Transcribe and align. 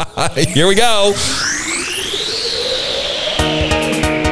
Here 0.34 0.66
we 0.66 0.74
go. 0.74 1.12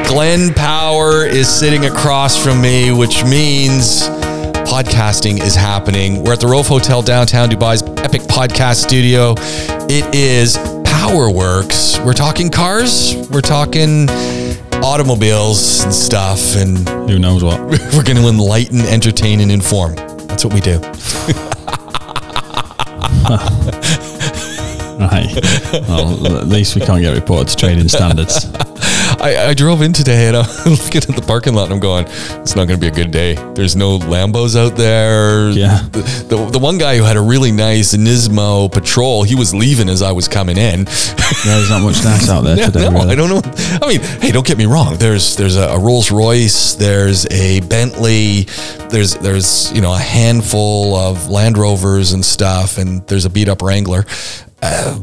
Glenn 0.07 0.53
Power 0.55 1.25
is 1.25 1.47
sitting 1.47 1.85
across 1.85 2.41
from 2.41 2.59
me, 2.59 2.91
which 2.91 3.23
means 3.23 4.01
podcasting 4.65 5.39
is 5.39 5.55
happening. 5.55 6.23
We're 6.23 6.33
at 6.33 6.39
the 6.39 6.47
Rove 6.47 6.67
Hotel 6.67 7.03
downtown 7.03 7.49
Dubai's 7.49 7.83
epic 7.99 8.21
podcast 8.21 8.83
studio. 8.83 9.35
It 9.87 10.15
is 10.15 10.57
Power 10.85 11.29
Works. 11.29 11.99
We're 11.99 12.13
talking 12.13 12.49
cars, 12.49 13.15
we're 13.29 13.41
talking 13.41 14.09
automobiles 14.83 15.83
and 15.83 15.93
stuff, 15.93 16.55
and 16.55 16.87
Who 17.09 17.19
knows 17.19 17.43
what? 17.43 17.59
we're 17.61 18.03
going 18.03 18.17
to 18.17 18.27
enlighten, 18.27 18.81
entertain, 18.81 19.39
and 19.39 19.51
inform. 19.51 19.95
That's 19.95 20.43
what 20.43 20.53
we 20.53 20.61
do. 20.61 20.79
Right. 24.99 25.33
Well, 25.87 26.37
at 26.37 26.47
least 26.47 26.75
we 26.75 26.81
can't 26.81 27.01
get 27.01 27.13
reported 27.15 27.47
to 27.49 27.55
trading 27.55 27.87
standards. 27.87 28.45
I, 29.21 29.47
I 29.49 29.53
drove 29.53 29.81
in 29.81 29.91
today 29.91 30.27
and 30.27 30.37
I'm 30.37 30.45
looking 30.65 31.01
at 31.01 31.15
the 31.15 31.23
parking 31.25 31.53
lot 31.53 31.65
and 31.65 31.73
I'm 31.73 31.79
going, 31.79 32.05
it's 32.41 32.55
not 32.55 32.67
going 32.67 32.79
to 32.79 32.81
be 32.81 32.87
a 32.87 32.91
good 32.91 33.11
day. 33.11 33.35
There's 33.53 33.75
no 33.75 33.97
Lambos 33.99 34.55
out 34.55 34.75
there. 34.77 35.49
Yeah. 35.49 35.81
The, 35.91 36.01
the, 36.29 36.45
the 36.51 36.59
one 36.59 36.77
guy 36.77 36.97
who 36.97 37.03
had 37.03 37.17
a 37.17 37.21
really 37.21 37.51
nice 37.51 37.93
Nismo 37.95 38.71
Patrol, 38.71 39.23
he 39.23 39.35
was 39.35 39.53
leaving 39.53 39.89
as 39.89 40.01
I 40.01 40.11
was 40.11 40.27
coming 40.27 40.57
in. 40.57 40.81
Yeah, 40.85 41.55
there's 41.55 41.69
not 41.69 41.81
much 41.81 42.03
nice 42.03 42.29
out 42.29 42.41
there 42.41 42.57
Yeah, 42.57 42.65
today. 42.67 42.89
no, 42.89 42.99
really. 42.99 43.11
I 43.11 43.15
don't 43.15 43.29
know. 43.29 43.41
I 43.81 43.87
mean, 43.87 44.01
hey, 44.21 44.31
don't 44.31 44.45
get 44.45 44.57
me 44.57 44.65
wrong. 44.65 44.97
There's 44.97 45.35
there's 45.35 45.55
a, 45.55 45.69
a 45.69 45.79
Rolls 45.79 46.11
Royce, 46.11 46.75
there's 46.75 47.25
a 47.31 47.61
Bentley, 47.61 48.43
there's 48.89 49.15
there's 49.15 49.71
you 49.73 49.81
know 49.81 49.93
a 49.93 49.97
handful 49.99 50.95
of 50.95 51.29
Land 51.29 51.57
Rovers 51.57 52.13
and 52.13 52.23
stuff, 52.23 52.77
and 52.77 53.05
there's 53.07 53.25
a 53.25 53.29
beat 53.29 53.49
up 53.49 53.61
Wrangler. 53.61 54.05
Uh, 54.61 54.99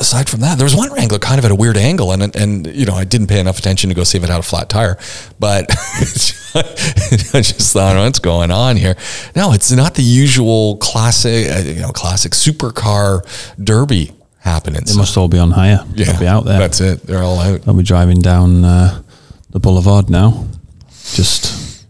aside 0.00 0.28
from 0.28 0.40
that, 0.40 0.56
there 0.56 0.64
was 0.64 0.74
one 0.74 0.92
Wrangler 0.92 1.18
kind 1.18 1.38
of 1.38 1.44
at 1.44 1.50
a 1.50 1.54
weird 1.54 1.76
angle, 1.76 2.12
and 2.12 2.34
and 2.34 2.66
you 2.66 2.86
know 2.86 2.94
I 2.94 3.04
didn't 3.04 3.26
pay 3.26 3.40
enough 3.40 3.58
attention 3.58 3.90
to 3.90 3.94
go 3.94 4.04
see 4.04 4.18
if 4.18 4.24
it 4.24 4.30
had 4.30 4.40
a 4.40 4.42
flat 4.42 4.68
tire, 4.68 4.96
but 5.38 5.70
I 6.54 7.42
just 7.42 7.72
thought, 7.72 7.96
what's 7.96 8.18
going 8.18 8.50
on 8.50 8.76
here? 8.76 8.96
No, 9.34 9.52
it's 9.52 9.70
not 9.72 9.94
the 9.94 10.02
usual 10.02 10.76
classic, 10.78 11.48
uh, 11.50 11.58
you 11.58 11.80
know, 11.80 11.90
classic 11.90 12.32
supercar 12.32 13.22
derby 13.62 14.12
happening. 14.38 14.82
They 14.86 14.96
must 14.96 15.16
all 15.16 15.28
be 15.28 15.38
on 15.38 15.50
hire. 15.50 15.84
They'll 15.88 16.18
be 16.18 16.26
out 16.26 16.44
there. 16.44 16.58
That's 16.58 16.80
it. 16.80 17.02
They're 17.02 17.22
all 17.22 17.38
out. 17.38 17.62
They'll 17.62 17.74
be 17.76 17.82
driving 17.82 18.20
down 18.20 18.64
uh, 18.64 19.02
the 19.50 19.60
boulevard 19.60 20.08
now, 20.08 20.46
just 21.14 21.84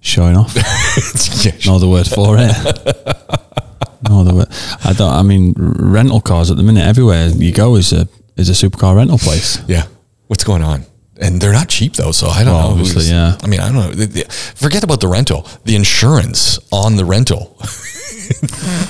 showing 0.00 0.36
off. 0.36 0.54
Yeah, 1.44 1.52
no 1.66 1.76
other 1.76 1.86
word 1.88 2.06
for 2.08 2.36
it. 2.38 3.64
No. 4.08 4.44
I 4.84 4.92
don't. 4.92 5.12
I 5.12 5.22
mean, 5.22 5.54
rental 5.56 6.20
cars 6.20 6.50
at 6.50 6.56
the 6.56 6.62
minute 6.62 6.86
everywhere 6.86 7.28
you 7.28 7.52
go 7.52 7.76
is 7.76 7.92
a 7.92 8.06
is 8.36 8.48
a 8.48 8.52
supercar 8.68 8.94
rental 8.96 9.18
place. 9.18 9.58
yeah. 9.68 9.86
What's 10.28 10.44
going 10.44 10.62
on? 10.62 10.84
And 11.20 11.40
they're 11.40 11.52
not 11.52 11.68
cheap 11.68 11.94
though, 11.94 12.12
so 12.12 12.28
I 12.28 12.44
don't 12.44 12.54
Well, 12.54 12.68
know. 12.68 12.72
obviously, 12.74 13.04
yeah. 13.06 13.36
I 13.42 13.46
mean, 13.48 13.58
I 13.60 13.72
don't 13.72 13.98
know. 13.98 14.22
Forget 14.54 14.84
about 14.84 15.00
the 15.00 15.08
rental. 15.08 15.48
The 15.64 15.74
insurance 15.74 16.58
on 16.70 16.96
the 16.96 17.04
rental. 17.04 17.56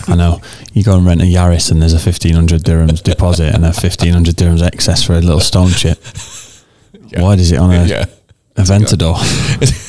I 0.08 0.14
know. 0.16 0.40
You 0.72 0.82
go 0.82 0.96
and 0.96 1.06
rent 1.06 1.22
a 1.22 1.24
Yaris 1.24 1.70
and 1.70 1.80
there's 1.80 1.94
a 1.94 1.98
fifteen 1.98 2.34
hundred 2.34 2.62
dirhams 2.64 3.02
deposit 3.02 3.54
and 3.54 3.64
a 3.64 3.72
fifteen 3.72 4.12
hundred 4.12 4.34
dirhams 4.36 4.62
excess 4.62 5.02
for 5.02 5.14
a 5.14 5.20
little 5.20 5.40
stone 5.40 5.70
chip. 5.70 5.98
Why 7.16 7.36
does 7.36 7.50
it 7.52 7.58
on 7.58 7.72
a 7.72 7.84
yeah. 7.86 8.04
Aventador? 8.56 9.16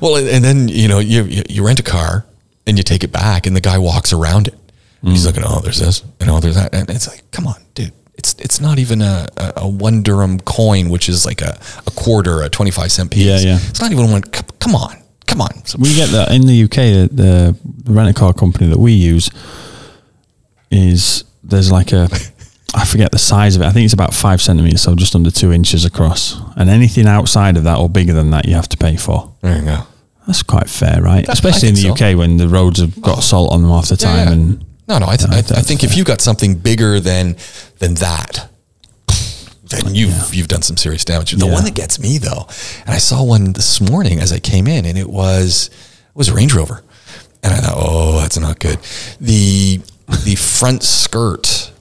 Well, 0.00 0.16
and, 0.16 0.44
then 0.44 0.68
you 0.68 0.86
know 0.88 0.98
you 1.00 1.24
you 1.48 1.64
rent 1.66 1.80
a 1.80 1.82
car 1.82 2.24
and 2.68 2.78
you 2.78 2.84
take 2.84 3.02
it 3.02 3.10
back, 3.10 3.46
and 3.46 3.56
the 3.56 3.60
guy 3.60 3.78
walks 3.78 4.12
around 4.12 4.46
it. 4.48 4.54
Mm. 5.02 5.10
He's 5.10 5.26
looking, 5.26 5.42
oh, 5.44 5.60
there's 5.60 5.78
this, 5.80 6.04
and 6.20 6.30
oh, 6.30 6.38
there's 6.40 6.56
that, 6.56 6.74
and 6.74 6.88
it's 6.90 7.08
like, 7.08 7.28
come 7.30 7.46
on, 7.46 7.60
dude. 7.74 7.92
It's 8.14 8.34
it's 8.34 8.60
not 8.60 8.78
even 8.80 9.00
a, 9.00 9.26
a, 9.36 9.52
a 9.58 9.68
one 9.68 10.02
dirham 10.02 10.40
coin, 10.40 10.90
which 10.90 11.08
is 11.08 11.24
like 11.24 11.40
a, 11.40 11.56
a 11.86 11.90
quarter, 11.92 12.42
a 12.42 12.48
twenty 12.48 12.72
five 12.72 12.90
cent 12.90 13.12
piece. 13.12 13.24
Yeah, 13.24 13.38
yeah. 13.38 13.58
It's 13.70 13.80
not 13.80 13.92
even 13.92 14.10
one. 14.10 14.22
Come 14.22 14.74
on, 14.74 14.96
come 15.26 15.40
on. 15.40 15.50
We 15.78 15.94
get 15.94 16.10
that 16.10 16.32
in 16.32 16.46
the 16.46 16.64
UK. 16.64 17.08
The, 17.14 17.56
the 17.84 17.92
rent 17.92 18.10
a 18.10 18.18
car 18.18 18.32
company 18.32 18.68
that 18.70 18.78
we 18.78 18.92
use 18.92 19.30
is 20.72 21.22
there's 21.44 21.70
like 21.70 21.92
a 21.92 22.08
I 22.74 22.84
forget 22.84 23.12
the 23.12 23.18
size 23.18 23.56
of 23.56 23.62
it. 23.62 23.66
I 23.66 23.70
think 23.70 23.84
it's 23.84 23.94
about 23.94 24.12
five 24.12 24.42
centimeters, 24.42 24.82
so 24.82 24.94
just 24.94 25.14
under 25.14 25.30
two 25.30 25.52
inches 25.52 25.84
across. 25.84 26.40
And 26.56 26.68
anything 26.68 27.06
outside 27.06 27.56
of 27.56 27.64
that 27.64 27.78
or 27.78 27.88
bigger 27.88 28.12
than 28.12 28.30
that, 28.32 28.46
you 28.46 28.54
have 28.54 28.68
to 28.68 28.76
pay 28.76 28.96
for. 28.96 29.32
there 29.40 29.58
you 29.58 29.64
go. 29.64 29.86
That's 30.28 30.42
quite 30.44 30.68
fair, 30.68 31.00
right? 31.02 31.26
That- 31.26 31.32
Especially 31.32 31.68
in 31.70 31.74
the 31.74 31.80
so. 31.80 31.92
UK 31.94 32.16
when 32.16 32.36
the 32.36 32.48
roads 32.48 32.78
have 32.80 33.00
got 33.00 33.18
oh. 33.18 33.20
salt 33.22 33.50
on 33.52 33.62
them 33.62 33.70
half 33.70 33.88
the 33.88 33.96
time. 33.96 34.26
yeah. 34.26 34.32
And 34.32 34.64
No, 34.86 34.98
no. 34.98 35.06
I, 35.08 35.16
th- 35.16 35.28
No, 35.30 35.34
I, 35.36 35.38
I 35.38 35.42
that's 35.42 35.66
think 35.66 35.82
if 35.82 35.90
fair. 35.90 35.98
you 35.98 36.04
got 36.04 36.20
something 36.20 36.54
bigger 36.54 37.00
than 37.00 37.36
than 37.78 37.94
that, 37.94 38.48
then 39.70 39.94
you've 39.94 40.34
you've 40.34 40.48
done 40.48 40.62
some 40.62 40.76
serious 40.76 41.04
damage. 41.04 41.32
The 41.32 41.46
Yeah. 41.46 41.52
one 41.52 41.64
that 41.64 41.74
gets 41.74 41.98
me 41.98 42.18
though, 42.18 42.46
and 42.84 42.94
I 42.94 42.98
saw 42.98 43.22
one 43.22 43.52
this 43.54 43.80
morning 43.80 44.20
as 44.20 44.32
I 44.32 44.38
came 44.38 44.66
in, 44.66 44.84
and 44.84 44.96
it 44.98 45.08
was 45.10 45.70
it 46.08 46.14
was 46.16 46.28
a 46.28 46.34
Range 46.34 46.54
Rover, 46.54 46.82
and 47.42 47.52
I 47.54 47.58
thought, 47.58 47.74
oh, 47.76 48.20
that's 48.20 48.38
not 48.38 48.58
good. 48.60 48.78
The 49.20 49.80
the 50.24 50.34
front 50.36 50.82
skirt, 50.82 51.72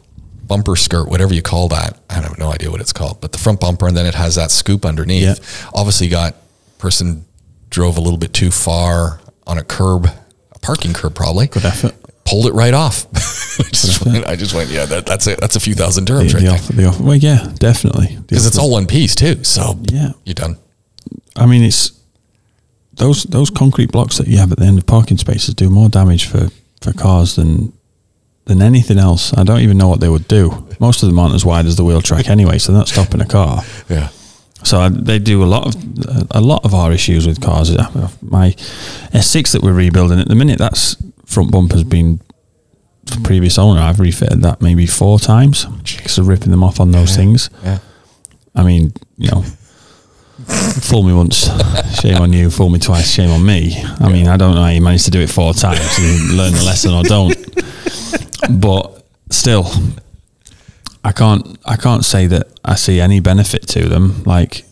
bumper 0.45 0.75
skirt, 0.75 1.09
whatever 1.09 1.33
you 1.33 1.41
call 1.41 1.67
that, 1.69 1.97
I 2.09 2.15
have 2.15 2.37
no 2.37 2.51
idea 2.51 2.71
what 2.71 2.81
it's 2.81 2.93
called, 2.93 3.19
but 3.21 3.31
the 3.33 3.37
front 3.37 3.59
bumper, 3.59 3.87
and 3.87 3.95
then 3.95 4.05
it 4.05 4.15
has 4.15 4.35
that 4.35 4.51
scoop 4.51 4.85
underneath. 4.85 5.23
Yeah. 5.23 5.69
Obviously, 5.73 6.07
got 6.09 6.35
person 6.77 7.25
drove 7.69 7.97
a 7.97 8.01
little 8.01 8.17
bit 8.19 8.33
too 8.33 8.51
far 8.51 9.19
on 9.45 9.57
a 9.57 9.63
curb, 9.63 10.07
a 10.51 10.59
parking 10.59 10.93
curb, 10.93 11.15
probably 11.15 11.47
good 11.47 11.65
effort. 11.65 11.93
pulled 12.25 12.45
it 12.47 12.53
right 12.53 12.73
off. 12.73 13.05
I 13.59 13.63
just 13.71 14.05
went, 14.05 14.25
I 14.27 14.35
just 14.35 14.53
went, 14.53 14.69
yeah, 14.69 14.85
that, 14.85 15.05
that's 15.05 15.25
it. 15.27 15.39
That's 15.39 15.55
a 15.55 15.59
few 15.59 15.73
thousand 15.73 16.07
The, 16.07 16.13
dirhams 16.13 16.33
right 16.33 16.41
the 16.41 16.47
there. 16.47 16.51
offer, 16.53 16.73
the 16.73 16.85
offer. 16.85 17.03
Well, 17.03 17.15
yeah, 17.15 17.51
definitely. 17.59 18.17
Because 18.27 18.45
it's 18.45 18.57
all 18.57 18.71
one 18.71 18.85
piece 18.85 19.15
too. 19.15 19.43
So 19.43 19.79
Yeah. 19.91 20.11
you're 20.25 20.33
done. 20.35 20.57
I 21.35 21.45
mean, 21.45 21.63
it's 21.63 21.91
those 22.93 23.23
those 23.23 23.49
concrete 23.49 23.91
blocks 23.91 24.17
that 24.17 24.27
you 24.27 24.37
have 24.37 24.51
at 24.51 24.57
the 24.57 24.65
end 24.65 24.77
of 24.77 24.85
parking 24.85 25.17
spaces 25.17 25.53
do 25.53 25.69
more 25.69 25.87
damage 25.89 26.25
for, 26.25 26.49
for 26.81 26.93
cars 26.93 27.35
than 27.35 27.73
than 28.45 28.61
anything 28.61 28.97
else. 28.97 29.33
I 29.37 29.43
don't 29.43 29.59
even 29.61 29.77
know 29.77 29.87
what 29.87 29.99
they 29.99 30.09
would 30.09 30.27
do. 30.27 30.65
Most 30.79 31.03
of 31.03 31.09
them 31.09 31.19
aren't 31.19 31.35
as 31.35 31.45
wide 31.45 31.65
as 31.65 31.75
the 31.75 31.83
wheel 31.83 32.01
track 32.01 32.29
anyway, 32.29 32.57
so 32.57 32.71
they're 32.71 32.79
not 32.79 32.87
stopping 32.87 33.21
a 33.21 33.25
car. 33.25 33.61
Yeah. 33.89 34.09
So 34.67 34.81
I, 34.81 34.89
they 34.89 35.17
do 35.17 35.43
a 35.43 35.45
lot 35.45 35.65
of 35.65 36.27
a 36.31 36.41
lot 36.41 36.65
of 36.65 36.73
our 36.73 36.91
issues 36.91 37.25
with 37.25 37.39
cars. 37.39 37.71
My 38.21 38.51
S6 39.13 39.53
that 39.53 39.61
we're 39.63 39.71
rebuilding 39.71 40.19
at 40.19 40.27
the 40.27 40.35
minute, 40.35 40.59
that's 40.59 40.97
front 41.25 41.51
bumper's 41.51 41.85
been 41.85 42.19
previous 43.23 43.57
owner. 43.57 43.79
I've 43.79 44.01
refitted 44.01 44.41
that 44.41 44.61
maybe 44.61 44.85
four 44.85 45.19
times 45.19 45.65
because 45.65 46.17
of 46.17 46.27
ripping 46.27 46.51
them 46.51 46.63
off 46.65 46.81
on 46.81 46.91
those 46.91 47.15
things. 47.15 47.49
Yeah. 47.63 47.79
I 48.55 48.63
mean, 48.63 48.91
you 49.17 49.31
know, 49.31 49.43
fool 50.81 51.03
me 51.03 51.13
once, 51.13 51.49
shame 52.01 52.17
on 52.17 52.33
you. 52.33 52.49
Fool 52.49 52.69
me 52.69 52.79
twice, 52.79 53.09
shame 53.09 53.29
on 53.29 53.45
me. 53.45 53.81
I 53.99 54.11
mean, 54.11 54.27
I 54.27 54.35
don't 54.35 54.53
know 54.53 54.63
how 54.63 54.69
you 54.69 54.81
managed 54.81 55.05
to 55.05 55.11
do 55.11 55.21
it 55.21 55.29
four 55.29 55.53
times. 55.53 55.97
You 55.97 56.35
learn 56.35 56.53
the 56.53 56.63
lesson 56.63 56.93
or 56.93 57.03
don't. 57.03 57.35
But 58.49 59.03
still, 59.29 59.69
I 61.07 61.11
can't. 61.13 61.57
I 61.65 61.77
can't 61.77 62.03
say 62.03 62.27
that 62.27 62.47
I 62.65 62.75
see 62.75 62.99
any 62.99 63.19
benefit 63.21 63.65
to 63.69 63.87
them. 63.87 64.23
Like, 64.25 64.65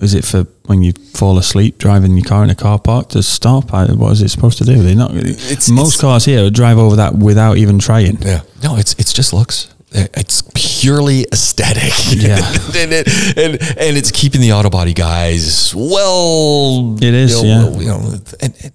is 0.00 0.14
it 0.14 0.24
for 0.24 0.46
when 0.66 0.82
you 0.82 0.92
fall 1.14 1.36
asleep 1.36 1.78
driving 1.78 2.16
your 2.16 2.24
car 2.24 2.44
in 2.44 2.50
a 2.50 2.54
car 2.54 2.78
park 2.78 3.08
to 3.10 3.22
stop? 3.22 3.74
I, 3.74 3.86
what 3.92 4.12
is 4.12 4.22
it 4.22 4.28
supposed 4.28 4.58
to 4.58 4.64
do? 4.64 4.80
They're 4.82 4.94
not. 4.94 5.14
It's- 5.16 5.68
most 5.68 5.94
it's- 5.96 6.00
cars 6.00 6.24
here 6.26 6.48
drive 6.50 6.78
over 6.78 6.94
that 6.96 7.14
without 7.16 7.56
even 7.56 7.80
trying. 7.80 8.22
Yeah. 8.22 8.42
No, 8.62 8.76
it's 8.76 8.94
it's 8.98 9.12
just 9.12 9.32
looks. 9.32 9.74
Uh, 9.92 10.04
it's 10.14 10.42
purely 10.54 11.24
aesthetic. 11.32 11.92
Yeah. 12.14 12.36
and, 12.76 12.92
it, 12.92 13.08
and 13.38 13.54
and 13.78 13.96
it's 13.96 14.10
keeping 14.12 14.40
the 14.42 14.52
auto 14.52 14.70
body 14.70 14.92
guys 14.94 15.74
well. 15.74 16.96
It 17.02 17.14
is, 17.14 17.42
you 17.42 17.48
know, 17.48 17.70
yeah. 17.72 17.80
You 17.80 17.86
know, 17.86 18.12
and, 18.40 18.54
and 18.62 18.72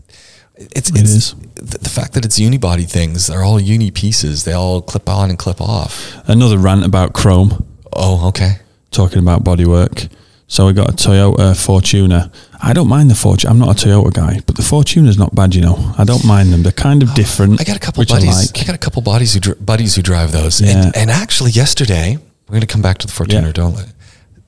it's 0.56 0.90
It 0.90 1.00
it's 1.00 1.10
is. 1.10 1.36
The, 1.56 1.78
the 1.80 1.90
fact 1.90 2.14
that 2.14 2.26
it's 2.26 2.40
unibody 2.40 2.90
things. 2.90 3.28
They're 3.28 3.44
all 3.44 3.60
uni 3.60 3.92
pieces. 3.92 4.44
They 4.44 4.54
all 4.54 4.82
clip 4.82 5.10
on 5.10 5.30
and 5.30 5.40
clip 5.40 5.62
off. 5.62 6.16
Another 6.28 6.58
rant 6.58 6.86
about 6.86 7.14
chrome. 7.14 7.66
Oh, 7.94 8.28
okay. 8.30 8.58
talking 8.92 9.20
about 9.20 9.44
bodywork. 9.44 10.10
So 10.48 10.68
we 10.68 10.74
got 10.74 10.90
a 10.90 10.94
Toyota 10.94 11.40
uh, 11.40 11.54
Fortuner. 11.54 12.32
I 12.62 12.74
don't 12.74 12.88
mind 12.88 13.10
the 13.10 13.16
Fortuner. 13.16 13.50
I'm 13.50 13.60
not 13.60 13.70
a 13.84 13.88
Toyota 13.88 14.14
guy, 14.14 14.40
but 14.46 14.56
the 14.56 14.62
Fortuner's 14.62 15.18
not 15.18 15.34
bad, 15.34 15.56
you 15.56 15.62
know. 15.62 15.94
I 15.98 16.04
don't 16.04 16.26
mind 16.26 16.52
them. 16.54 16.62
They're 16.64 16.72
kind 16.72 17.02
of 17.02 17.14
different. 17.16 17.60
I 17.60 17.64
got 17.64 17.76
a 17.76 17.80
couple 17.80 18.04
buddies. 18.06 18.52
I 18.56 18.60
I, 18.62 18.66
got 18.66 18.76
a 18.76 18.78
couple 18.78 19.02
buddies 19.02 19.34
who 19.34 19.40
dr- 19.40 19.66
buddies 19.66 19.96
who 19.96 20.02
drive 20.04 20.32
those. 20.32 20.62
Yeah. 20.62 20.86
And, 20.88 20.98
and 20.98 21.10
actually, 21.12 21.52
yesterday 21.52 22.18
we're 22.48 22.52
going 22.54 22.62
to 22.62 22.68
come 22.68 22.82
back 22.84 23.00
to 23.00 23.08
the 23.08 23.14
Fortuner, 23.14 23.46
Yeah. 23.48 23.52
don't 23.54 23.76
we? 23.76 23.82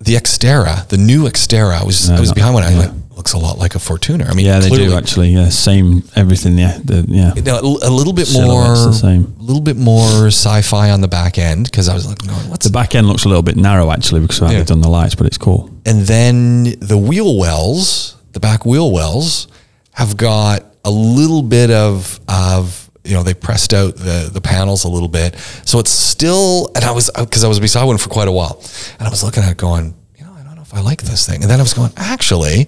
The 0.02 0.14
Xterra, 0.16 0.88
the 0.90 0.98
new 0.98 1.24
Xterra. 1.24 1.82
I 1.82 1.84
was 1.84 2.10
No, 2.10 2.18
I 2.18 2.20
was 2.20 2.34
behind 2.34 2.54
one. 2.54 2.64
I 2.64 2.72
yeah. 2.72 2.80
went, 2.80 2.94
looks 3.16 3.34
a 3.34 3.38
lot 3.38 3.58
like 3.58 3.76
a 3.76 3.78
Fortuner. 3.80 4.30
I 4.30 4.34
mean, 4.34 4.46
Yeah, 4.46 4.60
they 4.60 4.68
clearly, 4.70 4.88
do 4.90 4.98
actually. 4.98 5.30
Yeah, 5.30 5.50
same 5.50 6.04
everything. 6.16 6.58
Yeah, 6.58 6.78
the, 6.84 7.06
yeah. 7.08 7.34
You 7.36 7.42
know, 7.44 7.58
a, 7.58 7.88
a 7.90 7.92
little 7.92 8.14
bit 8.14 8.28
Silhouette's 8.28 8.80
more, 8.84 8.88
the 8.92 8.94
same. 8.94 9.36
a 9.40 9.44
little 9.44 9.62
bit 9.62 9.78
more 9.78 10.28
sci-fi 10.28 10.90
on 10.92 11.02
the 11.02 11.08
back 11.08 11.38
end 11.38 11.66
because 11.66 11.88
I 11.90 11.94
was 11.94 12.08
like, 12.08 12.20
going, 12.20 12.50
what's 12.50 12.66
The 12.66 12.72
back 12.72 12.94
end 12.96 13.08
looks 13.08 13.26
a 13.26 13.30
little 13.30 13.44
bit 13.44 13.56
narrow 13.56 13.92
actually 13.92 14.22
because 14.22 14.40
of 14.42 14.48
how 14.48 14.52
Yeah. 14.52 14.60
they've 14.60 14.68
done 14.68 14.82
the 14.82 14.90
lights, 14.90 15.16
but 15.16 15.28
it's 15.28 15.38
cool. 15.38 15.70
and 15.86 16.02
then 16.02 16.64
the 16.80 16.98
wheel 16.98 17.38
wells, 17.38 18.16
the 18.34 18.40
back 18.40 18.66
wheel 18.66 18.92
wells, 18.92 19.48
have 19.94 20.18
got 20.18 20.66
a 20.84 20.92
little 20.92 21.42
bit 21.42 21.72
of 21.72 22.20
of 22.28 22.84
you 23.06 23.14
know, 23.14 23.22
they 23.24 23.36
pressed 23.36 23.72
out 23.74 23.96
the 23.96 24.30
the 24.34 24.42
panels 24.42 24.84
a 24.84 24.90
little 24.90 25.08
bit, 25.08 25.36
so 25.64 25.78
it's 25.80 25.92
still. 25.92 26.72
And 26.76 26.84
I 26.84 26.92
was 26.92 27.10
uh, 27.14 27.24
because 27.24 27.44
I 27.44 27.48
was 27.48 27.60
beside 27.60 27.84
one 27.86 27.98
for 28.00 28.10
quite 28.10 28.28
a 28.28 28.32
while, 28.32 28.60
and 28.98 29.08
I 29.08 29.12
was 29.12 29.24
looking 29.24 29.44
at 29.44 29.52
it 29.52 29.58
going, 29.58 29.94
you 30.18 30.26
know, 30.26 30.34
I 30.34 30.42
don't 30.44 30.56
know 30.56 30.64
if 30.64 30.74
I 30.74 30.82
like 30.82 31.04
this 31.04 31.24
thing. 31.26 31.42
And 31.44 31.50
then 31.52 31.60
I 31.60 31.62
was 31.64 31.76
going, 31.76 31.92
actually, 31.98 32.68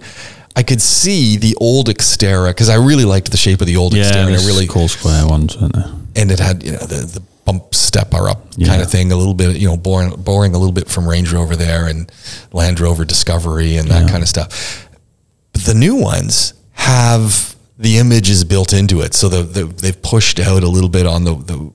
I 0.58 0.64
could 0.64 0.82
see 0.82 1.38
the 1.38 1.56
old 1.62 1.88
Xterra 1.88 2.50
because 2.50 2.68
I 2.70 2.76
really 2.76 3.06
liked 3.06 3.30
the 3.32 3.38
shape 3.38 3.62
of 3.62 3.68
the 3.68 3.78
old 3.78 3.94
Yeah, 3.94 4.04
Xterra. 4.12 4.16
and 4.22 4.30
it 4.30 4.32
there's 4.34 4.48
really 4.48 4.68
cool 4.68 4.88
square 4.88 5.26
ones, 5.28 5.56
weren't 5.58 5.74
there? 5.74 5.92
and 6.16 6.32
it 6.32 6.40
had 6.40 6.64
you 6.64 6.72
know 6.72 6.80
the, 6.80 7.06
the 7.06 7.22
bump 7.46 7.76
step 7.76 8.14
are 8.14 8.28
up 8.28 8.42
Yeah. 8.58 8.68
kind 8.68 8.82
of 8.82 8.90
thing 8.92 9.12
a 9.12 9.16
little 9.16 9.36
bit 9.36 9.56
you 9.58 9.68
know 9.68 9.78
borrowing, 9.78 10.20
borrowing 10.22 10.56
a 10.56 10.58
little 10.58 10.74
bit 10.74 10.90
from 10.90 11.08
range 11.08 11.32
rover 11.32 11.56
there 11.56 11.86
and 11.88 12.12
land 12.52 12.80
rover 12.80 13.06
discovery 13.06 13.78
and 13.78 13.88
that 13.90 14.04
Yeah. 14.06 14.10
kind 14.10 14.24
of 14.24 14.28
stuff 14.30 14.50
but 15.54 15.62
the 15.62 15.74
new 15.76 15.96
ones 15.96 16.54
have 16.74 17.56
the 17.78 18.00
images 18.00 18.44
built 18.44 18.74
into 18.74 19.02
it 19.02 19.14
so 19.14 19.30
the, 19.30 19.44
the, 19.44 19.66
they've 19.66 20.02
pushed 20.02 20.40
out 20.40 20.64
a 20.64 20.68
little 20.68 20.90
bit 20.90 21.06
on 21.06 21.24
the, 21.24 21.36
the, 21.36 21.72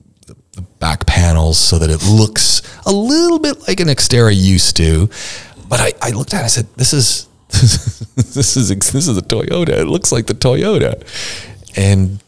the 0.57 0.61
back 0.79 1.05
panels 1.05 1.57
so 1.57 1.79
that 1.79 1.89
it 1.89 2.03
looks 2.05 2.61
a 2.85 2.91
little 2.91 3.39
bit 3.39 3.65
like 3.67 3.79
an 3.79 3.87
Xterra 3.87 4.35
used 4.35 4.75
to 4.77 5.09
but 5.69 5.79
I, 5.79 5.93
I 6.01 6.09
looked 6.11 6.33
at 6.33 6.37
it 6.37 6.39
and 6.41 6.45
I 6.45 6.49
said 6.49 6.67
this 6.75 6.91
is 6.93 7.27
this 8.15 8.57
is 8.57 8.69
this 8.69 9.07
is 9.07 9.17
a 9.17 9.21
Toyota 9.21 9.69
it 9.69 9.85
looks 9.87 10.11
like 10.11 10.25
the 10.25 10.33
Toyota 10.33 11.01
and 11.75 12.19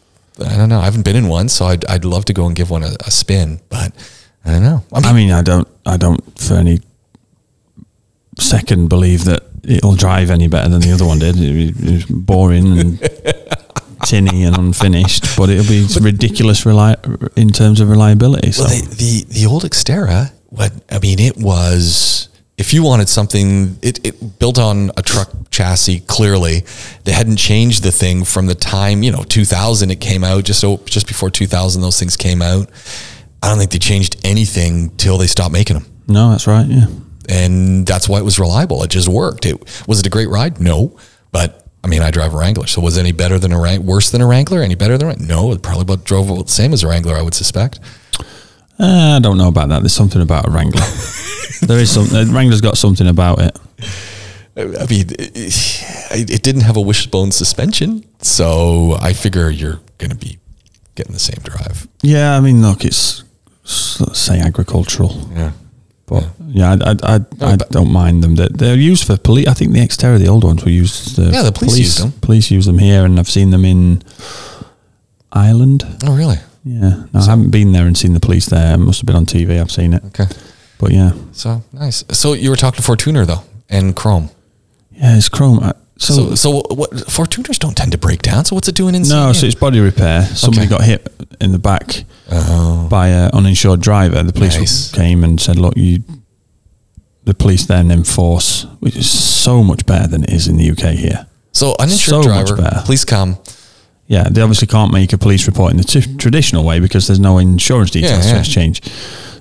I 0.44 0.56
don't 0.56 0.68
know. 0.68 0.80
I 0.80 0.84
haven't 0.84 1.04
been 1.04 1.16
in 1.16 1.28
one, 1.28 1.48
so 1.48 1.66
I'd, 1.66 1.84
I'd 1.86 2.04
love 2.04 2.26
to 2.26 2.32
go 2.32 2.46
and 2.46 2.54
give 2.54 2.70
one 2.70 2.82
a, 2.82 2.94
a 3.06 3.10
spin, 3.10 3.60
but 3.68 3.92
I 4.44 4.52
don't 4.52 4.62
know. 4.62 4.84
I 4.92 5.00
mean, 5.00 5.06
I 5.06 5.12
mean, 5.12 5.32
I 5.32 5.42
don't, 5.42 5.68
I 5.86 5.96
don't 5.96 6.38
for 6.38 6.54
any 6.54 6.80
second 8.38 8.88
believe 8.88 9.24
that 9.24 9.44
it'll 9.64 9.94
drive 9.94 10.30
any 10.30 10.48
better 10.48 10.68
than 10.68 10.80
the 10.80 10.92
other 10.92 11.06
one 11.06 11.18
did. 11.18 11.36
It, 11.38 11.74
was 11.80 12.04
boring 12.04 12.78
and 12.78 13.00
tinny 14.04 14.44
and 14.44 14.56
unfinished, 14.58 15.36
but 15.38 15.48
it'll 15.48 15.66
be 15.66 15.86
ridiculous 16.00 16.64
reli- 16.64 17.36
in 17.36 17.48
terms 17.48 17.80
of 17.80 17.88
reliability. 17.88 18.52
So 18.52 18.64
well, 18.64 18.70
they, 18.70 18.80
the 18.82 19.24
the 19.24 19.46
old 19.46 19.62
Xterra, 19.62 20.32
what 20.50 20.72
I 20.90 20.98
mean, 20.98 21.18
it 21.18 21.38
was 21.38 22.28
if 22.58 22.72
you 22.72 22.82
wanted 22.82 23.08
something, 23.08 23.78
it, 23.82 24.04
it 24.06 24.38
built 24.38 24.58
on 24.58 24.90
a 24.96 25.02
truck 25.02 25.30
chassis. 25.50 26.00
Clearly, 26.00 26.64
they 27.04 27.12
hadn't 27.12 27.36
changed 27.36 27.82
the 27.82 27.92
thing 27.92 28.24
from 28.24 28.46
the 28.46 28.54
time 28.54 29.02
you 29.02 29.12
know 29.12 29.22
2000 29.22 29.90
it 29.90 30.00
came 30.00 30.24
out. 30.24 30.44
Just 30.44 30.60
so, 30.60 30.78
just 30.86 31.06
before 31.06 31.30
2000, 31.30 31.82
those 31.82 31.98
things 31.98 32.16
came 32.16 32.40
out. 32.42 32.70
I 33.42 33.48
don't 33.50 33.58
think 33.58 33.70
they 33.70 33.78
changed 33.78 34.16
anything 34.24 34.90
till 34.96 35.18
they 35.18 35.26
stopped 35.26 35.52
making 35.52 35.78
them. 35.78 35.86
no, 36.08 36.30
that's 36.30 36.46
right. 36.46 36.66
Yeah. 36.66 36.86
and 37.28 37.86
that's 37.86 38.08
why 38.08 38.18
it 38.18 38.24
was 38.24 38.38
reliable. 38.38 38.82
It 38.82 38.90
just 38.90 39.08
worked. 39.08 39.44
It 39.46 39.56
was 39.86 40.00
it 40.00 40.06
a 40.06 40.10
great 40.10 40.28
ride? 40.30 40.60
No, 40.60 40.96
but 41.32 41.66
I 41.84 41.88
mean, 41.88 42.02
I 42.02 42.10
drive 42.10 42.34
a 42.34 42.36
Wrangler, 42.38 42.66
so 42.66 42.80
was 42.80 42.96
it 42.96 43.00
any 43.00 43.12
better 43.12 43.38
than 43.38 43.52
a 43.52 43.60
Wrang- 43.60 43.84
worse 43.86 44.10
than 44.10 44.20
a 44.20 44.26
Wrangler? 44.26 44.62
Any 44.62 44.74
better 44.74 44.96
than 44.98 45.06
a 45.06 45.10
Wrangler? 45.10 45.26
No, 45.26 45.52
it 45.52 45.62
probably 45.62 45.82
about 45.82 46.04
drove 46.04 46.28
about 46.30 46.46
the 46.46 46.52
same 46.52 46.72
as 46.72 46.82
a 46.82 46.88
Wrangler, 46.88 47.14
I 47.14 47.22
would 47.22 47.34
suspect. 47.34 47.78
Uh, 48.78 49.16
I 49.16 49.18
don't 49.20 49.38
know 49.38 49.48
about 49.48 49.68
that. 49.70 49.80
There's 49.80 49.94
something 49.94 50.20
about 50.22 50.46
a 50.48 50.50
Wrangler. 50.50 50.82
there 51.62 51.78
is 51.78 51.90
some. 51.90 52.06
Uh, 52.14 52.24
Wrangler's 52.32 52.60
got 52.60 52.76
something 52.76 53.06
about 53.06 53.40
it. 53.40 53.58
I 54.58 54.86
mean, 54.86 55.06
it, 55.18 56.30
it 56.30 56.42
didn't 56.42 56.62
have 56.62 56.76
a 56.76 56.80
wishbone 56.80 57.30
suspension, 57.30 58.04
so 58.22 58.96
I 59.00 59.12
figure 59.12 59.50
you're 59.50 59.80
going 59.98 60.10
to 60.10 60.16
be 60.16 60.38
getting 60.94 61.12
the 61.12 61.18
same 61.18 61.42
drive. 61.42 61.86
Yeah, 62.02 62.36
I 62.36 62.40
mean, 62.40 62.62
look, 62.62 62.84
it's 62.84 63.22
let's 64.00 64.18
say 64.18 64.40
agricultural. 64.40 65.28
Yeah. 65.34 65.52
But 66.06 66.28
yeah, 66.46 66.76
I, 66.80 66.90
I, 66.90 66.96
I, 67.16 67.18
No, 67.38 67.46
I 67.48 67.56
don't 67.56 67.90
mind 67.90 68.22
them. 68.22 68.36
They're, 68.36 68.48
they're 68.48 68.76
used 68.76 69.06
for 69.06 69.16
police. 69.18 69.48
I 69.48 69.54
think 69.54 69.72
the 69.72 69.80
Xterra, 69.80 70.18
the 70.18 70.28
old 70.28 70.44
ones, 70.44 70.64
were 70.64 70.70
used. 70.70 71.18
Yeah, 71.18 71.42
the 71.42 71.52
police 71.52 71.78
used 71.78 72.02
them. 72.02 72.12
Police 72.20 72.50
use 72.50 72.64
them 72.66 72.78
here, 72.78 73.04
and 73.04 73.18
I've 73.18 73.28
seen 73.28 73.50
them 73.50 73.64
in 73.64 74.02
Ireland. 75.32 75.84
Oh, 76.04 76.16
really? 76.16 76.36
Yeah, 76.68 77.04
no, 77.12 77.20
I 77.20 77.24
haven't 77.24 77.50
been 77.50 77.70
there 77.72 77.86
and 77.86 77.96
seen 77.96 78.12
the 78.12 78.18
police 78.20 78.46
there. 78.46 78.74
It 78.74 78.78
must 78.78 79.00
have 79.00 79.06
been 79.06 79.14
on 79.14 79.24
TV. 79.24 79.60
I've 79.60 79.70
seen 79.70 79.94
it, 79.94 80.02
Okay. 80.06 80.26
but 80.78 80.90
yeah, 80.90 81.12
So 81.32 81.62
nice. 81.72 82.02
So 82.10 82.32
you 82.32 82.50
were 82.50 82.56
talking 82.56 82.82
to 82.82 82.90
Fortuner 82.90 83.24
though, 83.24 83.42
and 83.70 83.94
Chrome. 83.94 84.30
yeah, 84.90 85.16
it's 85.16 85.28
chrome. 85.28 85.60
Uh, 85.62 85.72
So, 85.98 86.12
So, 86.14 86.34
so 86.34 86.50
what? 86.74 86.90
Fortuners 87.08 87.58
don't 87.58 87.74
tend 87.76 87.92
to 87.92 87.98
break 87.98 88.20
down. 88.20 88.44
So 88.44 88.54
what's 88.56 88.68
it 88.68 88.74
doing 88.74 88.94
inside? 88.96 89.14
no, 89.28 89.32
so 89.32 89.46
it's 89.46 89.54
body 89.54 89.80
repair. 89.80 90.26
Somebody 90.34 90.66
Okay. 90.66 90.76
got 90.76 90.82
hit 90.84 91.06
in 91.40 91.52
the 91.52 91.58
back 91.58 92.04
oh, 92.30 92.86
by 92.90 93.08
an 93.08 93.30
uninsured 93.32 93.80
driver. 93.80 94.22
The 94.24 94.32
police 94.32 94.58
Nice. 94.58 94.90
came 94.90 95.24
and 95.24 95.40
said, 95.40 95.56
"Look, 95.58 95.74
you." 95.76 96.02
The 97.24 97.34
police 97.34 97.64
then 97.66 97.90
enforce, 97.90 98.66
which 98.80 98.94
is 98.96 99.08
so 99.10 99.62
much 99.64 99.84
better 99.86 100.06
than 100.06 100.22
it 100.24 100.30
is 100.30 100.46
in 100.48 100.56
the 100.58 100.70
UK 100.70 100.94
here. 100.94 101.26
so 101.52 101.74
uninsured 101.80 102.24
So 102.24 102.28
driver. 102.28 102.82
Please 102.84 103.04
come. 103.04 103.38
Yeah, 104.08 104.28
they 104.28 104.40
obviously 104.40 104.68
can't 104.68 104.92
make 104.92 105.12
a 105.12 105.18
police 105.18 105.46
report 105.46 105.72
in 105.72 105.78
the 105.78 105.84
t- 105.84 106.16
traditional 106.16 106.64
way 106.64 106.78
because 106.78 107.06
there's 107.08 107.18
no 107.20 107.38
insurance 107.38 107.90
details 107.90 108.26
Yeah, 108.26 108.34
to 108.34 108.38
exchange. 108.38 108.82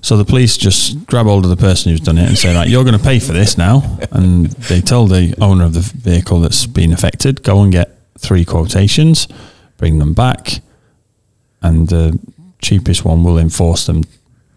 So 0.02 0.18
the 0.18 0.26
police 0.26 0.58
just 0.58 1.06
grab 1.08 1.26
hold 1.26 1.44
of 1.46 1.50
the 1.50 1.58
person 1.58 1.92
who's 1.92 2.00
done 2.00 2.18
it 2.18 2.28
and 2.28 2.38
say, 2.38 2.54
"Right, 2.54 2.68
you're 2.70 2.84
going 2.84 2.98
to 2.98 3.04
pay 3.04 3.20
for 3.20 3.34
this 3.34 3.58
now." 3.58 3.98
And 4.12 4.48
they 4.70 4.82
tell 4.82 5.08
the 5.08 5.34
owner 5.40 5.66
of 5.66 5.74
the 5.74 5.82
vehicle 5.82 6.40
that's 6.42 6.66
been 6.66 6.94
affected, 6.94 7.44
"Go 7.44 7.62
and 7.62 7.72
get 7.72 7.98
three 8.18 8.46
quotations, 8.46 9.28
bring 9.78 10.00
them 10.00 10.14
back, 10.14 10.62
and 11.62 11.88
the 11.88 12.20
cheapest 12.62 13.04
one 13.06 13.24
will 13.24 13.38
enforce 13.38 13.86
them. 13.86 14.04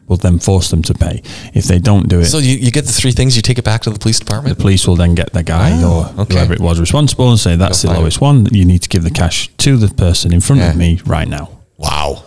Will 0.09 0.17
then 0.17 0.39
force 0.39 0.71
them 0.71 0.83
to 0.83 0.95
pay. 0.95 1.23
If 1.55 1.65
they 1.65 1.79
don't 1.79 2.09
do 2.09 2.21
it, 2.21 2.25
So 2.27 2.39
you, 2.39 2.57
you 2.57 2.71
get 2.71 2.87
the 2.87 2.93
three 2.93 3.13
things. 3.13 3.37
You 3.37 3.43
take 3.43 3.59
it 3.59 3.65
back 3.65 3.83
to 3.83 3.91
the 3.91 3.99
police 3.99 4.19
department. 4.19 4.57
the 4.57 4.63
police 4.63 4.87
will 4.89 4.97
then 4.97 5.15
get 5.15 5.33
the 5.35 5.43
guy 5.43 5.71
Oh, 5.83 6.13
or 6.17 6.23
okay. 6.23 6.35
whoever 6.35 6.55
it 6.55 6.61
was 6.61 6.81
responsible 6.81 7.29
and 7.31 7.39
say, 7.39 7.57
"That's 7.57 7.83
Go 7.85 7.93
the 7.93 7.99
lowest 8.01 8.21
one. 8.21 8.47
You 8.51 8.65
need 8.65 8.81
to 8.83 8.89
give 8.89 9.03
the 9.05 9.11
cash 9.11 9.51
to 9.59 9.77
the 9.77 9.89
person 9.95 10.33
in 10.33 10.41
front 10.41 10.63
Yeah. 10.63 10.71
of 10.71 10.77
me 10.77 11.01
right 11.05 11.29
now." 11.29 11.51
Wow, 11.77 12.23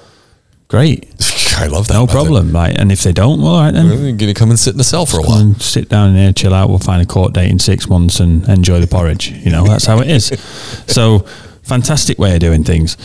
Great. 0.68 1.06
I 1.58 1.68
love 1.68 1.88
that. 1.90 1.96
No 1.96 2.02
method. 2.06 2.14
problem. 2.14 2.52
Right. 2.54 2.74
And 2.80 2.92
if 2.94 3.04
they 3.04 3.12
don't, 3.12 3.42
well, 3.42 3.56
all 3.56 3.62
right, 3.64 3.74
then 3.74 3.88
You're 3.88 4.14
gonna 4.14 4.34
come 4.34 4.52
and 4.52 4.58
sit 4.60 4.72
in 4.74 4.78
the 4.78 4.86
cell 4.86 5.06
for 5.06 5.20
a 5.20 5.24
while. 5.24 5.54
sit 5.60 5.90
down 5.90 6.12
in 6.12 6.16
here, 6.16 6.32
chill 6.32 6.54
out. 6.54 6.70
We'll 6.70 6.80
find 6.80 7.02
a 7.02 7.06
court 7.06 7.34
date 7.34 7.52
in 7.52 7.60
six 7.60 7.90
months 7.90 8.20
and 8.22 8.48
enjoy 8.48 8.80
the 8.80 8.88
porridge. 8.88 9.32
You 9.44 9.52
know, 9.52 9.66
that's 9.66 9.86
how 9.86 10.00
it 10.00 10.10
is. 10.10 10.32
So, 10.88 11.26
fantastic 11.64 12.18
way 12.20 12.34
of 12.34 12.40
doing 12.40 12.64
things. 12.64 12.96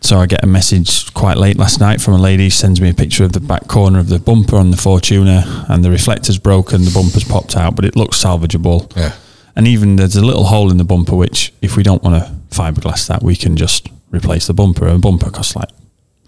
So, 0.00 0.18
I 0.18 0.26
get 0.26 0.44
a 0.44 0.46
message 0.46 1.12
quite 1.14 1.36
late 1.36 1.56
last 1.56 1.80
night 1.80 2.00
from 2.00 2.14
a 2.14 2.18
lady, 2.18 2.50
sends 2.50 2.80
me 2.80 2.90
a 2.90 2.94
picture 2.94 3.24
of 3.24 3.32
the 3.32 3.40
back 3.40 3.66
corner 3.66 3.98
of 3.98 4.08
the 4.08 4.18
bumper 4.18 4.56
on 4.56 4.70
the 4.70 4.76
Fortuner, 4.76 5.68
and 5.68 5.84
the 5.84 5.90
reflector's 5.90 6.38
broken, 6.38 6.84
the 6.84 6.92
bumper's 6.92 7.24
popped 7.24 7.56
out, 7.56 7.74
but 7.74 7.84
it 7.84 7.96
looks 7.96 8.22
salvageable. 8.22 8.94
Yeah. 8.96 9.14
And 9.56 9.66
even 9.66 9.96
there's 9.96 10.16
a 10.16 10.24
little 10.24 10.44
hole 10.44 10.70
in 10.70 10.76
the 10.76 10.84
bumper, 10.84 11.16
which 11.16 11.52
if 11.62 11.76
we 11.76 11.82
don't 11.82 12.02
want 12.02 12.22
to 12.22 12.30
fiberglass 12.54 13.08
that, 13.08 13.22
we 13.22 13.34
can 13.34 13.56
just 13.56 13.88
replace 14.10 14.46
the 14.46 14.54
bumper. 14.54 14.86
A 14.86 14.98
bumper 14.98 15.30
costs 15.30 15.56
like 15.56 15.70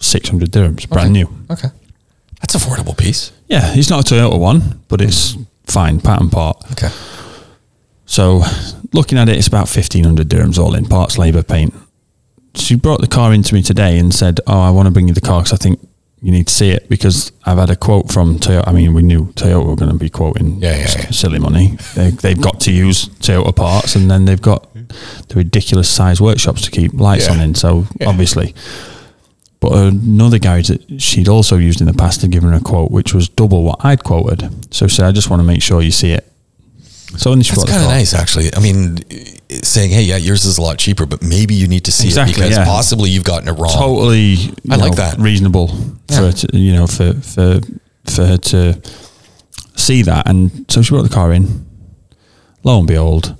600 0.00 0.50
dirhams, 0.50 0.88
brand 0.88 1.12
new. 1.12 1.28
Okay, 1.50 1.68
that's 2.40 2.56
affordable 2.56 2.96
piece. 2.96 3.32
Yeah, 3.48 3.74
it's 3.74 3.90
not 3.90 4.10
a 4.10 4.14
Toyota 4.14 4.40
one, 4.40 4.80
but 4.88 5.02
it's 5.02 5.36
fine, 5.66 6.00
pattern 6.00 6.30
part. 6.30 6.56
Okay. 6.72 6.88
So 8.06 8.42
looking 8.94 9.18
at 9.18 9.28
it, 9.28 9.36
it's 9.36 9.46
about 9.46 9.68
1500 9.68 10.26
dirhams 10.26 10.58
all 10.58 10.74
in, 10.74 10.86
parts, 10.86 11.18
labour, 11.18 11.42
paint. 11.42 11.74
She 12.54 12.74
brought 12.76 13.00
the 13.00 13.06
car 13.06 13.32
into 13.32 13.54
me 13.54 13.62
today 13.62 13.98
and 13.98 14.12
said, 14.12 14.40
oh, 14.46 14.60
I 14.60 14.70
want 14.70 14.86
to 14.86 14.90
bring 14.90 15.08
you 15.08 15.14
the 15.14 15.20
car 15.20 15.40
because 15.42 15.52
I 15.52 15.56
think 15.56 15.80
you 16.20 16.32
need 16.32 16.48
to 16.48 16.52
see 16.52 16.70
it 16.70 16.88
because 16.88 17.30
I've 17.44 17.58
had 17.58 17.70
a 17.70 17.76
quote 17.76 18.10
from 18.10 18.38
Toyota. 18.38 18.66
I 18.66 18.72
mean, 18.72 18.92
we 18.94 19.02
knew 19.02 19.26
Toyota 19.34 19.64
were 19.66 19.76
going 19.76 19.92
to 19.92 19.98
be 19.98 20.10
quoting 20.10 20.58
Yeah, 20.60 20.72
yeah, 20.72 20.78
yeah. 20.80 21.10
silly 21.10 21.38
money. 21.38 21.76
They, 21.94 22.10
they've 22.10 22.40
got 22.40 22.60
to 22.62 22.72
use 22.72 23.08
Toyota 23.20 23.54
parts 23.54 23.94
and 23.94 24.10
then 24.10 24.24
they've 24.24 24.42
got 24.42 24.72
the 24.74 25.36
ridiculous 25.36 25.88
size 25.88 26.20
workshops 26.20 26.62
to 26.62 26.70
keep 26.70 26.94
lights 26.94 27.28
on 27.28 27.40
in. 27.40 27.54
So 27.54 27.84
obviously. 28.06 28.54
But 29.60 29.72
another 29.72 30.38
garage 30.38 30.68
that 30.68 31.00
she'd 31.02 31.28
also 31.28 31.56
used 31.56 31.80
in 31.80 31.88
the 31.88 31.92
past 31.94 32.22
had 32.22 32.30
given 32.30 32.50
her 32.50 32.58
a 32.58 32.60
quote, 32.60 32.90
which 32.92 33.12
was 33.12 33.28
double 33.28 33.64
what 33.64 33.84
I'd 33.84 34.04
quoted. 34.04 34.72
So 34.72 34.86
she 34.86 34.96
said, 34.96 35.06
I 35.06 35.12
just 35.12 35.30
want 35.30 35.40
to 35.40 35.44
make 35.46 35.62
sure 35.62 35.82
you 35.82 35.90
see 35.90 36.12
it. 36.12 36.24
So 37.16 37.30
when 37.30 37.40
she 37.42 37.54
That's 37.54 37.64
kind 37.70 37.82
of 37.82 37.88
nice, 37.88 38.14
actually. 38.14 38.50
I 38.54 38.60
mean, 38.60 38.98
saying, 39.62 39.90
"Hey, 39.90 40.02
yeah, 40.02 40.16
yours 40.18 40.44
is 40.44 40.58
a 40.58 40.62
lot 40.62 40.78
cheaper, 40.78 41.06
but 41.06 41.22
maybe 41.22 41.54
you 41.54 41.66
need 41.66 41.84
to 41.86 41.92
see 41.92 42.08
Exactly, 42.08 42.32
it 42.34 42.36
because 42.36 42.56
yeah. 42.58 42.64
possibly 42.64 43.08
you've 43.10 43.24
gotten 43.24 43.48
it 43.48 43.52
wrong." 43.52 43.72
totally 43.72 44.36
I 44.70 44.76
like 44.76 44.90
know, 44.92 44.96
that. 44.96 45.18
reasonable 45.18 45.70
Yeah. 46.10 46.16
for 46.18 46.22
her 46.26 46.32
to, 46.32 46.56
you 46.56 46.72
know 46.74 46.86
for 46.86 47.14
for 47.14 47.60
for 48.04 48.26
her 48.26 48.36
to 48.36 48.80
see 49.76 50.02
that 50.02 50.28
and 50.28 50.66
so 50.68 50.82
she 50.82 50.90
brought 50.90 51.02
the 51.04 51.08
car 51.14 51.32
in 51.32 51.64
lo 52.64 52.78
and 52.78 52.86
behold 52.88 53.36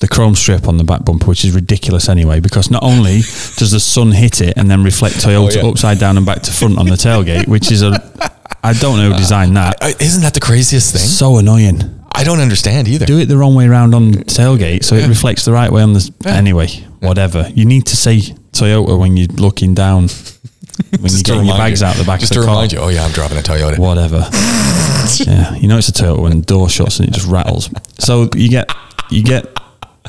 the 0.00 0.08
chrome 0.08 0.34
strip 0.34 0.68
on 0.68 0.76
the 0.76 0.84
back 0.84 1.04
bumper 1.04 1.26
which 1.26 1.44
is 1.44 1.52
ridiculous 1.54 2.08
anyway 2.08 2.38
because 2.40 2.70
not 2.70 2.82
only 2.82 3.16
does 3.56 3.70
the 3.70 3.80
sun 3.80 4.12
hit 4.12 4.40
it 4.40 4.54
and 4.56 4.70
then 4.70 4.84
reflect 4.84 5.16
oh, 5.26 5.28
Toyota 5.28 5.56
Oh, 5.58 5.64
yeah. 5.64 5.70
upside 5.70 5.98
down 5.98 6.16
and 6.16 6.26
back 6.26 6.42
to 6.42 6.52
front 6.52 6.78
on 6.78 6.86
the 6.86 6.96
tailgate 6.96 7.48
which 7.48 7.70
is 7.72 7.82
a 7.82 7.90
I 8.62 8.72
don't 8.74 8.98
know 8.98 9.10
who 9.10 9.16
designed 9.16 9.56
that 9.56 9.76
I- 9.82 9.94
Isn't 10.00 10.22
that 10.22 10.34
the 10.34 10.40
craziest 10.40 10.92
thing? 10.92 11.00
so 11.02 11.38
annoying 11.38 11.96
I 12.12 12.24
don't 12.24 12.40
understand 12.40 12.88
either. 12.88 13.06
do 13.06 13.18
it 13.18 13.26
the 13.26 13.36
wrong 13.36 13.54
way 13.54 13.66
around 13.66 13.94
on 13.94 14.12
tailgate 14.12 14.84
so 14.84 14.94
it 14.96 15.08
reflects 15.08 15.44
the 15.44 15.52
right 15.52 15.70
way 15.72 15.82
on 15.82 15.92
the 15.94 16.10
anyway 16.26 16.68
whatever 17.00 17.50
you 17.54 17.64
need 17.64 17.86
to 17.86 17.96
say 17.96 18.18
Toyota 18.52 18.98
when 18.98 19.16
you're 19.16 19.28
looking 19.28 19.74
down 19.74 20.08
when 20.90 21.00
you're 21.00 21.08
Just 21.08 21.24
to 21.26 21.32
getting 21.32 21.46
your 21.46 21.54
remind 21.54 21.70
bags 21.70 21.80
you. 21.80 21.86
out 21.86 21.96
the 21.96 22.04
back 22.04 22.20
Just 22.20 22.32
of 22.32 22.36
to 22.36 22.40
the 22.40 22.46
car 22.46 22.54
remind 22.56 22.72
you, 22.72 22.78
oh 22.80 22.88
yeah, 22.88 23.04
I'm 23.04 23.12
driving 23.12 23.38
a 23.38 23.42
Toyota. 23.42 23.78
whatever 23.78 24.28
yeah 25.24 25.54
you 25.54 25.68
know 25.68 25.78
it's 25.78 25.88
a 25.88 25.92
Toyota 25.92 26.20
when 26.22 26.40
the 26.40 26.46
door 26.46 26.68
shuts 26.68 26.98
and 27.00 27.08
it 27.08 27.12
just 27.14 27.26
rattles 27.26 27.70
so 27.98 28.28
you 28.34 28.48
get 28.50 28.70
you 29.10 29.22
get 29.22 29.46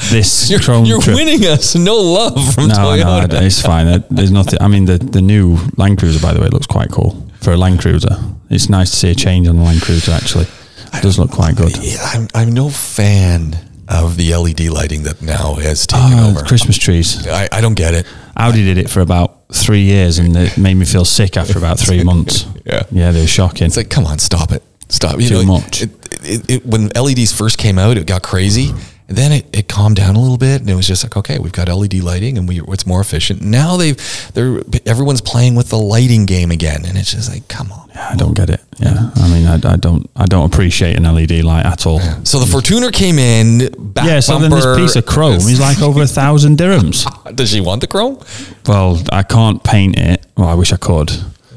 this 0.09 0.49
You're, 0.49 0.59
Chrome 0.59 0.85
you're 0.85 1.01
trip. 1.01 1.15
winning 1.15 1.45
us 1.45 1.75
no 1.75 1.95
love 1.95 2.53
from 2.55 2.67
No, 2.69 2.95
no, 2.95 3.03
Toyota. 3.03 3.41
it's 3.43 3.61
fine. 3.61 3.87
Uh, 3.87 3.99
There's 4.09 4.31
nothing. 4.31 4.59
I 4.61 4.67
mean, 4.69 4.85
the 4.85 4.97
the 4.97 5.21
new 5.21 5.57
Land 5.75 5.99
Cruiser, 5.99 6.19
by 6.25 6.33
the 6.33 6.39
way, 6.41 6.47
looks 6.47 6.65
quite 6.65 6.89
cool 6.91 7.27
for 7.41 7.51
a 7.51 7.57
Land 7.57 7.81
Cruiser. 7.81 8.15
It's 8.51 8.69
nice 8.69 8.91
to 8.91 8.95
see 8.97 9.11
a 9.11 9.15
change 9.15 9.47
on 9.47 9.55
the 9.57 9.63
Land 9.63 9.81
Cruiser. 9.81 10.11
Actually, 10.11 10.45
it 10.93 11.01
does 11.01 11.17
look 11.17 11.31
quite 11.31 11.55
good. 11.55 11.75
Yeah, 11.77 11.97
I'm, 12.03 12.27
I'm 12.35 12.51
no 12.51 12.69
fan 12.69 13.55
of 13.87 14.17
the 14.17 14.35
LED 14.35 14.61
lighting 14.69 15.03
that 15.03 15.21
now 15.21 15.55
has 15.55 15.87
taken 15.87 16.19
Oh, 16.19 16.29
over. 16.31 16.45
Christmas 16.45 16.77
trees. 16.77 17.27
I, 17.27 17.47
I 17.51 17.61
don't 17.61 17.73
get 17.75 17.93
it. 17.93 18.05
Audi 18.37 18.63
did 18.63 18.77
it 18.77 18.89
for 18.89 18.99
about 19.01 19.47
three 19.53 19.81
years, 19.83 20.17
and 20.19 20.35
it 20.35 20.57
made 20.57 20.75
me 20.75 20.85
feel 20.85 21.05
sick 21.05 21.37
after 21.37 21.57
about 21.57 21.79
three 21.79 22.03
months. 22.11 22.45
Yeah. 22.65 22.83
yeah, 22.91 23.11
they 23.11 23.21
were 23.21 23.27
shocking. 23.27 23.67
It's 23.67 23.77
like, 23.77 23.89
come 23.89 24.05
on, 24.05 24.19
stop 24.19 24.51
it, 24.51 24.63
stop. 24.89 25.19
You 25.19 25.27
Too 25.29 25.35
know, 25.35 25.59
much. 25.59 25.81
It, 25.83 25.89
it, 26.23 26.49
it, 26.49 26.65
when 26.65 26.89
LEDs 26.89 27.31
first 27.37 27.57
came 27.57 27.77
out, 27.79 27.97
it 27.97 28.05
got 28.05 28.21
crazy. 28.21 28.71
And 29.11 29.17
then 29.17 29.33
it, 29.33 29.53
it 29.53 29.67
calmed 29.67 29.97
down 29.97 30.15
a 30.15 30.21
little 30.21 30.37
bit, 30.37 30.61
and 30.61 30.69
it 30.69 30.75
was 30.75 30.87
just 30.87 31.03
like, 31.03 31.17
okay, 31.17 31.37
we've 31.37 31.51
got 31.51 31.67
LED 31.67 31.95
lighting, 31.95 32.37
and 32.37 32.47
we 32.47 32.61
it's 32.61 32.85
more 32.85 33.01
efficient. 33.01 33.41
Now 33.41 33.75
they've 33.75 33.97
they're 34.33 34.61
everyone's 34.85 35.19
playing 35.19 35.53
with 35.55 35.67
the 35.67 35.77
lighting 35.77 36.25
game 36.25 36.49
again, 36.49 36.85
and 36.85 36.97
it's 36.97 37.11
just 37.11 37.29
like, 37.29 37.45
come 37.49 37.73
on. 37.73 37.89
Yeah, 37.93 38.07
I 38.13 38.15
don't 38.15 38.33
get 38.33 38.49
it. 38.49 38.61
Yeah, 38.79 39.11
I 39.17 39.27
mean, 39.27 39.47
I, 39.47 39.55
I 39.55 39.75
don't, 39.75 40.09
I 40.15 40.23
don't 40.27 40.45
appreciate 40.45 40.95
an 40.95 41.03
LED 41.03 41.43
light 41.43 41.65
at 41.65 41.85
all. 41.85 41.99
So 42.23 42.39
the 42.39 42.45
Fortuner 42.45 42.89
came 42.93 43.19
in. 43.19 43.69
Back 43.77 44.05
Yeah, 44.05 44.21
so 44.21 44.39
then 44.39 44.49
this 44.49 44.77
piece 44.77 44.95
of 44.95 45.05
chrome 45.05 45.33
is 45.33 45.59
like 45.59 45.81
over 45.81 46.03
a 46.03 46.07
thousand 46.07 46.57
dirhams. 46.57 47.05
Does 47.35 47.49
she 47.51 47.59
want 47.59 47.81
the 47.81 47.87
chrome? 47.87 48.17
Well, 48.65 48.97
I 49.11 49.23
can't 49.23 49.61
paint 49.61 49.99
it. 49.99 50.25
Well, 50.37 50.47
I 50.47 50.53
wish 50.53 50.71
I 50.71 50.77
could. 50.77 51.11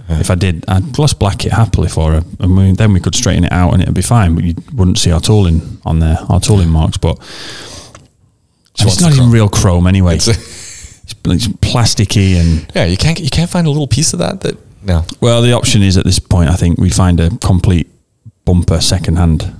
Uh, 0.08 0.14
if 0.20 0.30
I 0.30 0.34
did, 0.34 0.64
I'd 0.68 0.92
gloss 0.92 1.14
black 1.14 1.46
it 1.46 1.52
happily 1.52 1.88
for 1.88 2.12
her, 2.12 2.22
and 2.40 2.56
we, 2.56 2.72
then 2.72 2.92
we 2.92 3.00
could 3.00 3.14
straighten 3.14 3.44
it 3.44 3.52
out, 3.52 3.72
and 3.72 3.82
it'd 3.82 3.94
be 3.94 4.02
fine. 4.02 4.34
But 4.34 4.44
you 4.44 4.54
wouldn't 4.74 4.98
see 4.98 5.10
our 5.10 5.20
tooling 5.20 5.78
on 5.86 6.00
there, 6.00 6.18
our 6.28 6.40
tooling 6.40 6.68
marks. 6.68 6.98
But 6.98 7.18
it's 8.78 9.00
not 9.00 9.12
even 9.12 9.30
real 9.30 9.48
chrome 9.48 9.86
anyway. 9.86 10.16
It's 10.16 10.28
It's, 10.28 11.14
it's 11.26 11.48
plasticky, 11.48 12.36
and 12.40 12.66
yeah, 12.74 12.84
you 12.86 12.96
can't 12.96 13.18
you 13.20 13.30
can't 13.30 13.50
find 13.50 13.66
a 13.66 13.70
little 13.70 13.86
piece 13.86 14.12
of 14.12 14.18
that 14.20 14.40
that 14.40 14.56
no. 14.82 15.04
well, 15.20 15.42
the 15.42 15.52
option 15.52 15.82
is 15.82 15.96
at 15.96 16.04
this 16.04 16.18
point, 16.18 16.48
I 16.50 16.54
think 16.56 16.78
we 16.78 16.90
find 16.90 17.20
a 17.20 17.30
complete 17.38 17.88
bumper 18.44 18.80
second 18.80 19.16
hand. 19.16 19.54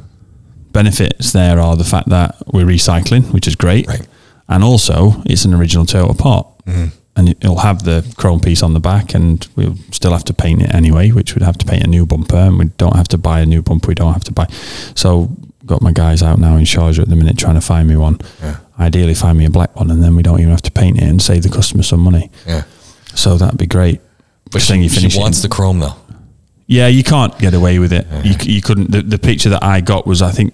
Benefits 0.72 1.32
there 1.32 1.60
are 1.60 1.76
the 1.76 1.84
fact 1.84 2.08
that 2.08 2.34
we're 2.52 2.66
recycling, 2.66 3.30
which 3.32 3.46
is 3.46 3.54
great, 3.56 3.86
Right. 3.86 4.06
and 4.48 4.64
also 4.64 5.22
it's 5.24 5.44
an 5.44 5.54
original 5.54 5.86
Toyota 5.86 6.18
part, 6.18 6.46
mm. 6.66 6.90
And 7.16 7.28
it- 7.28 7.38
it'll 7.40 7.58
have 7.60 7.84
the 7.84 8.04
chrome 8.16 8.40
piece 8.40 8.62
on 8.62 8.74
the 8.74 8.80
back, 8.80 9.14
and 9.14 9.46
we'll 9.56 9.76
still 9.92 10.12
have 10.12 10.24
to 10.24 10.34
paint 10.34 10.62
it 10.62 10.74
anyway, 10.74 11.10
which 11.10 11.34
we'd 11.34 11.42
have 11.44 11.58
to 11.58 11.64
paint 11.66 11.84
a 11.84 11.88
new 11.88 12.04
bumper, 12.06 12.36
and 12.36 12.58
we 12.58 12.64
don't 12.76 12.96
have 12.96 13.08
to 13.08 13.18
buy 13.18 13.40
a 13.40 13.46
new 13.46 13.62
bumper. 13.62 13.88
We 13.88 13.94
don't 13.94 14.12
have 14.12 14.24
to 14.24 14.32
buy. 14.32 14.46
So, 14.94 15.30
got 15.66 15.80
my 15.80 15.92
guys 15.92 16.22
out 16.22 16.38
now 16.38 16.56
in 16.56 16.64
Sharjah 16.64 17.00
at 17.00 17.08
the 17.08 17.16
minute 17.16 17.38
trying 17.38 17.54
to 17.54 17.60
find 17.60 17.88
me 17.88 17.96
one. 17.96 18.18
Yeah. 18.42 18.56
Ideally, 18.78 19.14
find 19.14 19.38
me 19.38 19.44
a 19.46 19.50
black 19.50 19.74
one, 19.78 19.90
and 19.90 20.02
then 20.02 20.16
we 20.16 20.22
don't 20.22 20.38
even 20.40 20.50
have 20.50 20.62
to 20.62 20.70
paint 20.70 20.98
it 20.98 21.04
and 21.04 21.22
save 21.22 21.42
the 21.42 21.48
customer 21.48 21.82
some 21.84 22.00
money. 22.00 22.30
Yeah, 22.46 22.64
So 23.14 23.38
that'd 23.38 23.56
be 23.58 23.66
great. 23.66 24.00
but 24.50 24.60
Thing 24.62 24.80
she, 24.80 24.84
you 24.84 24.90
finish 24.90 25.12
she 25.14 25.18
wants 25.20 25.40
the 25.42 25.48
chrome 25.48 25.78
though. 25.80 25.94
Yeah, 26.66 26.86
you 26.88 27.02
can't 27.04 27.38
get 27.38 27.54
away 27.54 27.78
with 27.78 27.92
it. 27.92 28.06
You, 28.24 28.34
you 28.42 28.60
couldn't. 28.62 28.90
The, 28.90 29.02
the 29.02 29.18
picture 29.18 29.50
that 29.50 29.62
I 29.62 29.80
got 29.80 30.06
was, 30.06 30.20
I 30.22 30.30
think, 30.32 30.52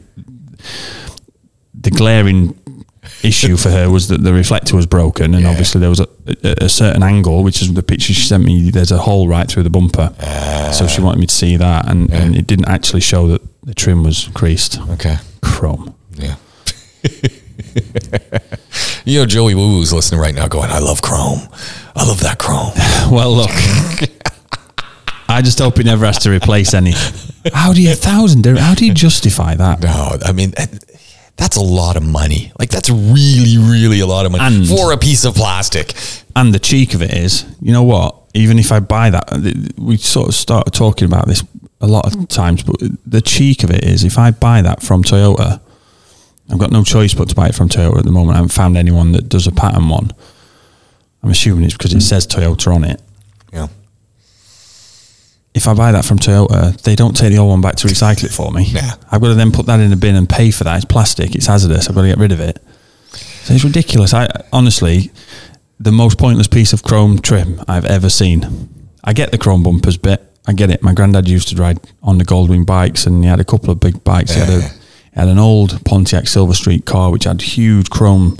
the 1.75 1.90
glaring 1.90 2.57
issue 3.23 3.57
for 3.57 3.71
her 3.71 3.90
was 3.90 4.09
that 4.09 4.23
the 4.23 4.33
reflector 4.33 4.76
was 4.76 4.87
broken, 4.87 5.35
and 5.35 5.45
Yeah. 5.45 5.50
obviously 5.50 5.81
there 5.81 5.90
was 5.90 6.00
a, 6.00 6.09
a, 6.45 6.65
a 6.65 6.69
certain 6.69 7.03
angle, 7.03 7.43
which 7.43 7.63
is 7.63 7.73
the 7.73 7.83
picture 7.83 8.13
she 8.13 8.23
sent 8.23 8.45
me. 8.45 8.71
There's 8.71 8.93
a 8.93 8.99
hole 8.99 9.29
right 9.29 9.49
through 9.49 9.65
the 9.65 9.71
bumper, 9.71 10.13
so 10.73 10.87
she 10.87 11.01
ah. 11.01 11.05
wanted 11.05 11.21
me 11.21 11.27
to 11.27 11.35
see 11.35 11.57
that, 11.57 11.89
and, 11.89 12.13
and 12.13 12.37
it 12.37 12.47
didn't 12.47 12.69
actually 12.69 13.01
show 13.01 13.27
that 13.29 13.43
the 13.63 13.75
trim 13.75 14.03
was 14.03 14.29
creased. 14.35 14.81
Okay, 14.91 15.17
Chrome. 15.43 15.95
yeah. 16.15 16.37
you 19.05 19.21
know, 19.21 19.27
Joey 19.27 19.55
Woo 19.55 19.79
Woo's 19.79 19.93
listening 19.93 20.21
right 20.21 20.35
now, 20.35 20.49
going, 20.49 20.71
"I 20.71 20.79
love 20.79 21.03
chrome. 21.03 21.41
I 21.95 22.07
love 22.07 22.21
that 22.21 22.39
chrome." 22.39 22.73
Well, 23.11 23.35
look, 23.35 23.51
I 25.29 25.43
just 25.43 25.59
hope 25.59 25.79
he 25.79 25.83
never 25.83 26.07
has 26.07 26.19
to 26.21 26.31
replace 26.31 26.75
any. 26.75 26.93
How 27.53 27.73
do 27.73 27.83
you 27.83 27.93
a 27.93 27.95
thousand? 27.95 28.47
How 28.47 28.75
do 28.75 28.87
you 28.87 28.95
justify 28.95 29.55
that? 29.57 29.81
No, 29.81 30.17
I 30.25 30.33
mean 30.33 30.53
that's 31.41 31.57
a 31.57 31.63
lot 31.63 31.97
of 31.97 32.03
money. 32.03 32.53
Like 32.59 32.69
that's 32.69 32.91
really, 32.91 33.57
really 33.57 34.01
a 34.01 34.07
lot 34.07 34.27
of 34.27 34.33
money 34.33 34.57
And- 34.57 34.69
for 34.69 34.93
a 34.93 34.99
piece 34.99 35.25
of 35.25 35.35
plastic. 35.35 35.95
And 36.37 36.55
the 36.55 36.59
cheek 36.59 36.95
of 36.95 37.03
it 37.03 37.13
is, 37.13 37.45
you 37.61 37.73
know 37.73 37.83
what? 37.83 38.17
Even 38.35 38.59
if 38.59 38.71
I 38.73 38.81
buy 38.81 39.11
that, 39.11 39.33
uh, 39.33 39.41
we 39.77 39.97
sort 39.97 40.29
of 40.29 40.35
started 40.35 40.73
talking 40.73 41.07
about 41.07 41.27
this 41.27 41.43
a 41.81 41.87
lot 41.87 42.07
of 42.07 42.29
times, 42.29 42.63
but 42.63 42.77
the 43.07 43.21
cheek 43.21 43.65
of 43.65 43.71
it 43.71 43.85
is, 43.85 44.05
if 44.05 44.19
I 44.19 44.31
buy 44.31 44.63
that 44.63 44.83
from 44.83 45.03
Toyota, 45.03 45.61
I've 46.51 46.59
got 46.59 46.71
no 46.71 46.85
choice 46.85 47.15
but 47.15 47.29
to 47.31 47.35
buy 47.35 47.49
it 47.49 47.55
from 47.55 47.69
Toyota 47.69 47.99
at 47.99 48.05
the 48.05 48.13
moment. 48.13 48.33
I 48.35 48.37
haven't 48.37 48.53
found 48.53 48.77
anyone 48.77 49.13
that 49.13 49.29
does 49.29 49.47
a 49.47 49.53
pattern 49.53 49.89
one. 49.89 50.11
I'm 51.23 51.31
assuming 51.31 51.65
it's 51.65 51.75
because 51.77 51.93
it 51.95 52.01
says 52.03 52.27
Toyota 52.27 52.75
on 52.75 52.85
it. 52.85 53.01
Yeah, 53.53 53.67
If 55.55 55.67
I 55.67 55.75
buy 55.75 55.93
that 55.93 56.05
from 56.05 56.19
Toyota, 56.19 56.81
they 56.83 56.95
don't 56.95 57.17
take 57.17 57.33
the 57.33 57.39
old 57.39 57.51
one 57.51 57.61
back 57.61 57.77
to 57.77 57.89
recycle 57.89 58.25
it 58.25 58.31
for 58.33 58.51
me. 58.53 58.65
Yeah. 58.65 58.95
I've 59.11 59.21
got 59.21 59.29
to 59.29 59.35
then 59.35 59.51
put 59.53 59.67
that 59.67 59.81
in 59.81 59.93
a 59.93 59.97
bin 59.97 60.15
and 60.15 60.29
pay 60.29 60.51
for 60.51 60.65
that. 60.65 60.77
It's 60.77 60.85
plastic. 60.85 61.35
It's 61.35 61.47
hazardous. 61.47 61.89
I've 61.89 61.95
got 61.95 62.03
to 62.03 62.09
get 62.09 62.19
rid 62.19 62.33
of 62.33 62.41
it. 62.41 62.63
So 63.43 63.55
it's 63.55 63.65
ridiculous. 63.65 64.15
I 64.15 64.29
honestly, 64.53 65.11
the 65.83 65.91
most 65.93 66.19
pointless 66.19 66.47
piece 66.47 66.73
of 66.75 66.83
chrome 66.83 67.19
trim 67.19 67.61
I've 67.67 67.87
ever 67.87 68.11
seen. 68.11 68.69
I 69.03 69.13
get 69.15 69.31
the 69.33 69.39
chrome 69.39 69.63
bumpers 69.63 69.97
bit. 69.97 70.23
I 70.47 70.53
get 70.53 70.71
it. 70.71 70.83
My 70.83 70.93
granddad 70.93 71.27
used 71.29 71.49
to 71.49 71.57
ride 71.57 71.79
on 72.03 72.19
the 72.19 72.25
Goldwing 72.25 72.67
bikes, 72.67 73.07
and 73.07 73.25
he 73.25 73.29
had 73.31 73.41
a 73.41 73.45
couple 73.45 73.71
of 73.71 73.81
big 73.81 74.05
bikes. 74.05 74.33
He 74.35 74.41
had 74.41 74.49
a 74.51 74.61
he 74.63 75.19
had 75.19 75.29
an 75.29 75.39
old 75.39 75.85
Pontiac 75.85 76.29
Silver 76.29 76.53
Streak 76.55 76.85
car 76.85 77.11
which 77.11 77.25
had 77.25 77.41
huge 77.43 77.91
chrome 77.91 78.37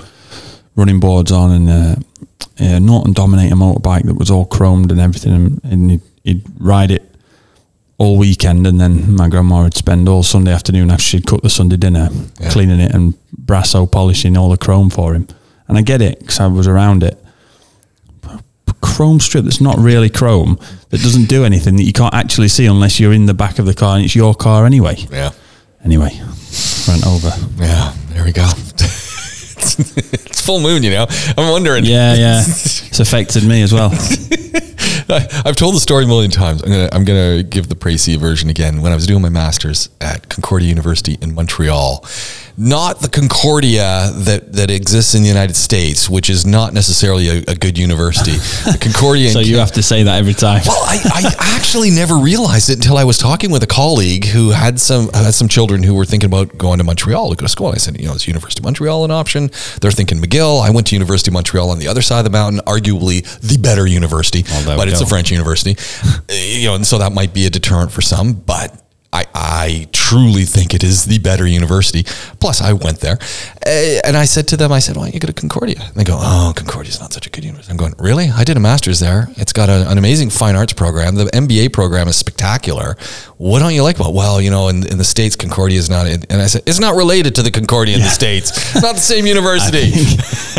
running 0.77 1.01
boards 1.01 1.33
on, 1.33 1.51
and 1.51 1.69
uh, 1.71 1.97
a 2.59 2.79
Norton 2.81 3.13
Dominator 3.13 3.55
motorbike 3.57 4.05
that 4.05 4.15
was 4.15 4.31
all 4.31 4.47
chromed 4.47 4.91
and 4.91 5.01
everything, 5.01 5.33
and, 5.33 5.61
and 5.65 5.91
he'd, 5.91 6.01
he'd 6.25 6.43
ride 6.59 6.91
it 6.91 7.15
all 7.99 8.17
weekend, 8.17 8.67
and 8.67 8.81
then 8.81 9.15
my 9.15 9.29
grandma 9.29 9.63
would 9.65 9.75
spend 9.77 10.09
all 10.09 10.23
Sunday 10.23 10.53
afternoon 10.53 10.91
after 10.91 11.03
she'd 11.03 11.27
cooked 11.27 11.43
the 11.43 11.51
Sunday 11.51 11.77
dinner 11.77 12.09
Yeah. 12.41 12.51
cleaning 12.51 12.81
it 12.81 12.95
and 12.95 13.15
brasso 13.45 13.91
polishing 13.91 14.37
all 14.37 14.49
the 14.51 14.57
chrome 14.57 14.91
for 14.91 15.15
him. 15.15 15.27
And 15.69 15.77
I 15.77 15.83
get 15.83 16.01
it 16.01 16.19
because 16.21 16.41
I 16.41 16.47
was 16.47 16.67
around 16.67 17.03
it. 17.03 17.20
Chrome 18.83 19.21
strip 19.21 19.45
that's 19.45 19.61
not 19.61 19.79
really 19.79 20.09
chrome, 20.11 20.59
that 20.91 21.01
doesn't 21.03 21.29
do 21.29 21.45
anything, 21.45 21.77
that 21.77 21.85
you 21.85 21.93
can't 21.93 22.15
actually 22.15 22.49
see 22.49 22.67
unless 22.67 22.99
you're 22.99 23.13
in 23.13 23.27
the 23.27 23.35
back 23.35 23.59
of 23.59 23.67
the 23.67 23.75
car 23.75 23.97
and 23.97 24.05
it's 24.05 24.15
your 24.17 24.35
car 24.35 24.65
anyway. 24.67 24.97
yeah, 25.11 25.31
Anyway, 25.85 26.11
rant 26.89 27.07
over. 27.07 27.31
yeah. 27.59 27.93
There 28.11 28.25
we 28.25 28.33
go. 28.33 28.49
it's 29.23 30.41
full 30.45 30.61
moon, 30.61 30.83
you 30.83 30.91
know. 30.91 31.07
I'm 31.37 31.51
wondering. 31.51 31.85
Yeah, 31.85 32.15
yeah. 32.15 32.43
It's 32.91 32.99
affected 32.99 33.45
me 33.45 33.63
as 33.63 33.73
well. 33.73 33.91
I, 35.09 35.43
I've 35.45 35.55
told 35.57 35.75
the 35.77 35.81
story 35.81 36.05
a 36.05 36.07
million 36.09 36.31
times. 36.31 36.61
I'm 36.63 36.69
gonna 36.71 36.89
I'm 36.93 37.05
gonna 37.05 37.43
give 37.45 37.69
the 37.69 37.77
Précis 37.77 38.17
version 38.19 38.51
again. 38.51 38.83
When 38.83 38.91
I 38.91 38.97
was 38.97 39.07
doing 39.07 39.23
my 39.23 39.29
masters 39.29 39.89
at 40.01 40.29
Concordia 40.29 40.69
University 40.69 41.17
in 41.23 41.35
Montreal, 41.35 42.05
not 42.61 43.01
the 43.01 43.09
Concordia 43.09 44.11
that 44.13 44.53
that 44.53 44.71
exists 44.71 45.15
in 45.15 45.23
the 45.23 45.29
United 45.29 45.57
States, 45.57 46.11
which 46.11 46.29
is 46.29 46.45
not 46.45 46.75
necessarily 46.75 47.29
a, 47.29 47.39
a 47.49 47.55
good 47.55 47.79
university. 47.79 48.33
The 48.33 48.77
Concordia. 48.83 49.31
So 49.31 49.41
you 49.41 49.57
have 49.57 49.73
to 49.73 49.83
say 49.83 50.03
that 50.03 50.19
every 50.19 50.35
time. 50.35 50.61
well, 50.67 50.83
I, 50.85 51.01
I 51.07 51.57
actually 51.57 51.91
never 51.91 52.17
realized 52.17 52.69
it 52.69 52.77
until 52.77 52.99
I 52.99 53.05
was 53.05 53.17
talking 53.17 53.51
with 53.51 53.63
a 53.63 53.67
colleague 53.67 54.27
who 54.27 54.51
had 54.51 54.79
some 54.79 55.09
had 55.15 55.33
some 55.33 55.49
children 55.49 55.83
who 55.83 55.95
were 55.95 56.05
thinking 56.05 56.27
about 56.27 56.59
going 56.59 56.77
to 56.79 56.85
Montreal 56.85 57.31
to 57.31 57.37
go 57.37 57.47
to 57.47 57.49
school. 57.49 57.69
I 57.69 57.77
said, 57.77 57.99
you 57.99 58.07
know, 58.07 58.13
is 58.13 58.29
University 58.29 58.61
of 58.61 58.65
Montreal 58.65 59.07
an 59.07 59.11
option? 59.11 59.51
They're 59.81 59.91
thinking 59.91 60.19
McGill. 60.19 60.63
I 60.63 60.69
went 60.69 60.89
to 60.89 60.95
University 60.95 61.31
of 61.31 61.35
Montreal 61.35 61.71
on 61.71 61.79
the 61.79 61.89
other 61.89 62.03
side 62.03 62.19
of 62.19 62.25
the 62.25 62.31
mountain, 62.31 62.61
arguably 62.67 63.25
the 63.41 63.57
better 63.57 63.87
university, 63.87 64.43
there 64.43 64.77
but 64.77 64.87
it's 64.87 65.01
go. 65.01 65.07
a 65.07 65.09
French 65.09 65.31
university. 65.31 65.77
You 66.31 66.67
know, 66.67 66.75
and 66.75 66.87
so 66.87 66.99
that 66.99 67.13
might 67.13 67.33
be 67.33 67.47
a 67.47 67.51
deterrent 67.51 67.91
for 67.91 68.03
some, 68.03 68.33
but. 68.33 68.77
I, 69.13 69.27
I 69.35 69.89
truly 69.93 70.45
think 70.45 70.73
it 70.73 70.85
is 70.85 71.05
the 71.05 71.19
better 71.19 71.47
university. 71.47 72.05
Plus, 72.39 72.61
I 72.61 72.73
went 72.73 73.01
there, 73.01 73.19
uh, 73.67 74.01
and 74.07 74.17
I 74.17 74.25
said 74.25 74.47
to 74.49 74.57
them, 74.57 74.71
"I 74.71 74.79
said, 74.79 74.97
why 74.97 75.05
don't 75.05 75.15
you 75.15 75.21
go 75.21 75.27
to 75.27 75.33
Concordia?" 75.33 75.81
And 75.81 75.95
they 75.95 76.05
go, 76.05 76.17
"Oh, 76.21 76.53
Concordia's 76.55 77.01
not 77.01 77.13
such 77.13 77.27
a 77.27 77.31
good 77.31 77.45
university." 77.45 77.73
I'm 77.73 77.77
going, 77.77 77.95
"Really? 77.99 78.31
I 78.31 78.45
did 78.45 78.57
a 78.57 78.61
master's 78.61 79.01
there. 79.01 79.29
It's 79.37 79.53
got 79.53 79.69
a, 79.69 79.91
an 79.91 79.99
amazing 79.99 80.31
fine 80.31 80.55
arts 80.55 80.73
program. 80.75 81.17
The 81.17 81.25
MBA 81.27 81.73
program 81.73 82.07
is 82.07 82.17
spectacular. 82.17 82.97
What 83.37 83.59
don't 83.61 83.75
you 83.75 83.83
like 83.83 83.97
about? 83.97 84.11
it?" 84.11 84.15
Well, 84.15 84.41
you 84.41 84.51
know, 84.51 84.69
in, 84.69 84.87
in 84.87 84.99
the 84.99 85.05
states, 85.05 85.35
Concordia 85.35 85.79
is 85.79 85.91
not. 85.91 86.07
In, 86.07 86.23
and 86.31 86.41
I 86.41 86.47
said, 86.47 86.63
"It's 86.67 86.81
not 86.81 86.95
related 86.95 87.35
to 87.37 87.43
the 87.43 87.51
Concordia 87.51 87.97
in 87.97 88.03
the 88.03 88.09
states. 88.09 88.51
It's 88.71 88.83
not 88.83 88.95
the 88.95 89.01
same 89.01 89.27
university." 89.27 89.91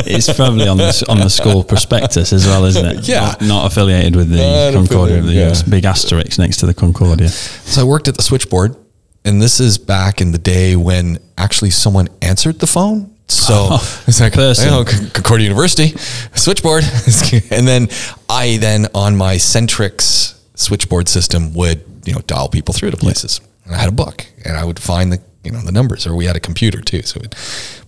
it's 0.05 0.31
probably 0.33 0.67
on 0.67 0.77
the 0.77 1.05
on 1.07 1.19
the 1.19 1.29
school 1.29 1.63
prospectus 1.63 2.33
as 2.33 2.45
well, 2.45 2.65
isn't 2.65 2.85
it? 2.85 3.07
Yeah. 3.07 3.21
Not, 3.21 3.41
not 3.41 3.71
affiliated 3.71 4.15
with 4.15 4.29
the 4.29 4.37
Not 4.37 4.73
Concordia 4.73 5.21
the 5.21 5.33
yeah. 5.33 5.61
Big 5.69 5.85
asterisk 5.85 6.37
next 6.39 6.57
to 6.57 6.65
the 6.65 6.73
Concordia. 6.73 7.29
So 7.29 7.81
I 7.81 7.83
worked 7.83 8.07
at 8.07 8.15
the 8.17 8.23
switchboard, 8.41 8.75
and 9.23 9.41
this 9.41 9.59
is 9.59 9.77
back 9.77 10.19
in 10.19 10.31
the 10.31 10.37
day 10.37 10.75
when 10.75 11.19
actually 11.37 11.69
someone 11.69 12.07
answered 12.21 12.59
the 12.59 12.67
phone. 12.67 13.15
So 13.27 13.69
it's 14.07 14.19
like, 14.19 14.33
person. 14.33 14.69
oh, 14.73 14.83
Con- 14.83 15.09
Concordia 15.11 15.45
University, 15.45 15.95
switchboard. 16.35 16.83
and 17.51 17.67
then 17.67 17.87
I 18.29 18.57
then 18.57 18.87
on 18.95 19.15
my 19.15 19.35
Centrex 19.35 20.39
switchboard 20.55 21.07
system 21.07 21.53
would, 21.53 21.83
you 22.05 22.13
know, 22.13 22.21
dial 22.21 22.49
people 22.49 22.73
through 22.73 22.91
to 22.91 22.97
places. 22.97 23.41
And 23.65 23.75
I 23.75 23.77
had 23.77 23.89
a 23.89 23.93
book 23.93 24.25
and 24.43 24.57
I 24.57 24.65
would 24.65 24.79
find 24.79 25.13
the 25.13 25.21
you 25.43 25.51
know 25.51 25.61
the 25.61 25.71
numbers, 25.71 26.05
or 26.05 26.15
we 26.15 26.25
had 26.25 26.35
a 26.35 26.39
computer 26.39 26.81
too. 26.81 27.01
So, 27.01 27.19
it, 27.19 27.33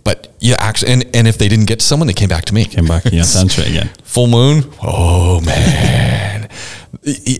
but 0.02 0.34
yeah, 0.40 0.56
actually, 0.58 0.92
and 0.92 1.16
and 1.16 1.28
if 1.28 1.38
they 1.38 1.48
didn't 1.48 1.66
get 1.66 1.80
to 1.80 1.86
someone, 1.86 2.08
they 2.08 2.12
came 2.12 2.28
back 2.28 2.46
to 2.46 2.54
me. 2.54 2.64
Came 2.64 2.86
back, 2.86 3.04
you 3.04 3.10
to 3.22 3.38
answer 3.38 3.62
again. 3.62 3.90
Full 4.02 4.26
moon. 4.26 4.64
Oh 4.82 5.40
man. 5.40 6.48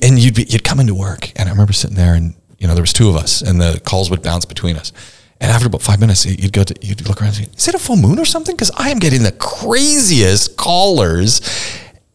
and 0.02 0.18
you'd 0.18 0.34
be, 0.36 0.44
you'd 0.48 0.62
come 0.62 0.78
into 0.78 0.94
work, 0.94 1.32
and 1.34 1.48
I 1.48 1.52
remember 1.52 1.72
sitting 1.72 1.96
there, 1.96 2.14
and 2.14 2.34
you 2.58 2.66
know 2.66 2.74
there 2.74 2.82
was 2.82 2.92
two 2.92 3.08
of 3.08 3.16
us, 3.16 3.42
and 3.42 3.60
the 3.60 3.80
calls 3.84 4.10
would 4.10 4.22
bounce 4.22 4.44
between 4.44 4.76
us. 4.76 4.92
And 5.40 5.50
after 5.50 5.66
about 5.66 5.82
five 5.82 6.00
minutes, 6.00 6.24
you'd 6.24 6.52
go 6.52 6.64
to 6.64 6.74
you'd 6.80 7.06
look 7.08 7.20
around 7.20 7.36
and 7.36 7.36
say, 7.36 7.48
"Is 7.56 7.68
it 7.68 7.74
a 7.74 7.78
full 7.78 7.96
moon 7.96 8.18
or 8.18 8.24
something?" 8.24 8.54
Because 8.54 8.70
I 8.76 8.90
am 8.90 8.98
getting 8.98 9.22
the 9.22 9.32
craziest 9.32 10.56
callers 10.56 11.40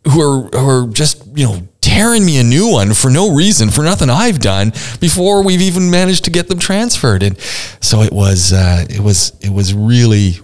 who 0.07 0.21
are 0.21 0.49
who 0.49 0.69
are 0.69 0.87
just 0.87 1.25
you 1.35 1.45
know 1.45 1.67
tearing 1.81 2.25
me 2.25 2.39
a 2.39 2.43
new 2.43 2.71
one 2.71 2.93
for 2.93 3.09
no 3.09 3.33
reason, 3.33 3.69
for 3.69 3.83
nothing 3.83 4.09
I've 4.09 4.39
done 4.39 4.71
before 4.99 5.43
we've 5.43 5.61
even 5.61 5.89
managed 5.91 6.25
to 6.25 6.31
get 6.31 6.47
them 6.47 6.59
transferred. 6.59 7.23
And 7.23 7.39
so 7.81 8.01
it 8.01 8.11
was 8.11 8.53
uh, 8.53 8.85
it 8.89 9.01
was 9.01 9.33
it 9.41 9.51
was 9.51 9.73
really 9.73 10.39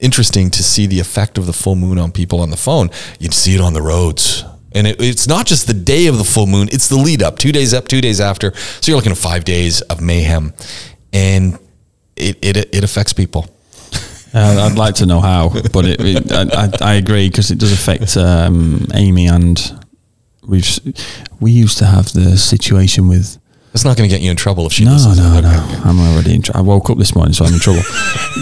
interesting 0.00 0.50
to 0.50 0.62
see 0.62 0.86
the 0.86 0.98
effect 0.98 1.38
of 1.38 1.46
the 1.46 1.52
full 1.52 1.76
moon 1.76 1.98
on 1.98 2.10
people 2.10 2.40
on 2.40 2.50
the 2.50 2.56
phone. 2.56 2.90
You'd 3.18 3.34
see 3.34 3.54
it 3.54 3.60
on 3.60 3.74
the 3.74 3.82
roads. 3.82 4.44
And 4.72 4.86
it, 4.86 5.00
it's 5.00 5.26
not 5.26 5.46
just 5.46 5.66
the 5.66 5.74
day 5.74 6.06
of 6.06 6.18
the 6.18 6.24
full 6.24 6.46
moon, 6.46 6.68
it's 6.70 6.88
the 6.88 6.96
lead 6.96 7.22
up, 7.22 7.38
two 7.38 7.52
days 7.52 7.74
up, 7.74 7.88
two 7.88 8.00
days 8.00 8.20
after. 8.20 8.54
So 8.54 8.90
you're 8.90 8.96
looking 8.96 9.12
at 9.12 9.18
five 9.18 9.44
days 9.44 9.80
of 9.82 10.00
mayhem. 10.00 10.54
And 11.12 11.58
it, 12.16 12.38
it, 12.42 12.56
it 12.56 12.84
affects 12.84 13.12
people. 13.12 13.48
Uh, 14.32 14.68
I'd 14.70 14.78
like 14.78 14.94
to 14.96 15.06
know 15.06 15.20
how, 15.20 15.48
but 15.72 15.84
it, 15.84 15.96
it, 16.00 16.32
I, 16.32 16.92
I, 16.92 16.94
agree 16.94 17.28
because 17.28 17.50
it 17.50 17.58
does 17.58 17.72
affect 17.72 18.16
um, 18.16 18.86
Amy 18.94 19.26
and 19.26 19.58
we've 20.46 20.68
we 21.40 21.50
used 21.50 21.78
to 21.78 21.86
have 21.86 22.12
the 22.12 22.36
situation 22.36 23.08
with. 23.08 23.38
That's 23.72 23.84
not 23.84 23.96
going 23.96 24.08
to 24.08 24.14
get 24.14 24.22
you 24.22 24.30
in 24.30 24.36
trouble 24.36 24.66
if 24.66 24.72
she. 24.72 24.84
No, 24.84 24.96
no, 24.96 25.40
no. 25.40 25.80
I'm 25.84 25.98
already 25.98 26.34
in. 26.34 26.42
I 26.54 26.60
woke 26.60 26.90
up 26.90 26.98
this 26.98 27.14
morning, 27.14 27.32
so 27.32 27.44
I'm 27.44 27.54
in 27.54 27.60
trouble. 27.60 27.82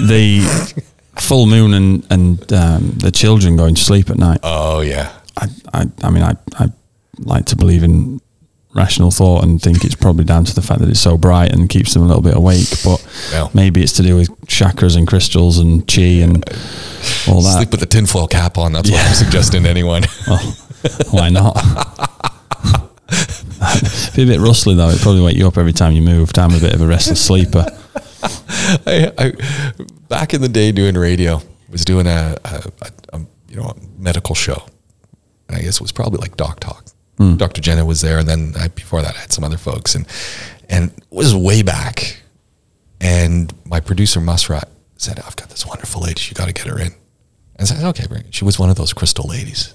the 0.06 0.74
full 1.16 1.46
moon 1.46 1.74
and 1.74 2.06
and 2.10 2.52
um, 2.52 2.92
the 2.98 3.10
children 3.10 3.56
going 3.56 3.74
to 3.74 3.82
sleep 3.82 4.10
at 4.10 4.18
night. 4.18 4.40
Oh 4.42 4.80
yeah. 4.80 5.17
I 5.38 5.48
I, 5.72 5.86
I 6.02 6.10
mean 6.10 6.22
I 6.22 6.34
I 6.58 6.68
like 7.18 7.46
to 7.46 7.56
believe 7.56 7.82
in 7.82 8.20
rational 8.74 9.10
thought 9.10 9.44
and 9.44 9.60
think 9.60 9.84
it's 9.84 9.94
probably 9.94 10.24
down 10.24 10.44
to 10.44 10.54
the 10.54 10.62
fact 10.62 10.80
that 10.80 10.88
it's 10.88 11.00
so 11.00 11.16
bright 11.16 11.52
and 11.52 11.68
keeps 11.68 11.94
them 11.94 12.02
a 12.02 12.06
little 12.06 12.22
bit 12.22 12.36
awake. 12.36 12.68
But 12.84 13.04
well, 13.32 13.50
maybe 13.54 13.82
it's 13.82 13.92
to 13.94 14.02
do 14.02 14.16
with 14.16 14.28
chakras 14.46 14.96
and 14.96 15.06
crystals 15.06 15.58
and 15.58 15.86
chi 15.86 16.22
and 16.22 16.44
all 17.28 17.42
that. 17.42 17.56
Sleep 17.56 17.70
with 17.70 17.80
the 17.80 17.86
tinfoil 17.86 18.28
cap 18.28 18.58
on. 18.58 18.72
That's 18.72 18.88
yeah. 18.88 18.96
what 18.96 19.08
I'm 19.08 19.14
suggesting 19.14 19.62
to 19.64 19.68
anyone. 19.68 20.04
Well, 20.28 20.56
why 21.10 21.30
not? 21.30 21.54
be 24.14 24.22
a 24.22 24.26
bit 24.26 24.40
rustly 24.40 24.74
though. 24.74 24.90
It 24.90 25.00
probably 25.00 25.22
wake 25.22 25.36
you 25.36 25.48
up 25.48 25.58
every 25.58 25.72
time 25.72 25.92
you 25.92 26.02
moved. 26.02 26.38
I'm 26.38 26.54
a 26.54 26.60
bit 26.60 26.74
of 26.74 26.80
a 26.80 26.86
restless 26.86 27.24
sleeper. 27.24 27.66
I, 28.86 29.12
I, 29.18 29.32
back 30.08 30.34
in 30.34 30.40
the 30.40 30.48
day 30.48 30.70
doing 30.70 30.96
radio, 30.96 31.40
was 31.70 31.84
doing 31.84 32.06
a, 32.06 32.36
a, 32.44 32.62
a, 33.12 33.20
you 33.48 33.56
know 33.56 33.64
a 33.64 33.74
medical 33.98 34.34
show. 34.34 34.62
I 35.48 35.60
guess 35.60 35.76
it 35.76 35.80
was 35.80 35.92
probably 35.92 36.18
like 36.18 36.36
Doc 36.36 36.60
Talk. 36.60 36.84
Mm. 37.18 37.36
Dr. 37.36 37.60
Jenna 37.60 37.84
was 37.84 38.00
there, 38.00 38.18
and 38.18 38.28
then 38.28 38.54
I, 38.58 38.68
before 38.68 39.02
that, 39.02 39.16
I 39.16 39.18
had 39.18 39.32
some 39.32 39.44
other 39.44 39.56
folks, 39.56 39.94
and 39.94 40.06
and 40.68 40.90
it 40.90 41.04
was 41.10 41.34
way 41.34 41.62
back. 41.62 42.22
And 43.00 43.52
my 43.64 43.80
producer 43.80 44.20
Musrat 44.20 44.68
said, 44.96 45.20
"I've 45.26 45.36
got 45.36 45.50
this 45.50 45.66
wonderful 45.66 46.02
lady. 46.02 46.22
You 46.28 46.34
got 46.34 46.46
to 46.46 46.52
get 46.52 46.66
her 46.66 46.78
in." 46.78 46.88
And 46.88 47.60
I 47.60 47.64
said, 47.64 47.84
"Okay, 47.84 48.06
bring 48.06 48.22
it." 48.22 48.34
She 48.34 48.44
was 48.44 48.58
one 48.58 48.70
of 48.70 48.76
those 48.76 48.92
crystal 48.92 49.28
ladies, 49.28 49.74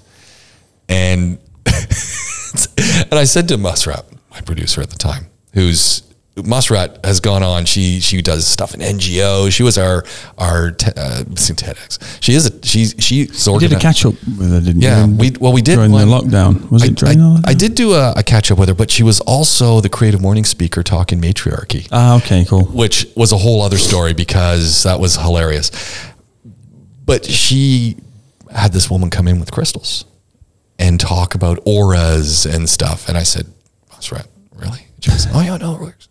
and 0.87 1.37
and 1.67 3.13
I 3.19 3.25
said 3.25 3.47
to 3.49 3.57
Musrat, 3.57 4.05
my 4.31 4.41
producer 4.41 4.81
at 4.81 4.89
the 4.89 4.97
time, 4.97 5.27
who's 5.53 6.01
Musrat 6.35 7.05
has 7.05 7.19
gone 7.19 7.43
on. 7.43 7.65
She 7.65 7.99
she 7.99 8.21
does 8.23 8.47
stuff 8.47 8.73
in 8.73 8.79
NGO. 8.79 9.51
She 9.51 9.61
was 9.61 9.77
our 9.77 10.03
our 10.39 10.71
te, 10.71 10.87
uh, 10.97 11.23
TEDx. 11.25 12.23
She 12.23 12.33
is 12.33 12.47
a 12.47 12.65
she 12.65 12.85
she 12.85 13.25
did 13.25 13.71
a 13.71 13.79
catch 13.79 14.03
up 14.03 14.15
with 14.25 14.51
her, 14.51 14.59
didn't 14.59 14.81
yeah, 14.81 15.05
you? 15.05 15.15
we 15.15 15.31
well 15.39 15.53
we 15.53 15.61
did 15.61 15.75
during 15.75 15.91
one, 15.91 16.07
the 16.07 16.13
lockdown. 16.13 16.71
Was 16.71 16.83
I, 16.83 16.87
it 16.87 16.95
during 16.95 17.21
I, 17.21 17.41
I 17.49 17.53
did 17.53 17.75
do 17.75 17.93
a, 17.93 18.13
a, 18.13 18.23
catch 18.23 18.49
up 18.49 18.57
with 18.57 18.67
her, 18.69 18.73
but 18.73 18.89
she 18.89 19.03
was 19.03 19.19
also 19.21 19.79
the 19.79 19.89
creative 19.89 20.21
morning 20.21 20.43
speaker 20.43 20.81
talking 20.81 21.19
matriarchy. 21.19 21.87
Ah, 21.91 22.17
okay, 22.17 22.45
cool. 22.45 22.65
Which 22.65 23.05
was 23.15 23.31
a 23.31 23.37
whole 23.37 23.61
other 23.61 23.77
story 23.77 24.13
because 24.13 24.83
that 24.83 24.99
was 24.99 25.17
hilarious. 25.17 25.69
But 27.05 27.25
she 27.25 27.97
had 28.51 28.73
this 28.73 28.89
woman 28.89 29.11
come 29.11 29.27
in 29.27 29.39
with 29.39 29.51
crystals 29.51 30.05
and 30.79 30.99
talk 30.99 31.35
about 31.35 31.59
auras 31.67 32.47
and 32.47 32.67
stuff, 32.67 33.07
and 33.07 33.19
I 33.19 33.23
said, 33.23 33.45
"That's 33.91 34.11
really?" 34.11 34.87
She 34.99 35.11
goes, 35.11 35.27
"Oh 35.31 35.41
yeah, 35.41 35.57
no, 35.57 35.75
it 35.75 35.81
works." 35.81 36.07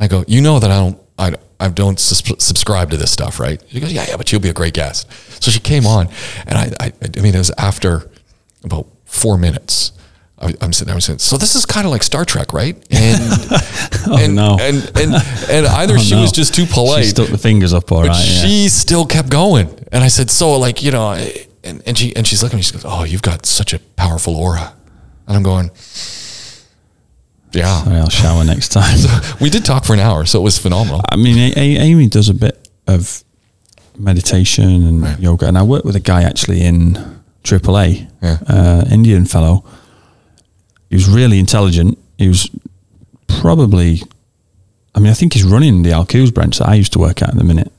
I 0.00 0.08
go, 0.08 0.24
you 0.26 0.40
know 0.40 0.58
that 0.58 0.70
I 0.70 0.78
don't, 0.78 0.98
I, 1.18 1.34
I 1.60 1.68
don't 1.68 2.00
subscribe 2.00 2.90
to 2.90 2.96
this 2.96 3.12
stuff, 3.12 3.38
right? 3.38 3.62
She 3.68 3.80
goes, 3.80 3.92
yeah, 3.92 4.06
yeah, 4.08 4.16
but 4.16 4.32
you'll 4.32 4.40
be 4.40 4.48
a 4.48 4.54
great 4.54 4.72
guest. 4.72 5.12
So 5.42 5.50
she 5.50 5.60
came 5.60 5.86
on, 5.86 6.08
and 6.46 6.58
I, 6.58 6.72
I, 6.80 6.92
I 7.02 7.20
mean, 7.20 7.34
it 7.34 7.38
was 7.38 7.52
after 7.58 8.10
about 8.64 8.86
four 9.04 9.36
minutes. 9.36 9.92
I, 10.38 10.54
am 10.62 10.72
sitting 10.72 10.86
there, 10.86 10.94
I'm 10.94 11.02
saying, 11.02 11.18
so 11.18 11.36
this 11.36 11.54
is 11.54 11.66
kind 11.66 11.84
of 11.84 11.90
like 11.90 12.02
Star 12.02 12.24
Trek, 12.24 12.54
right? 12.54 12.74
And 12.90 13.18
oh, 14.06 14.18
and, 14.18 14.34
no. 14.34 14.56
and 14.58 14.76
and 14.96 15.14
and 15.50 15.66
either 15.66 15.94
oh, 15.94 15.98
she 15.98 16.14
no. 16.14 16.22
was 16.22 16.32
just 16.32 16.54
too 16.54 16.64
polite, 16.64 17.04
she 17.04 17.10
stuck 17.10 17.28
the 17.28 17.36
fingers 17.36 17.74
up, 17.74 17.92
all 17.92 18.04
right. 18.04 18.06
Yeah. 18.08 18.42
She 18.42 18.70
still 18.70 19.04
kept 19.04 19.28
going, 19.28 19.68
and 19.92 20.02
I 20.02 20.08
said, 20.08 20.30
so 20.30 20.58
like 20.58 20.82
you 20.82 20.92
know, 20.92 21.12
and 21.62 21.82
and 21.86 21.98
she 21.98 22.16
and 22.16 22.26
she's 22.26 22.42
looking 22.42 22.56
at 22.56 22.60
me, 22.60 22.62
she 22.62 22.72
goes, 22.72 22.86
oh, 22.86 23.04
you've 23.04 23.20
got 23.20 23.44
such 23.44 23.74
a 23.74 23.78
powerful 23.96 24.34
aura, 24.34 24.72
and 25.26 25.36
I'm 25.36 25.42
going 25.42 25.70
yeah. 27.52 27.82
Sorry, 27.84 27.96
I'll 27.96 28.08
shower 28.08 28.44
next 28.44 28.68
time. 28.68 28.96
So 28.98 29.36
we 29.40 29.50
did 29.50 29.64
talk 29.64 29.84
for 29.84 29.94
an 29.94 30.00
hour, 30.00 30.26
so 30.26 30.40
it 30.40 30.42
was 30.42 30.58
phenomenal. 30.58 31.00
I 31.08 31.16
mean, 31.16 31.38
a- 31.38 31.58
a- 31.58 31.78
Amy 31.80 32.08
does 32.08 32.28
a 32.28 32.34
bit 32.34 32.68
of 32.86 33.24
meditation 33.96 34.86
and 34.86 35.02
right. 35.02 35.18
yoga, 35.20 35.46
and 35.46 35.56
I 35.58 35.62
work 35.62 35.84
with 35.84 35.96
a 35.96 36.00
guy 36.00 36.22
actually 36.22 36.62
in 36.62 36.98
AAA, 37.44 38.10
yeah. 38.22 38.38
uh, 38.48 38.84
Indian 38.90 39.24
fellow. 39.24 39.64
He 40.88 40.96
was 40.96 41.08
really 41.08 41.38
intelligent. 41.38 41.98
He 42.18 42.28
was 42.28 42.50
probably, 43.28 44.02
I 44.94 45.00
mean, 45.00 45.10
I 45.10 45.14
think 45.14 45.34
he's 45.34 45.44
running 45.44 45.82
the 45.82 45.92
Al 45.92 46.04
Quoz 46.06 46.30
branch 46.30 46.58
that 46.58 46.68
I 46.68 46.74
used 46.74 46.92
to 46.94 46.98
work 46.98 47.22
at 47.22 47.30
at 47.30 47.36
the 47.36 47.44
minute. 47.44 47.72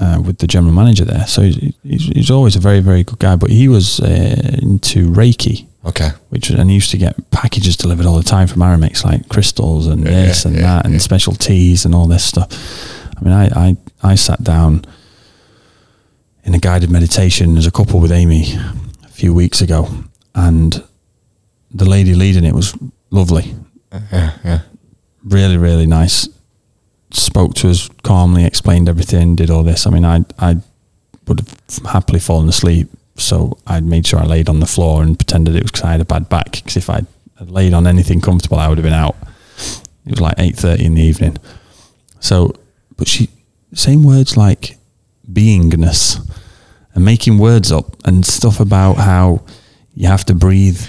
Uh, 0.00 0.20
with 0.20 0.38
the 0.38 0.48
general 0.48 0.72
manager 0.72 1.04
there, 1.04 1.24
so 1.28 1.42
he's, 1.42 1.74
he's, 1.84 2.06
he's, 2.06 2.30
always 2.30 2.56
a 2.56 2.58
very 2.58 2.80
very 2.80 3.04
good 3.04 3.20
guy. 3.20 3.36
But 3.36 3.50
he 3.50 3.68
was 3.68 4.00
uh, 4.00 4.58
into 4.60 5.06
Reiki, 5.10 5.68
Okay. 5.84 6.10
Which 6.28 6.50
and 6.50 6.70
he 6.70 6.74
used 6.74 6.90
to 6.92 6.98
get 6.98 7.30
packages 7.30 7.76
delivered 7.76 8.06
all 8.06 8.16
the 8.16 8.22
time 8.22 8.46
from 8.46 8.62
Aramex, 8.62 9.04
like 9.04 9.28
crystals 9.28 9.86
and 9.88 10.04
yeah, 10.04 10.10
this 10.10 10.44
and 10.44 10.54
yeah, 10.54 10.62
that, 10.62 10.84
and 10.84 10.94
yeah. 10.94 11.00
special 11.00 11.34
teas 11.34 11.84
and 11.84 11.94
all 11.94 12.06
this 12.06 12.24
stuff. 12.24 12.48
I 13.16 13.20
mean, 13.24 13.32
I, 13.32 13.46
I 13.46 13.76
I 14.02 14.14
sat 14.14 14.42
down 14.44 14.84
in 16.44 16.54
a 16.54 16.58
guided 16.58 16.90
meditation 16.90 17.56
as 17.56 17.66
a 17.66 17.70
couple 17.70 18.00
with 18.00 18.12
Amy 18.12 18.54
a 19.04 19.08
few 19.08 19.34
weeks 19.34 19.60
ago, 19.60 19.88
and 20.34 20.84
the 21.72 21.84
lady 21.84 22.14
leading 22.14 22.44
it 22.44 22.54
was 22.54 22.76
lovely. 23.10 23.54
Yeah, 23.92 24.32
yeah. 24.44 24.60
Really, 25.24 25.56
really 25.56 25.86
nice. 25.86 26.28
Spoke 27.10 27.54
to 27.54 27.70
us 27.70 27.88
calmly, 28.02 28.44
explained 28.44 28.88
everything, 28.88 29.36
did 29.36 29.50
all 29.50 29.64
this. 29.64 29.86
I 29.86 29.90
mean, 29.90 30.04
I 30.04 30.24
I 30.38 30.56
would 31.26 31.40
have 31.40 31.78
happily 31.86 32.20
fallen 32.20 32.48
asleep 32.48 32.88
so 33.16 33.58
I 33.66 33.80
made 33.80 34.06
sure 34.06 34.20
I 34.20 34.24
laid 34.24 34.48
on 34.48 34.60
the 34.60 34.66
floor 34.66 35.02
and 35.02 35.18
pretended 35.18 35.54
it 35.54 35.62
was 35.62 35.70
because 35.70 35.84
I 35.84 35.92
had 35.92 36.00
a 36.00 36.04
bad 36.04 36.28
back. 36.28 36.52
Because 36.52 36.76
if 36.76 36.88
I 36.90 37.02
had 37.38 37.50
laid 37.50 37.74
on 37.74 37.86
anything 37.86 38.20
comfortable, 38.20 38.58
I 38.58 38.68
would 38.68 38.78
have 38.78 38.84
been 38.84 38.92
out. 38.92 39.16
It 40.06 40.10
was 40.10 40.20
like 40.20 40.34
eight 40.38 40.56
thirty 40.56 40.84
in 40.84 40.94
the 40.94 41.02
evening. 41.02 41.36
So, 42.20 42.54
but 42.96 43.08
she 43.08 43.28
same 43.74 44.02
words 44.02 44.36
like 44.36 44.78
beingness 45.30 46.18
and 46.94 47.04
making 47.04 47.38
words 47.38 47.72
up 47.72 47.96
and 48.04 48.24
stuff 48.24 48.60
about 48.60 48.94
how 48.94 49.42
you 49.94 50.08
have 50.08 50.24
to 50.26 50.34
breathe 50.34 50.80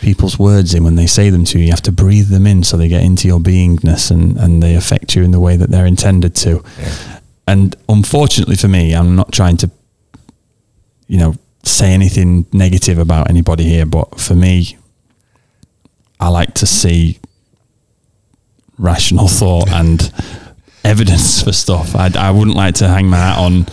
people's 0.00 0.38
words 0.38 0.74
in 0.74 0.84
when 0.84 0.96
they 0.96 1.06
say 1.06 1.30
them 1.30 1.44
to 1.44 1.58
you. 1.58 1.66
You 1.66 1.70
have 1.70 1.82
to 1.82 1.92
breathe 1.92 2.28
them 2.28 2.46
in 2.46 2.62
so 2.62 2.76
they 2.76 2.88
get 2.88 3.02
into 3.02 3.28
your 3.28 3.40
beingness 3.40 4.10
and, 4.10 4.36
and 4.38 4.62
they 4.62 4.74
affect 4.74 5.14
you 5.14 5.22
in 5.22 5.30
the 5.30 5.40
way 5.40 5.56
that 5.56 5.70
they're 5.70 5.86
intended 5.86 6.34
to. 6.36 6.62
Yeah. 6.78 7.20
And 7.46 7.76
unfortunately 7.88 8.56
for 8.56 8.68
me, 8.68 8.94
I'm 8.94 9.16
not 9.16 9.32
trying 9.32 9.56
to, 9.58 9.70
you 11.08 11.18
know, 11.18 11.34
say 11.62 11.92
anything 11.92 12.46
negative 12.52 12.98
about 12.98 13.30
anybody 13.30 13.64
here, 13.64 13.86
but 13.86 14.18
for 14.18 14.34
me, 14.34 14.76
I 16.18 16.28
like 16.28 16.54
to 16.54 16.66
see 16.66 17.18
rational 18.78 19.28
thought 19.28 19.70
and 19.70 20.12
evidence 20.84 21.42
for 21.42 21.52
stuff. 21.52 21.94
I, 21.94 22.10
I 22.16 22.30
wouldn't 22.30 22.56
like 22.56 22.76
to 22.76 22.88
hang 22.88 23.08
my 23.08 23.16
hat 23.16 23.38
on. 23.38 23.66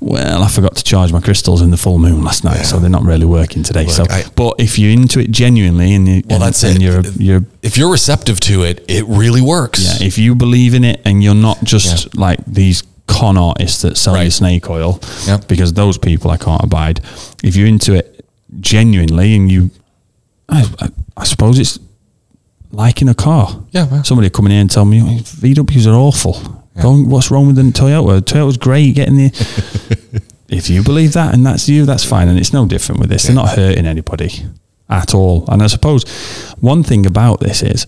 Well, 0.00 0.42
I 0.42 0.48
forgot 0.48 0.74
to 0.76 0.82
charge 0.84 1.12
my 1.12 1.20
crystals 1.20 1.62
in 1.62 1.70
the 1.70 1.76
full 1.76 1.98
moon 1.98 2.24
last 2.24 2.42
night, 2.42 2.56
yeah. 2.56 2.62
so 2.62 2.80
they're 2.80 2.90
not 2.90 3.04
really 3.04 3.26
working 3.26 3.62
today. 3.62 3.84
Look, 3.86 3.94
so, 3.94 4.04
I, 4.10 4.24
but 4.34 4.56
if 4.58 4.76
you're 4.76 4.90
into 4.90 5.20
it 5.20 5.30
genuinely, 5.30 5.94
and, 5.94 6.08
you, 6.08 6.22
well, 6.26 6.36
and, 6.36 6.42
that's 6.42 6.64
and 6.64 6.76
it. 6.76 6.82
You're, 6.82 7.02
you're, 7.18 7.46
if 7.62 7.76
you're 7.76 7.90
receptive 7.90 8.40
to 8.40 8.64
it, 8.64 8.84
it 8.88 9.04
really 9.06 9.40
works. 9.40 10.00
Yeah, 10.00 10.06
if 10.06 10.18
you 10.18 10.34
believe 10.34 10.74
in 10.74 10.82
it, 10.82 11.00
and 11.04 11.22
you're 11.22 11.36
not 11.36 11.62
just 11.62 12.06
yeah. 12.06 12.20
like 12.20 12.44
these 12.46 12.82
con 13.06 13.36
artists 13.36 13.82
that 13.82 13.96
sell 13.96 14.14
right. 14.14 14.24
you 14.24 14.30
snake 14.30 14.68
oil 14.70 15.00
yep. 15.26 15.46
because 15.48 15.72
those 15.72 15.98
people 15.98 16.30
I 16.30 16.36
can't 16.36 16.62
abide. 16.62 17.00
If 17.42 17.56
you're 17.56 17.66
into 17.66 17.94
it 17.94 18.24
genuinely 18.60 19.34
and 19.34 19.50
you, 19.50 19.70
I, 20.48 20.64
I, 20.80 20.88
I 21.16 21.24
suppose 21.24 21.58
it's 21.58 21.78
like 22.70 23.02
in 23.02 23.08
a 23.08 23.14
car. 23.14 23.62
Yeah. 23.70 24.02
Somebody 24.02 24.30
come 24.30 24.46
in 24.46 24.52
here 24.52 24.60
and 24.60 24.70
tell 24.70 24.84
me 24.84 25.00
oh, 25.02 25.20
VWs 25.20 25.86
are 25.86 25.94
awful. 25.94 26.62
Don't, 26.80 27.08
what's 27.10 27.30
wrong 27.30 27.46
with 27.46 27.56
the 27.56 27.62
Toyota? 27.62 28.20
Toyota's 28.22 28.56
great 28.56 28.94
getting 28.94 29.16
the. 29.16 30.22
if 30.48 30.70
you 30.70 30.82
believe 30.82 31.12
that 31.12 31.34
and 31.34 31.44
that's 31.44 31.68
you, 31.68 31.84
that's 31.84 32.04
fine. 32.04 32.28
And 32.28 32.38
it's 32.38 32.52
no 32.52 32.66
different 32.66 33.00
with 33.00 33.10
this. 33.10 33.24
They're 33.24 33.34
not 33.34 33.50
hurting 33.50 33.86
anybody 33.86 34.30
at 34.88 35.14
all. 35.14 35.44
And 35.48 35.62
I 35.62 35.66
suppose 35.66 36.04
one 36.60 36.82
thing 36.82 37.04
about 37.04 37.40
this 37.40 37.62
is 37.62 37.86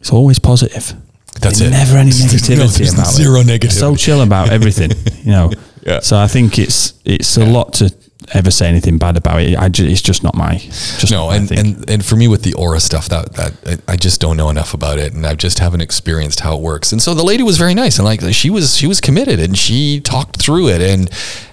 it's 0.00 0.12
always 0.12 0.38
positive. 0.38 0.94
That's 1.40 1.58
There's 1.58 1.70
it. 1.70 1.70
Never 1.70 1.96
any 1.96 2.10
negativity 2.10 2.78
there's 2.78 2.94
about 2.94 3.06
zero 3.06 3.40
it. 3.40 3.46
negativity. 3.46 3.72
So 3.72 3.96
chill 3.96 4.22
about 4.22 4.50
everything, 4.58 4.90
you 5.24 5.32
know. 5.32 5.50
Yeah. 5.82 6.00
So 6.00 6.16
I 6.18 6.26
think 6.26 6.58
it's 6.58 6.94
it's 7.04 7.36
a 7.36 7.44
lot 7.46 7.72
to 7.74 7.94
ever 8.34 8.50
say 8.50 8.68
anything 8.68 8.98
bad 8.98 9.16
about 9.16 9.40
it. 9.40 9.56
I 9.56 9.66
it's 9.66 10.02
just 10.02 10.22
not 10.22 10.34
my. 10.34 10.56
Just 10.56 11.10
No, 11.10 11.30
and, 11.30 11.50
and 11.50 11.88
and 11.88 12.04
for 12.04 12.16
me 12.16 12.28
with 12.28 12.42
the 12.42 12.54
aura 12.54 12.80
stuff, 12.80 13.08
that 13.08 13.32
that 13.34 13.80
I 13.88 13.92
I 13.92 13.96
just 13.96 14.20
don't 14.20 14.36
know 14.36 14.50
enough 14.50 14.74
about 14.74 14.98
it, 14.98 15.14
and 15.14 15.26
I 15.26 15.34
just 15.34 15.58
haven't 15.58 15.80
experienced 15.80 16.40
how 16.40 16.56
it 16.56 16.60
works. 16.60 16.92
And 16.92 17.00
so 17.00 17.14
the 17.14 17.24
lady 17.24 17.42
was 17.42 17.58
very 17.58 17.74
nice, 17.74 17.98
and 17.98 18.04
like 18.04 18.20
she 18.34 18.50
was 18.50 18.76
she 18.76 18.86
was 18.86 19.00
committed, 19.00 19.40
and 19.40 19.56
she 19.56 20.00
talked 20.00 20.40
through 20.40 20.68
it, 20.68 20.80
and 20.80 21.10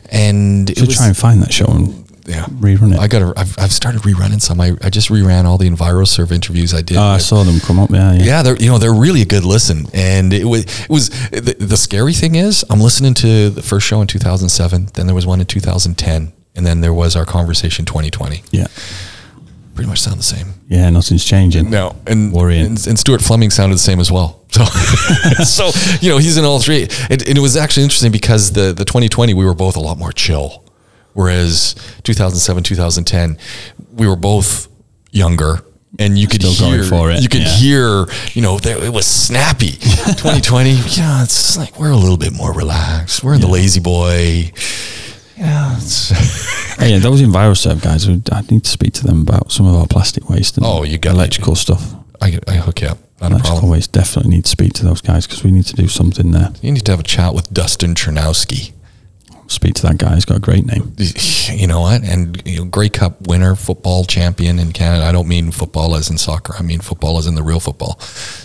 and 0.09 0.69
it 0.69 0.81
was 0.81 0.95
try 0.95 1.07
and 1.07 1.17
find 1.17 1.41
that 1.41 1.53
show 1.53 1.65
and 1.65 2.04
yeah 2.25 2.45
rerun 2.45 2.93
it. 2.93 2.99
I 2.99 3.07
got 3.07 3.19
to 3.19 3.33
I've, 3.39 3.57
I've 3.59 3.71
started 3.71 4.01
rerunning 4.01 4.41
some. 4.41 4.59
I, 4.59 4.73
I 4.81 4.89
just 4.89 5.09
reran 5.09 5.45
all 5.45 5.57
the 5.57 5.69
EnviroServe 5.69 6.31
interviews 6.31 6.73
I 6.73 6.81
did. 6.81 6.97
oh, 6.97 7.01
I 7.01 7.13
with- 7.15 7.23
saw 7.23 7.43
them 7.43 7.59
come 7.59 7.79
up. 7.79 7.89
Yeah, 7.91 8.13
yeah. 8.13 8.23
yeah, 8.23 8.41
they're 8.43 8.57
you 8.57 8.67
know 8.69 8.77
they're 8.77 8.93
really 8.93 9.21
a 9.21 9.25
good 9.25 9.43
listen, 9.45 9.85
and 9.93 10.33
it 10.33 10.45
was 10.45 10.61
it 10.83 10.89
was 10.89 11.09
the, 11.31 11.55
the 11.59 11.77
scary 11.77 12.13
thing 12.13 12.35
is 12.35 12.65
I'm 12.69 12.79
listening 12.81 13.13
to 13.15 13.49
the 13.49 13.61
first 13.61 13.85
show 13.87 14.01
in 14.01 14.07
2007, 14.07 14.89
then 14.93 15.05
there 15.05 15.15
was 15.15 15.25
one 15.27 15.39
in 15.39 15.45
2010, 15.45 16.33
and 16.55 16.65
then 16.65 16.81
there 16.81 16.93
was 16.93 17.15
our 17.15 17.25
conversation 17.25 17.85
2020. 17.85 18.43
yeah. 18.51 18.67
Pretty 19.75 19.89
much 19.89 19.99
sound 19.99 20.17
the 20.17 20.23
same. 20.23 20.53
Yeah, 20.69 20.89
nothing's 20.89 21.25
changing. 21.25 21.69
No, 21.69 21.97
and 22.07 22.31
Worrying. 22.31 22.65
And, 22.65 22.87
and 22.87 22.97
Stuart 22.97 23.21
Fleming 23.21 23.49
sounded 23.49 23.75
the 23.75 23.79
same 23.79 23.99
as 23.99 24.09
well. 24.09 24.41
So, 24.51 24.63
so 25.43 25.71
you 25.99 26.09
know 26.09 26.17
he's 26.17 26.37
in 26.37 26.45
all 26.45 26.59
three. 26.61 26.83
It, 27.09 27.27
and 27.27 27.37
it 27.37 27.41
was 27.41 27.57
actually 27.57 27.83
interesting 27.83 28.09
because 28.13 28.53
the 28.53 28.71
the 28.71 28.85
2020 28.85 29.33
we 29.33 29.43
were 29.43 29.53
both 29.53 29.75
a 29.75 29.81
lot 29.81 29.97
more 29.97 30.13
chill, 30.13 30.63
whereas 31.15 31.73
2007 32.03 32.61
2010 32.63 33.37
we 33.93 34.07
were 34.07 34.15
both 34.15 34.67
younger. 35.11 35.61
And 35.97 36.17
you 36.17 36.27
could 36.27 36.43
Still 36.43 36.71
hear, 36.71 36.83
for 36.83 37.09
it, 37.09 37.21
you 37.23 37.29
could 37.29 37.43
yeah. 37.43 37.55
hear, 37.55 38.05
you 38.33 38.41
know, 38.41 38.59
there, 38.59 38.83
it 38.83 38.91
was 38.91 39.05
snappy. 39.05 39.71
2020, 39.79 40.71
yeah, 40.97 41.23
it's 41.23 41.57
like 41.57 41.79
we're 41.79 41.89
a 41.91 41.95
little 41.95 42.17
bit 42.17 42.33
more 42.33 42.51
relaxed. 42.53 43.23
We're 43.23 43.35
in 43.35 43.39
the 43.39 43.47
lazy 43.47 43.79
boy. 43.79 44.51
Yeah, 45.37 45.75
Hey, 45.79 46.75
oh, 46.79 46.85
yeah, 46.85 46.99
those 46.99 47.21
EnviroServe 47.21 47.81
guys, 47.81 48.09
I 48.09 48.41
need 48.51 48.65
to 48.65 48.69
speak 48.69 48.93
to 48.95 49.05
them 49.07 49.21
about 49.21 49.53
some 49.53 49.65
of 49.67 49.75
our 49.75 49.87
plastic 49.87 50.29
waste 50.29 50.57
and 50.57 50.65
Oh, 50.65 50.83
you 50.83 50.97
got- 50.97 51.13
electrical 51.15 51.55
stuff. 51.55 51.93
I, 52.21 52.39
I 52.47 52.55
hook 52.55 52.81
you 52.81 52.87
up. 52.89 52.97
Not 53.21 53.31
Electrical 53.31 53.51
problem. 53.59 53.71
waste, 53.71 53.93
definitely 53.93 54.31
need 54.35 54.43
to 54.43 54.49
speak 54.51 54.73
to 54.73 54.83
those 54.83 54.99
guys 54.99 55.25
because 55.25 55.45
we 55.45 55.51
need 55.51 55.65
to 55.67 55.75
do 55.75 55.87
something 55.87 56.31
there. 56.31 56.51
You 56.61 56.73
need 56.73 56.85
to 56.85 56.91
have 56.91 56.99
a 56.99 57.03
chat 57.03 57.33
with 57.33 57.53
Dustin 57.53 57.93
Chernowski. 57.95 58.73
Speak 59.47 59.73
to 59.75 59.81
that 59.83 59.97
guy, 59.97 60.15
he's 60.15 60.25
got 60.25 60.37
a 60.37 60.39
great 60.39 60.65
name. 60.65 60.95
you 61.53 61.67
know 61.67 61.81
what? 61.81 62.03
And 62.03 62.41
you 62.45 62.57
know, 62.59 62.65
Grey 62.65 62.89
Cup 62.89 63.27
winner, 63.27 63.55
football 63.55 64.03
champion 64.05 64.57
in 64.59 64.71
Canada. 64.71 65.05
I 65.05 65.11
don't 65.11 65.27
mean 65.27 65.51
football 65.51 65.95
as 65.95 66.09
in 66.09 66.17
soccer. 66.17 66.55
I 66.57 66.61
mean 66.63 66.79
football 66.81 67.17
as 67.19 67.27
in 67.27 67.35
the 67.35 67.43
real 67.43 67.59
football. 67.59 67.99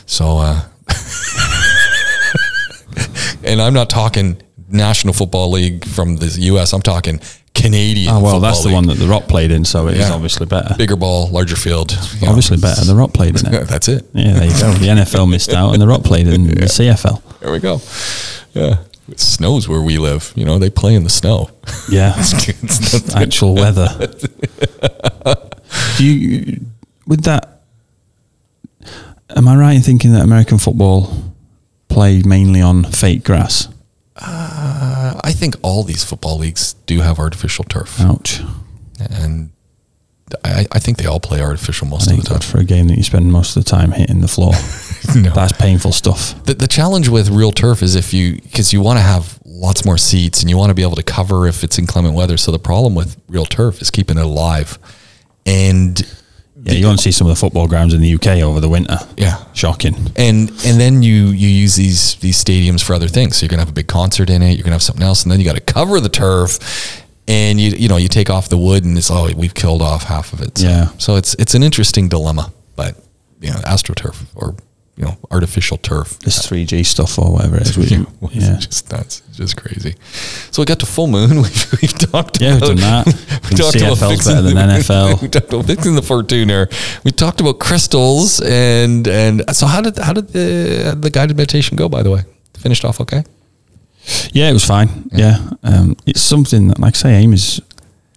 So, 0.06 0.38
uh, 0.38 0.62
and 3.44 3.60
I'm 3.62 3.74
not 3.74 3.90
talking 3.90 4.40
National 4.68 5.14
Football 5.14 5.50
League 5.52 5.84
from 5.84 6.16
the 6.16 6.26
U.S. 6.26 6.72
I'm 6.72 6.82
talking 6.82 7.20
Canadian. 7.54 8.12
Oh, 8.14 8.20
well, 8.22 8.40
that's 8.40 8.60
the 8.62 8.68
League. 8.68 8.74
one 8.74 8.86
that 8.88 8.94
The 8.94 9.06
Rock 9.06 9.26
played 9.28 9.50
in, 9.50 9.64
so 9.64 9.88
it 9.88 9.94
is 9.96 10.08
Yeah. 10.08 10.14
obviously 10.14 10.46
better. 10.46 10.74
Bigger 10.76 10.96
ball, 10.96 11.28
larger 11.28 11.56
field. 11.56 11.92
you 11.92 12.20
know. 12.22 12.28
Obviously 12.28 12.56
better. 12.58 12.84
The 12.84 12.94
Rock 12.94 13.12
played 13.12 13.40
in 13.42 13.52
Yeah, 13.52 13.60
it. 13.60 13.64
that's 13.68 13.88
it. 13.88 14.06
Yeah, 14.12 14.32
there 14.34 14.44
you 14.44 14.52
go. 14.52 14.72
The 14.74 14.86
NFL 14.88 15.30
missed 15.30 15.52
out 15.52 15.72
and 15.72 15.82
The 15.82 15.88
Rock 15.88 16.04
played 16.04 16.28
in 16.28 16.46
the 16.46 16.66
CFL. 16.66 17.22
There 17.40 17.52
we 17.52 17.58
go. 17.58 17.80
Yeah. 18.54 18.76
It 19.10 19.20
snows 19.20 19.68
where 19.68 19.80
we 19.82 19.98
live. 19.98 20.32
You 20.36 20.44
know, 20.44 20.58
they 20.58 20.70
play 20.70 20.94
in 20.94 21.04
the 21.04 21.10
snow. 21.10 21.50
Yeah. 21.90 22.14
It's 22.18 22.92
not- 23.14 23.16
Actual 23.22 23.54
weather. 23.54 23.88
Do 25.96 26.04
you, 26.04 26.60
with 27.06 27.24
that, 27.24 27.62
am 29.36 29.48
I 29.48 29.56
right 29.56 29.74
in 29.76 29.82
thinking 29.82 30.12
that 30.12 30.22
American 30.22 30.58
football 30.58 31.12
played 31.88 32.24
mainly 32.26 32.60
on 32.60 32.84
fake 32.84 33.24
grass? 33.24 33.68
Uh, 34.16 35.20
I 35.22 35.32
think 35.32 35.56
all 35.62 35.82
these 35.84 36.04
football 36.04 36.38
leagues 36.38 36.74
do 36.86 37.00
have 37.00 37.18
artificial 37.18 37.64
turf. 37.64 38.00
Ouch. 38.00 38.40
and 38.98 39.50
I, 40.44 40.66
I 40.72 40.78
think 40.78 40.98
they 40.98 41.06
all 41.06 41.20
play 41.20 41.40
artificial 41.40 41.86
most 41.88 42.10
of 42.10 42.16
the 42.16 42.22
time. 42.22 42.40
for 42.40 42.58
a 42.58 42.64
game 42.64 42.88
that 42.88 42.96
you 42.96 43.02
spend 43.02 43.30
most 43.32 43.56
of 43.56 43.64
the 43.64 43.70
time 43.70 43.92
hitting 43.92 44.20
the 44.20 44.28
floor. 44.28 44.52
No. 45.14 45.30
That's 45.34 45.52
painful 45.52 45.92
stuff. 45.92 46.42
The, 46.44 46.54
the 46.54 46.68
challenge 46.68 47.08
with 47.08 47.28
real 47.30 47.52
turf 47.52 47.82
is 47.82 47.94
if 47.96 48.12
you 48.12 48.40
because 48.42 48.72
you 48.72 48.80
want 48.80 48.98
to 48.98 49.02
have 49.02 49.38
lots 49.44 49.84
more 49.84 49.98
seats 49.98 50.40
and 50.40 50.48
you 50.50 50.56
want 50.56 50.70
to 50.70 50.74
be 50.74 50.82
able 50.82 50.96
to 50.96 51.02
cover 51.02 51.46
if 51.46 51.62
it's 51.64 51.78
inclement 51.78 52.14
weather. 52.14 52.36
So 52.36 52.50
the 52.52 52.58
problem 52.58 52.94
with 52.94 53.16
real 53.28 53.46
turf 53.46 53.80
is 53.82 53.90
keeping 53.90 54.18
it 54.18 54.24
alive, 54.24 54.78
and 55.46 56.00
Yeah, 56.62 56.74
you 56.74 56.86
want 56.86 56.98
to 56.98 57.02
see 57.02 57.12
some 57.12 57.26
of 57.26 57.34
the 57.34 57.40
football 57.40 57.66
grounds 57.68 57.94
in 57.94 58.00
the 58.00 58.14
UK 58.14 58.42
over 58.42 58.60
the 58.60 58.68
winter. 58.68 58.98
yeah, 59.16 59.42
Shocking. 59.54 59.94
and 60.16 60.50
and 60.64 60.78
then 60.80 61.02
you 61.02 61.26
you 61.28 61.48
use 61.48 61.74
these 61.76 62.16
these 62.16 62.42
stadiums 62.42 62.82
for 62.82 62.94
other 62.94 63.08
things. 63.08 63.36
So 63.36 63.44
you're 63.44 63.50
gonna 63.50 63.62
have 63.62 63.70
a 63.70 63.72
big 63.80 63.88
concert 63.88 64.28
in 64.30 64.42
it. 64.42 64.54
You're 64.54 64.64
gonna 64.64 64.74
have 64.76 64.82
something 64.82 65.04
else, 65.04 65.22
and 65.22 65.32
then 65.32 65.40
you 65.40 65.46
got 65.46 65.56
to 65.56 65.72
cover 65.72 66.00
the 66.00 66.08
turf. 66.10 66.58
And 67.28 67.60
you 67.60 67.70
you 67.70 67.88
know 67.88 67.96
you 67.96 68.08
take 68.08 68.28
off 68.28 68.48
the 68.48 68.58
wood 68.58 68.84
and 68.84 68.98
it's 68.98 69.10
oh 69.10 69.30
we've 69.36 69.54
killed 69.54 69.82
off 69.82 70.02
half 70.04 70.32
of 70.32 70.40
it. 70.40 70.58
So, 70.58 70.66
Yeah. 70.66 70.88
So 70.98 71.16
it's 71.16 71.34
it's 71.34 71.54
an 71.54 71.62
interesting 71.62 72.08
dilemma, 72.08 72.52
but 72.76 72.96
you 73.40 73.50
know 73.50 73.58
astroturf 73.60 74.16
or 74.34 74.56
you 75.00 75.06
know 75.06 75.16
artificial 75.30 75.78
turf. 75.78 76.18
This 76.18 76.46
3G 76.46 76.84
stuff 76.84 77.18
or 77.18 77.32
whatever 77.32 77.56
it 77.56 77.62
is. 77.62 77.76
Yeah, 77.90 78.04
yeah. 78.32 78.56
just 78.58 78.92
nuts, 78.92 79.22
just 79.32 79.56
crazy. 79.56 79.94
So 80.50 80.60
we 80.60 80.66
got 80.66 80.78
to 80.80 80.86
full 80.86 81.06
moon. 81.06 81.36
We've, 81.42 81.72
we've 81.80 81.98
talked. 81.98 82.40
Yeah, 82.40 82.54
we've 82.54 82.62
about, 82.62 82.76
done 82.76 82.76
that. 82.76 83.40
We 83.50 83.56
talked 83.56 83.76
about 83.76 83.98
fixing 83.98 84.34
better 84.34 84.42
than 84.42 84.54
the, 84.54 84.74
NFL. 84.74 85.22
We 85.22 85.28
talked 85.28 85.52
about 85.52 85.64
fixing 85.64 85.94
the 85.94 86.02
Fortuner. 86.02 86.70
We 87.04 87.10
talked 87.10 87.40
about 87.40 87.58
crystals 87.58 88.40
and 88.42 89.08
and 89.08 89.42
so 89.56 89.66
how 89.66 89.80
did 89.80 89.96
how 89.98 90.12
did 90.12 90.28
the 90.28 90.96
the 91.00 91.10
guided 91.10 91.36
meditation 91.36 91.76
go? 91.76 91.88
By 91.88 92.02
the 92.02 92.10
way, 92.10 92.22
finished 92.58 92.84
off 92.84 93.00
okay. 93.00 93.24
Yeah, 94.32 94.50
it 94.50 94.52
was 94.52 94.64
fine. 94.64 95.08
Yeah. 95.12 95.38
Um, 95.62 95.96
it's 96.06 96.20
something 96.20 96.68
that, 96.68 96.78
like 96.78 96.94
I 96.96 96.98
say, 96.98 97.14
Amy 97.14 97.34
is 97.34 97.60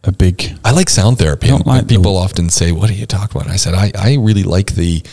a 0.03 0.11
big. 0.11 0.57
I 0.65 0.71
like 0.71 0.89
sound 0.89 1.17
therapy. 1.17 1.47
I 1.47 1.49
don't 1.51 1.61
and 1.61 1.67
like 1.67 1.87
the- 1.87 1.95
people 1.95 2.17
often 2.17 2.49
say, 2.49 2.71
"What 2.71 2.89
are 2.89 2.93
you 2.93 3.05
talking 3.05 3.39
about?" 3.39 3.51
I 3.51 3.57
said, 3.57 3.73
"I 3.73 3.91
I 3.97 4.15
really 4.15 4.43
like 4.43 4.75
the 4.75 5.03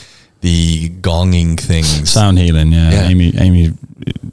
the 0.41 0.89
gonging 1.01 1.59
things." 1.59 2.11
Sound 2.11 2.39
healing, 2.39 2.73
yeah. 2.73 2.91
Yeah. 2.91 3.09
Amy 3.09 3.33
Amy 3.39 3.73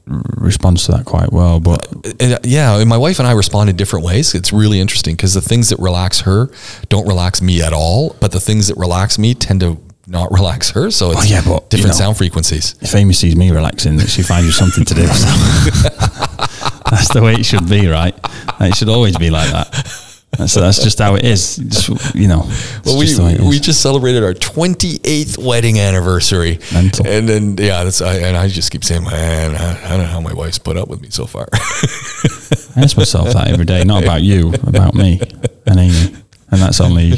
responds 0.05 0.85
to 0.85 0.91
that 0.93 1.05
quite 1.05 1.31
well, 1.33 1.59
but 1.59 1.85
Uh, 2.21 2.37
yeah, 2.43 2.77
and 2.79 2.87
my 2.89 2.97
wife 2.97 3.19
and 3.19 3.27
I 3.27 3.33
respond 3.33 3.69
in 3.69 3.75
different 3.75 4.05
ways. 4.05 4.33
It's 4.33 4.53
really 4.53 4.79
interesting 4.79 5.15
because 5.15 5.33
the 5.33 5.41
things 5.41 5.69
that 5.69 5.79
relax 5.79 6.21
her 6.21 6.49
don't 6.89 7.05
relax 7.07 7.41
me 7.41 7.61
at 7.61 7.73
all, 7.73 8.15
but 8.21 8.31
the 8.31 8.39
things 8.39 8.67
that 8.67 8.77
relax 8.77 9.19
me 9.19 9.33
tend 9.33 9.59
to 9.61 9.77
not 10.07 10.31
relax 10.39 10.71
her. 10.71 10.89
So 10.91 11.11
it's 11.11 11.21
Oh, 11.21 11.23
yeah, 11.25 11.41
but, 11.45 11.63
you 11.63 11.67
different 11.69 11.95
know. 11.95 12.05
sound 12.05 12.17
frequencies. 12.17 12.75
if 12.81 12.95
Amy 12.95 13.13
sees 13.13 13.35
me 13.35 13.51
relaxing, 13.51 13.99
she 14.07 14.23
finds 14.23 14.45
you 14.45 14.53
something 14.53 14.85
to 14.85 14.93
do. 14.93 15.01
That's 16.89 17.09
the 17.13 17.21
way 17.21 17.33
it 17.33 17.45
should 17.45 17.67
be, 17.69 17.87
right? 17.87 18.15
It 18.61 18.75
should 18.75 18.89
always 18.89 19.17
be 19.17 19.29
like 19.29 19.49
that. 19.51 19.67
That's, 20.37 20.53
that's 20.53 20.83
just 20.83 20.99
how 20.99 21.15
it 21.15 21.23
is. 21.25 21.57
Just, 21.57 22.15
you 22.15 22.27
know, 22.27 22.43
Well, 22.85 22.97
we 22.97 23.05
just 23.07 23.41
we 23.41 23.59
just 23.59 23.81
celebrated 23.81 24.23
our 24.23 24.33
28th 24.33 25.37
wedding 25.43 25.79
anniversary, 25.79 26.59
Mental. 26.73 27.07
and 27.07 27.27
then 27.27 27.57
yeah, 27.57 27.83
that's 27.83 28.01
I, 28.01 28.15
and 28.17 28.37
I 28.37 28.47
just 28.47 28.71
keep 28.71 28.83
saying, 28.83 29.03
man, 29.03 29.55
I, 29.55 29.85
I 29.85 29.89
don't 29.89 29.99
know 30.01 30.05
how 30.05 30.21
my 30.21 30.33
wife's 30.33 30.59
put 30.59 30.77
up 30.77 30.87
with 30.89 31.01
me 31.01 31.09
so 31.09 31.25
far. 31.25 31.47
I 31.53 32.81
ask 32.81 32.95
myself 32.97 33.33
that 33.33 33.47
every 33.47 33.65
day, 33.65 33.83
not 33.83 34.03
about 34.03 34.21
you, 34.21 34.53
about 34.67 34.93
me 34.93 35.19
and 35.65 35.79
Amy. 35.79 36.15
And 36.51 36.61
that's 36.61 36.79
only 36.79 37.13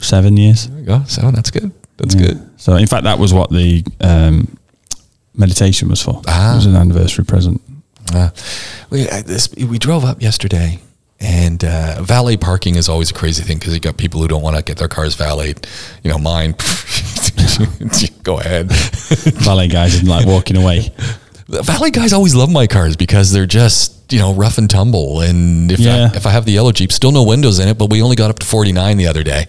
seven 0.00 0.36
years. 0.36 0.66
there 0.68 0.76
we 0.78 0.82
go. 0.84 1.02
So 1.06 1.30
that's 1.30 1.50
good. 1.50 1.72
That's 1.96 2.14
Yeah. 2.14 2.26
good. 2.28 2.50
So, 2.60 2.74
in 2.76 2.86
fact, 2.86 3.04
that 3.04 3.18
was 3.18 3.32
what 3.32 3.50
the 3.50 3.84
um, 4.00 4.56
meditation 5.34 5.88
was 5.88 6.02
for. 6.02 6.20
Ah. 6.26 6.52
It 6.52 6.56
was 6.56 6.66
an 6.66 6.76
anniversary 6.76 7.24
present. 7.24 7.60
Uh, 8.12 8.30
we 8.90 9.08
uh, 9.08 9.22
this 9.22 9.48
we 9.54 9.78
drove 9.78 10.04
up 10.04 10.20
yesterday, 10.22 10.78
and 11.20 11.64
uh, 11.64 12.02
valet 12.02 12.36
parking 12.36 12.76
is 12.76 12.88
always 12.88 13.10
a 13.10 13.14
crazy 13.14 13.42
thing 13.42 13.58
because 13.58 13.74
you 13.74 13.80
got 13.80 13.96
people 13.96 14.20
who 14.20 14.28
don't 14.28 14.42
want 14.42 14.56
to 14.56 14.62
get 14.62 14.78
their 14.78 14.88
cars 14.88 15.14
valeted. 15.16 15.66
You 16.02 16.10
know, 16.10 16.18
mine. 16.18 16.52
go 18.22 18.38
ahead. 18.38 18.70
Valet 18.70 19.68
guys 19.68 19.94
didn't 19.94 20.08
like 20.08 20.26
walking 20.26 20.56
away. 20.56 20.92
The 21.48 21.62
valet 21.64 21.90
guys 21.90 22.12
always 22.12 22.34
love 22.34 22.50
my 22.50 22.66
cars 22.66 22.96
because 22.96 23.32
they're 23.32 23.46
just 23.46 23.97
you 24.10 24.18
know 24.18 24.32
rough 24.34 24.58
and 24.58 24.68
tumble. 24.70 25.20
And 25.20 25.70
if 25.72 25.78
Yeah. 25.80 26.10
I, 26.12 26.16
if 26.16 26.26
I 26.26 26.30
have 26.30 26.44
the 26.44 26.52
yellow 26.52 26.72
Jeep, 26.72 26.92
still 26.92 27.12
no 27.12 27.22
windows 27.22 27.58
in 27.58 27.68
it, 27.68 27.76
but 27.78 27.90
we 27.90 28.00
only 28.02 28.16
got 28.16 28.30
up 28.30 28.38
to 28.40 28.46
49 28.46 28.96
the 28.96 29.06
other 29.06 29.22
day. 29.22 29.46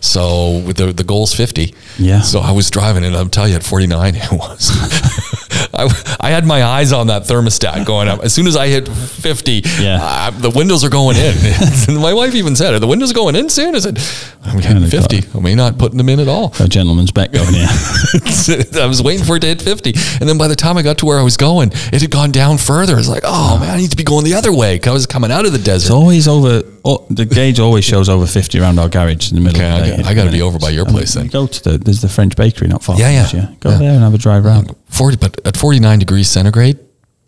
So 0.00 0.58
with 0.66 0.76
the 0.76 0.92
the 0.92 1.04
goal's 1.04 1.34
50. 1.34 1.74
Yeah. 1.98 2.20
So 2.22 2.40
I 2.40 2.50
was 2.52 2.70
driving, 2.70 3.04
and 3.04 3.14
I'll 3.16 3.28
tell 3.28 3.48
you, 3.48 3.54
at 3.56 3.62
49 3.64 4.14
it 4.16 4.32
was. 4.32 4.70
I, 5.74 6.16
I 6.20 6.30
had 6.30 6.44
my 6.46 6.62
eyes 6.64 6.92
on 6.92 7.06
that 7.06 7.22
thermostat 7.22 7.86
going 7.86 8.08
up. 8.08 8.20
As 8.22 8.32
soon 8.34 8.46
as 8.46 8.56
I 8.56 8.66
hit 8.68 8.88
50, 8.88 9.62
Yeah. 9.80 9.98
I- 10.02 10.30
the 10.30 10.50
windows 10.50 10.82
are 10.84 10.90
going 10.90 11.16
in. 11.16 11.34
and 11.88 11.98
my 12.00 12.12
wife 12.12 12.34
even 12.34 12.56
said, 12.56 12.74
"Are 12.74 12.78
the 12.80 12.86
windows 12.86 13.12
going 13.12 13.36
in 13.36 13.48
soon?" 13.48 13.74
I 13.74 13.78
said, 13.78 13.98
"I'm 14.44 14.60
Kinda 14.60 14.86
50. 14.88 15.24
I 15.36 15.40
mean, 15.40 15.56
not 15.56 15.78
putting 15.78 15.98
them 15.98 16.08
in 16.08 16.18
at 16.20 16.28
all." 16.28 16.52
A 16.60 16.68
gentleman's 16.68 17.10
bet 17.12 17.32
going 17.32 17.52
here. 17.54 17.68
I 18.82 18.86
was 18.86 19.02
waiting 19.02 19.24
for 19.24 19.36
it 19.36 19.40
to 19.40 19.46
hit 19.46 19.62
50. 19.62 19.92
And 20.20 20.28
then 20.28 20.36
by 20.38 20.48
the 20.48 20.56
time 20.56 20.76
I 20.76 20.82
got 20.82 20.98
to 20.98 21.06
where 21.06 21.18
I 21.18 21.22
was 21.22 21.36
going, 21.36 21.70
it 21.92 22.00
had 22.02 22.10
gone 22.10 22.30
down 22.32 22.58
further. 22.58 22.94
I 22.94 22.96
was 22.96 23.08
like, 23.08 23.22
oh, 23.24 23.58
man, 23.58 23.70
I 23.70 23.76
need 23.76 23.90
to 23.92 23.96
be 23.96 24.04
going 24.04 24.24
the 24.24 24.34
other 24.34 24.52
way. 24.52 24.80
I 24.84 24.90
was 24.90 25.06
coming 25.06 25.30
out 25.30 25.46
of 25.46 25.52
the 25.52 25.58
desert. 25.58 25.86
It's 25.86 25.90
always 25.90 26.26
over. 26.28 26.62
Oh, 26.84 27.06
the 27.10 27.24
gauge 27.24 27.60
always 27.60 27.84
shows 27.84 28.08
over 28.08 28.26
fifty 28.26 28.58
around 28.58 28.78
our 28.78 28.88
garage 28.88 29.30
in 29.30 29.36
the 29.36 29.42
middle 29.42 29.60
Okay, 29.62 29.70
of 29.70 29.78
the 29.78 29.84
I 29.84 29.96
day. 29.96 30.02
got- 30.02 30.06
I 30.10 30.14
gotta 30.14 30.30
be 30.32 30.42
over 30.42 30.58
by 30.58 30.70
your 30.70 30.84
place 30.86 31.14
then. 31.14 31.28
Go 31.28 31.46
to 31.46 31.62
the 31.62 31.78
there's 31.78 32.00
the 32.00 32.08
French 32.08 32.34
bakery 32.36 32.68
not 32.68 32.82
far. 32.82 32.98
Yeah, 32.98 33.10
yeah. 33.10 33.28
yeah. 33.32 33.48
Go 33.60 33.70
Yeah. 33.70 33.78
there 33.78 33.90
and 33.92 34.02
have 34.02 34.14
a 34.14 34.18
drive 34.18 34.44
around. 34.44 34.74
40, 34.88 35.16
but 35.18 35.40
at 35.46 35.56
49 35.56 35.98
degrees 36.00 36.28
centigrade, 36.28 36.78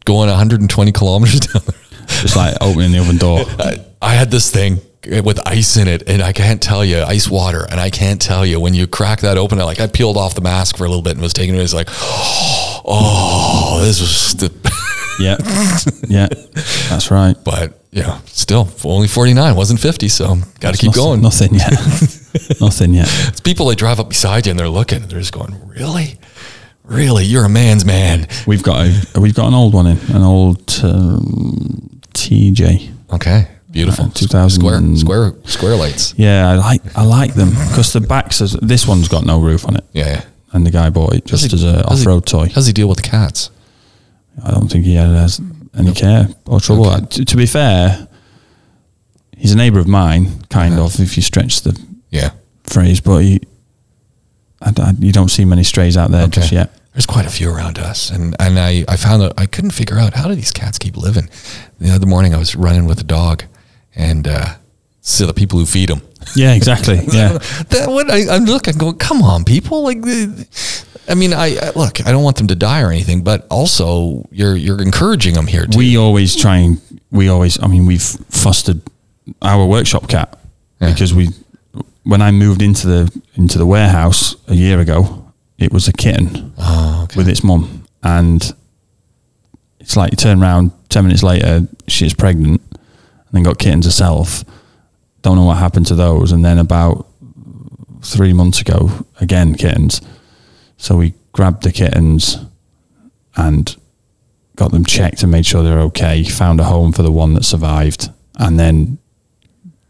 going 0.04 0.28
120 0.28 0.92
kilometers 0.92 1.40
down 1.40 1.62
there. 1.66 1.80
Just 2.20 2.36
like 2.36 2.56
opening 2.60 2.92
the 2.92 2.98
oven 2.98 3.16
door. 3.16 3.44
I, 3.58 3.78
I 4.02 4.14
had 4.14 4.30
this 4.30 4.50
thing 4.50 4.80
with 5.06 5.40
ice 5.46 5.76
in 5.76 5.88
it, 5.88 6.08
and 6.08 6.22
I 6.22 6.32
can't 6.32 6.62
tell 6.62 6.84
you, 6.84 7.02
ice 7.02 7.28
water, 7.28 7.66
and 7.70 7.80
I 7.80 7.90
can't 7.90 8.20
tell 8.20 8.44
you 8.44 8.60
when 8.60 8.74
you 8.74 8.86
crack 8.86 9.20
that 9.20 9.36
open. 9.38 9.58
Like 9.58 9.80
I 9.80 9.86
peeled 9.86 10.16
off 10.16 10.34
the 10.34 10.40
mask 10.40 10.76
for 10.76 10.84
a 10.84 10.88
little 10.88 11.02
bit 11.02 11.12
and 11.12 11.22
was 11.22 11.32
taking 11.32 11.54
it. 11.54 11.58
It's 11.60 11.74
like, 11.74 11.88
oh, 12.84 13.80
this 13.84 14.00
was 14.00 14.34
the. 14.34 14.52
yeah, 15.20 15.36
yeah, 16.08 16.28
that's 16.88 17.10
right. 17.10 17.36
But 17.44 17.80
yeah, 17.90 18.20
still 18.26 18.68
only 18.84 19.08
49, 19.08 19.54
wasn't 19.54 19.80
50. 19.80 20.08
So 20.08 20.36
got 20.60 20.74
to 20.74 20.78
keep 20.80 20.88
Nothing- 20.96 21.02
going. 21.02 21.22
Nothing 21.22 21.54
yet. 21.54 21.72
nothing 22.60 22.94
yet. 22.94 23.08
It's 23.28 23.40
people 23.40 23.66
that 23.66 23.78
drive 23.78 24.00
up 24.00 24.08
beside 24.08 24.46
you 24.46 24.50
and 24.50 24.58
they're 24.58 24.68
looking 24.68 25.02
and 25.02 25.10
they're 25.10 25.20
just 25.20 25.32
going, 25.32 25.56
really? 25.68 26.18
Really? 26.82 27.24
You're 27.24 27.44
a 27.44 27.48
man's 27.48 27.84
man. 27.84 28.26
We've 28.46 28.62
got 28.62 28.86
a 28.86 29.20
we've 29.20 29.34
got 29.34 29.46
an 29.48 29.54
old 29.54 29.72
one 29.72 29.86
in 29.86 29.96
an 30.14 30.22
old 30.22 30.80
um, 30.82 32.00
TJ. 32.12 32.92
Okay. 33.14 33.48
Beautiful. 33.74 34.06
Uh, 34.06 34.10
2000 34.14 34.60
square, 34.60 34.96
square, 34.96 35.32
square 35.44 35.76
lights. 35.76 36.14
Yeah, 36.16 36.48
I 36.50 36.54
like 36.56 36.80
I 36.96 37.04
like 37.04 37.34
them 37.34 37.50
because 37.50 37.92
the 37.92 38.00
backs. 38.00 38.40
Is, 38.40 38.52
this 38.62 38.86
one's 38.88 39.08
got 39.08 39.26
no 39.26 39.40
roof 39.40 39.66
on 39.66 39.76
it, 39.76 39.84
Yeah. 39.92 40.06
yeah. 40.08 40.24
and 40.52 40.64
the 40.64 40.70
guy 40.70 40.88
bought 40.90 41.12
it 41.14 41.26
just 41.26 41.50
he- 41.50 41.54
as 41.54 41.62
a 41.64 41.84
off 41.84 42.06
road 42.06 42.24
toy. 42.24 42.46
How 42.48 42.54
does 42.54 42.66
he 42.68 42.72
deal 42.72 42.88
with 42.88 42.98
the 43.02 43.08
cats? 43.08 43.50
I 44.44 44.50
don't 44.52 44.68
think 44.70 44.84
he 44.84 44.94
has 44.94 45.40
any 45.76 45.92
care 45.92 46.28
or 46.46 46.60
trouble. 46.60 46.86
Okay. 46.88 47.06
To, 47.06 47.24
to 47.24 47.36
be 47.36 47.46
fair, 47.46 48.08
he's 49.36 49.52
a 49.52 49.56
neighbour 49.56 49.80
of 49.80 49.88
mine, 49.88 50.42
kind 50.50 50.78
of, 50.78 50.98
if 51.00 51.16
you 51.16 51.22
stretch 51.22 51.62
the 51.62 51.78
Yeah. 52.10 52.30
phrase. 52.64 53.00
But 53.00 53.18
he, 53.18 53.40
I, 54.62 54.72
I- 54.78 54.94
you 54.98 55.12
don't 55.12 55.30
see 55.30 55.44
many 55.44 55.64
strays 55.64 55.96
out 55.96 56.10
there 56.10 56.26
just 56.28 56.52
yet. 56.52 56.70
There's 56.92 57.06
quite 57.06 57.26
a 57.26 57.30
few 57.30 57.50
around 57.52 57.78
us, 57.80 58.10
and 58.10 58.36
and 58.38 58.56
I 58.56 58.84
I 58.86 58.96
found 58.96 59.20
that 59.22 59.32
I 59.36 59.46
couldn't 59.46 59.72
figure 59.72 59.98
out 59.98 60.14
how 60.14 60.28
do 60.28 60.34
these 60.36 60.52
cats 60.52 60.78
keep 60.78 60.96
living. 60.96 61.28
The 61.80 61.90
other 61.90 62.06
morning 62.06 62.32
I 62.34 62.38
was 62.38 62.54
running 62.54 62.86
with 62.86 63.00
a 63.00 63.04
dog, 63.04 63.42
and 63.96 64.26
uh, 64.28 64.54
so 65.00 65.26
the 65.26 65.34
people 65.34 65.58
who 65.58 65.66
feed 65.66 65.88
them. 65.88 66.02
Yeah, 66.36 66.54
exactly. 66.54 66.96
Yeah, 67.12 67.38
that 67.68 67.84
what 67.88 68.10
I, 68.10 68.34
I'm 68.34 68.44
looking, 68.46 68.78
going, 68.78 68.96
come 68.96 69.22
on, 69.22 69.44
people! 69.44 69.82
Like, 69.84 69.98
I 71.08 71.14
mean, 71.14 71.32
I, 71.34 71.56
I 71.60 71.70
look, 71.76 72.00
I 72.06 72.12
don't 72.12 72.22
want 72.24 72.36
them 72.38 72.46
to 72.48 72.54
die 72.54 72.80
or 72.82 72.90
anything, 72.90 73.22
but 73.22 73.46
also 73.50 74.26
you're 74.30 74.56
you're 74.56 74.80
encouraging 74.80 75.34
them 75.34 75.46
here. 75.46 75.66
Too. 75.66 75.78
we 75.78 75.96
always 75.98 76.34
try 76.34 76.56
and 76.58 76.80
we 77.10 77.28
always. 77.28 77.62
I 77.62 77.66
mean, 77.66 77.86
we've 77.86 78.02
fostered 78.02 78.80
our 79.42 79.66
workshop 79.66 80.08
cat 80.08 80.38
Yeah. 80.80 80.92
because 80.92 81.14
we, 81.14 81.28
when 82.04 82.20
I 82.22 82.30
moved 82.30 82.62
into 82.62 82.86
the 82.86 83.20
into 83.34 83.58
the 83.58 83.66
warehouse 83.66 84.36
a 84.48 84.54
year 84.54 84.80
ago, 84.80 85.30
it 85.58 85.72
was 85.72 85.88
a 85.88 85.92
kitten. 85.92 86.52
oh, 86.58 87.02
okay. 87.04 87.18
with 87.18 87.28
its 87.28 87.44
mum, 87.44 87.84
and 88.02 88.54
it's 89.78 89.94
like 89.96 90.10
you 90.10 90.16
turn 90.16 90.42
around 90.42 90.72
ten 90.88 91.04
minutes 91.04 91.22
later, 91.22 91.68
she's 91.86 92.14
pregnant, 92.14 92.62
then 93.34 93.42
got 93.42 93.58
kittens 93.58 93.84
herself. 93.84 94.44
Don't 95.22 95.36
know 95.36 95.44
what 95.44 95.58
happened 95.58 95.86
to 95.86 95.94
those, 95.94 96.32
and 96.32 96.44
then 96.44 96.58
about 96.58 97.06
three 98.02 98.32
months 98.32 98.60
ago, 98.60 99.06
again 99.20 99.54
kittens. 99.54 100.00
So 100.76 100.96
we 100.96 101.14
grabbed 101.32 101.62
the 101.62 101.72
kittens 101.72 102.36
and 103.36 103.74
got 104.56 104.70
them 104.70 104.84
checked 104.84 105.22
and 105.22 105.32
made 105.32 105.46
sure 105.46 105.62
they're 105.62 105.80
okay. 105.80 106.22
Found 106.24 106.60
a 106.60 106.64
home 106.64 106.92
for 106.92 107.02
the 107.02 107.10
one 107.12 107.34
that 107.34 107.44
survived, 107.44 108.10
and 108.38 108.58
then 108.58 108.98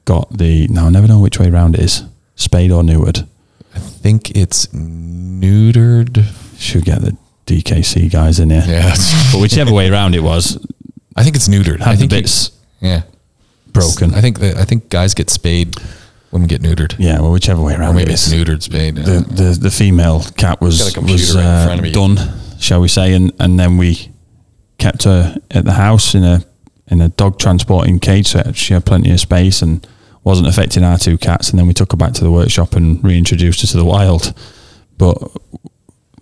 got 0.04 0.36
the. 0.38 0.66
Now 0.68 0.86
I 0.86 0.90
never 0.90 1.06
know 1.08 1.20
which 1.20 1.38
way 1.38 1.50
round 1.50 1.74
it 1.74 1.80
is, 1.82 2.02
spayed 2.36 2.70
or 2.70 2.82
neutered. 2.82 3.26
I 3.74 3.78
think 3.80 4.30
it's 4.36 4.66
neutered. 4.68 6.24
Should 6.58 6.84
get 6.84 7.00
the 7.02 7.16
DKC 7.46 8.10
guys 8.10 8.38
in 8.38 8.50
here. 8.50 8.64
Yeah, 8.66 8.94
But 9.32 9.40
whichever 9.40 9.72
way 9.72 9.90
around 9.90 10.14
it 10.14 10.22
was, 10.22 10.56
I 11.16 11.24
think 11.24 11.36
it's 11.36 11.48
neutered. 11.48 11.80
I 11.82 11.92
the 11.92 11.98
think 11.98 12.12
you- 12.12 12.18
bits 12.20 12.52
yeah, 12.80 13.02
broken. 13.74 14.14
I 14.14 14.20
think 14.22 14.38
that 14.38 14.56
I 14.56 14.64
think 14.64 14.88
guys 14.88 15.12
get 15.12 15.28
spayed, 15.28 15.76
women 16.30 16.48
get 16.48 16.62
neutered, 16.62 16.94
yeah, 16.98 17.20
well, 17.20 17.32
whichever 17.32 17.60
way 17.60 17.74
or 17.74 17.80
around 17.80 17.96
maybe 17.96 18.12
it 18.12 18.14
it's 18.14 18.32
neutered 18.32 18.62
spayed. 18.62 18.96
The, 18.96 19.20
the 19.20 19.58
the 19.60 19.70
female 19.70 20.22
cat 20.38 20.60
was 20.62 20.78
Got 20.80 20.90
a 20.90 20.94
computer 20.94 21.20
was 21.20 21.36
right 21.36 21.42
in 21.42 21.46
uh, 21.46 21.64
front 21.66 21.80
of 21.80 21.84
me. 21.84 21.92
done, 21.92 22.16
shall 22.58 22.80
we 22.80 22.88
say, 22.88 23.12
and 23.12 23.32
and 23.38 23.60
then 23.60 23.76
we 23.76 24.10
kept 24.78 25.04
her 25.04 25.36
at 25.50 25.64
the 25.64 25.72
house 25.72 26.14
in 26.14 26.24
a 26.24 26.44
in 26.86 27.00
a 27.00 27.08
dog 27.10 27.38
transporting 27.38 27.98
cage, 27.98 28.28
so 28.28 28.52
she 28.52 28.72
had 28.74 28.86
plenty 28.86 29.10
of 29.10 29.20
space 29.20 29.62
and 29.62 29.86
wasn't 30.22 30.48
affecting 30.48 30.84
our 30.84 30.98
two 30.98 31.18
cats. 31.18 31.50
And 31.50 31.58
then 31.58 31.66
we 31.66 31.74
took 31.74 31.92
her 31.92 31.96
back 31.96 32.14
to 32.14 32.24
the 32.24 32.30
workshop 32.30 32.74
and 32.74 33.02
reintroduced 33.04 33.60
her 33.60 33.66
to 33.68 33.76
the 33.76 33.84
wild. 33.84 34.32
But 34.96 35.18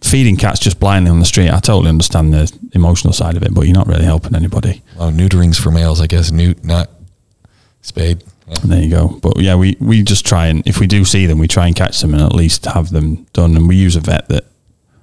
feeding 0.03 0.37
cats 0.37 0.59
just 0.59 0.81
blindly 0.81 1.11
on 1.11 1.21
the 1.21 1.25
street, 1.25 1.51
I 1.51 1.61
totally 1.61 1.89
understand 1.89 2.35
the 2.35 2.53
emotional 2.73 3.13
side 3.13 3.37
of 3.37 3.43
it, 3.43 3.55
but 3.55 3.63
you're 3.63 3.77
not 3.77 3.87
really 3.87 4.05
helping 4.05 4.35
anybody. 4.35 4.83
well, 4.99 5.11
neuterings 5.11 5.59
for 5.59 5.71
males, 5.71 6.01
I 6.01 6.07
guess. 6.07 6.33
Newt, 6.33 6.65
not 6.65 6.91
spayed. 7.83 8.25
Yeah. 8.49 8.57
There 8.65 8.83
you 8.83 8.91
go. 8.91 9.09
But 9.23 9.41
yeah, 9.41 9.55
we, 9.55 9.77
we 9.81 10.03
just 10.03 10.27
try 10.27 10.47
and 10.47 10.67
if 10.67 10.81
we 10.81 10.87
do 10.87 11.05
see 11.05 11.27
them, 11.27 11.39
we 11.39 11.49
try 11.49 11.67
and 11.67 11.77
catch 11.77 12.01
them 12.01 12.15
and 12.15 12.23
at 12.23 12.35
least 12.35 12.65
have 12.65 12.91
them 12.91 13.27
done. 13.33 13.57
And 13.57 13.69
we 13.69 13.77
use 13.77 13.97
a 13.97 14.01
vet 14.01 14.29
that 14.29 14.45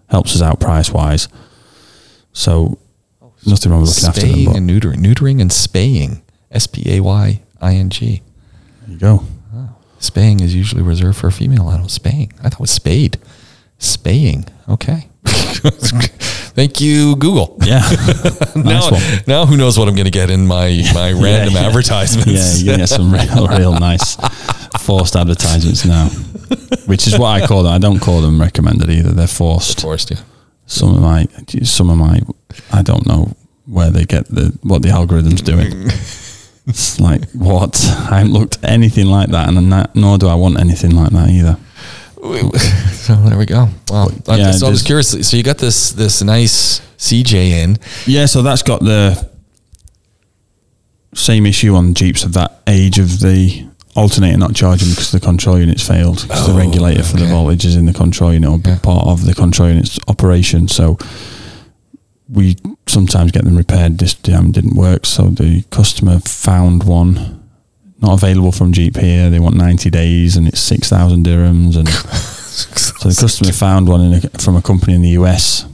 helps 0.09 0.35
us 0.35 0.41
out 0.41 0.59
price 0.59 0.91
wise. 0.91 1.27
Oh, 1.31 1.37
so 2.33 2.79
nothing 3.45 3.71
wrong 3.71 3.81
with 3.81 3.89
looking 3.91 4.09
after 4.09 4.21
them. 4.21 4.29
Spaying 4.31 4.55
and 4.57 4.69
neutering, 4.69 4.97
neutering 4.97 5.41
and 5.41 5.51
spaying. 5.51 6.21
S 6.51 6.67
P 6.67 6.83
A 6.95 6.99
Y 6.99 7.41
I 7.61 7.75
N 7.75 7.89
G. 7.89 8.21
there 8.81 8.93
you 8.93 8.99
go. 8.99 9.23
Spaying 9.99 10.39
is 10.39 10.55
usually 10.55 10.81
reserved 10.81 11.17
for 11.17 11.27
a 11.27 11.31
female 11.31 11.69
animal. 11.69 11.89
Spaying. 11.89 12.31
I 12.39 12.43
thought 12.43 12.53
it 12.53 12.59
was 12.59 12.71
spayed. 12.71 13.17
Spaying. 13.79 14.45
Okay. 14.67 15.09
Thank 16.59 16.81
you, 16.81 17.15
Google. 17.15 17.55
Yeah, 17.63 17.79
nice 18.53 18.53
now, 18.55 18.91
one. 18.91 19.01
now 19.27 19.45
who 19.45 19.55
knows 19.55 19.79
what 19.79 19.87
I'm 19.87 19.95
going 19.95 20.03
to 20.07 20.11
get 20.11 20.29
in 20.29 20.45
my, 20.45 20.83
my 20.93 21.13
random 21.13 21.53
yeah. 21.53 21.67
advertisements. 21.67 22.27
Yeah, 22.27 22.57
you're 22.57 22.73
gonna 22.73 22.79
get 22.79 22.89
some 22.89 23.13
real, 23.13 23.47
real 23.47 23.79
nice 23.79 24.17
forced 24.81 25.15
advertisements 25.15 25.85
now, 25.85 26.09
which 26.85 27.07
is 27.07 27.17
what 27.17 27.27
I 27.29 27.47
call 27.47 27.63
them. 27.63 27.71
I 27.71 27.77
don't 27.77 28.01
call 28.01 28.19
them 28.19 28.41
recommended 28.41 28.89
either. 28.89 29.11
They're 29.11 29.25
forced. 29.25 29.79
Forced, 29.79 30.11
yeah. 30.11 30.17
Some 30.65 30.95
of 30.95 31.01
my, 31.01 31.27
some 31.63 31.89
of 31.89 31.95
my, 31.95 32.19
I 32.73 32.81
don't 32.81 33.07
know 33.07 33.37
where 33.65 33.89
they 33.89 34.03
get 34.03 34.25
the 34.25 34.53
what 34.61 34.81
the 34.81 34.89
algorithm's 34.89 35.41
doing. 35.41 35.89
It's 36.67 36.99
like 36.99 37.27
what? 37.31 37.83
I 38.11 38.19
haven't 38.19 38.33
looked 38.33 38.59
anything 38.63 39.07
like 39.07 39.29
that, 39.29 39.47
and 39.47 39.69
not, 39.69 39.95
nor 39.95 40.19
do 40.19 40.27
I 40.27 40.35
want 40.35 40.59
anything 40.59 40.91
like 40.91 41.09
that 41.13 41.29
either. 41.29 41.57
So 42.99 43.15
there 43.15 43.37
we 43.37 43.45
go. 43.45 43.69
Well, 43.89 44.11
I- 44.27 44.35
Yeah, 44.37 44.51
so 44.51 44.67
I 44.67 44.69
was 44.69 44.79
just- 44.79 44.85
curious. 44.85 45.27
So 45.27 45.35
you 45.37 45.41
got 45.43 45.57
this 45.57 45.91
this 45.93 46.21
nice 46.21 46.81
CJ 46.97 47.33
in. 47.63 47.77
Yeah, 48.05 48.25
so 48.27 48.41
that's 48.43 48.61
got 48.61 48.81
the 48.81 49.27
same 51.15 51.45
issue 51.45 51.73
on 51.75 51.93
Jeeps 51.95 52.23
of 52.23 52.33
that 52.33 52.61
age 52.67 52.99
of 52.99 53.19
the 53.19 53.65
alternator 53.95 54.37
not 54.37 54.53
charging 54.53 54.89
because 54.89 55.11
the 55.11 55.19
control 55.19 55.57
unit's 55.59 55.85
failed 55.85 56.21
because 56.21 56.45
the 56.45 56.53
Oh, 56.53 56.57
regulator 56.57 57.01
for 57.03 57.17
the 57.17 57.25
voltage 57.25 57.65
is 57.65 57.75
in 57.75 57.85
the 57.87 57.93
control 57.93 58.31
unit 58.33 58.49
or 58.49 58.59
Yeah. 58.63 58.77
part 58.79 59.07
of 59.07 59.25
the 59.25 59.33
control 59.33 59.69
unit's 59.69 59.97
operation. 60.07 60.67
So 60.67 60.97
we 62.29 62.57
sometimes 62.87 63.31
get 63.31 63.43
them 63.45 63.55
repaired. 63.57 63.97
This 63.97 64.13
damn 64.13 64.51
didn't 64.51 64.75
work, 64.75 65.05
so 65.07 65.29
the 65.29 65.63
customer 65.71 66.19
found 66.19 66.83
one 66.83 67.38
not 68.01 68.13
available 68.13 68.51
from 68.51 68.71
Jeep 68.73 68.95
here. 68.97 69.29
They 69.29 69.39
want 69.39 69.55
ninety 69.55 69.89
days 69.89 70.37
and 70.37 70.47
it's 70.47 70.59
six 70.59 70.89
thousand 70.89 71.25
dirhams 71.25 71.75
and. 71.77 71.87
So 72.59 73.07
the 73.07 73.15
customer 73.15 73.53
found 73.53 73.87
one 73.87 74.01
in 74.01 74.13
a, 74.15 74.21
from 74.39 74.57
a 74.57 74.61
company 74.61 74.93
in 74.93 75.01
the 75.01 75.09
US, 75.11 75.65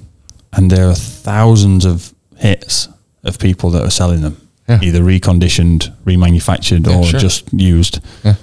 and 0.54 0.70
there 0.70 0.88
are 0.88 0.94
thousands 0.94 1.84
of 1.84 2.14
hits 2.38 2.88
of 3.24 3.40
people 3.40 3.72
that 3.72 3.82
are 3.84 3.90
selling 3.90 4.22
them, 4.22 4.38
Yeah. 4.70 4.80
either 4.84 5.00
reconditioned, 5.02 5.92
remanufactured, 6.04 6.86
Yeah, 6.86 6.98
or 7.00 7.04
sure. 7.06 7.20
just 7.20 7.52
used. 7.52 8.02
Yeah. 8.24 8.36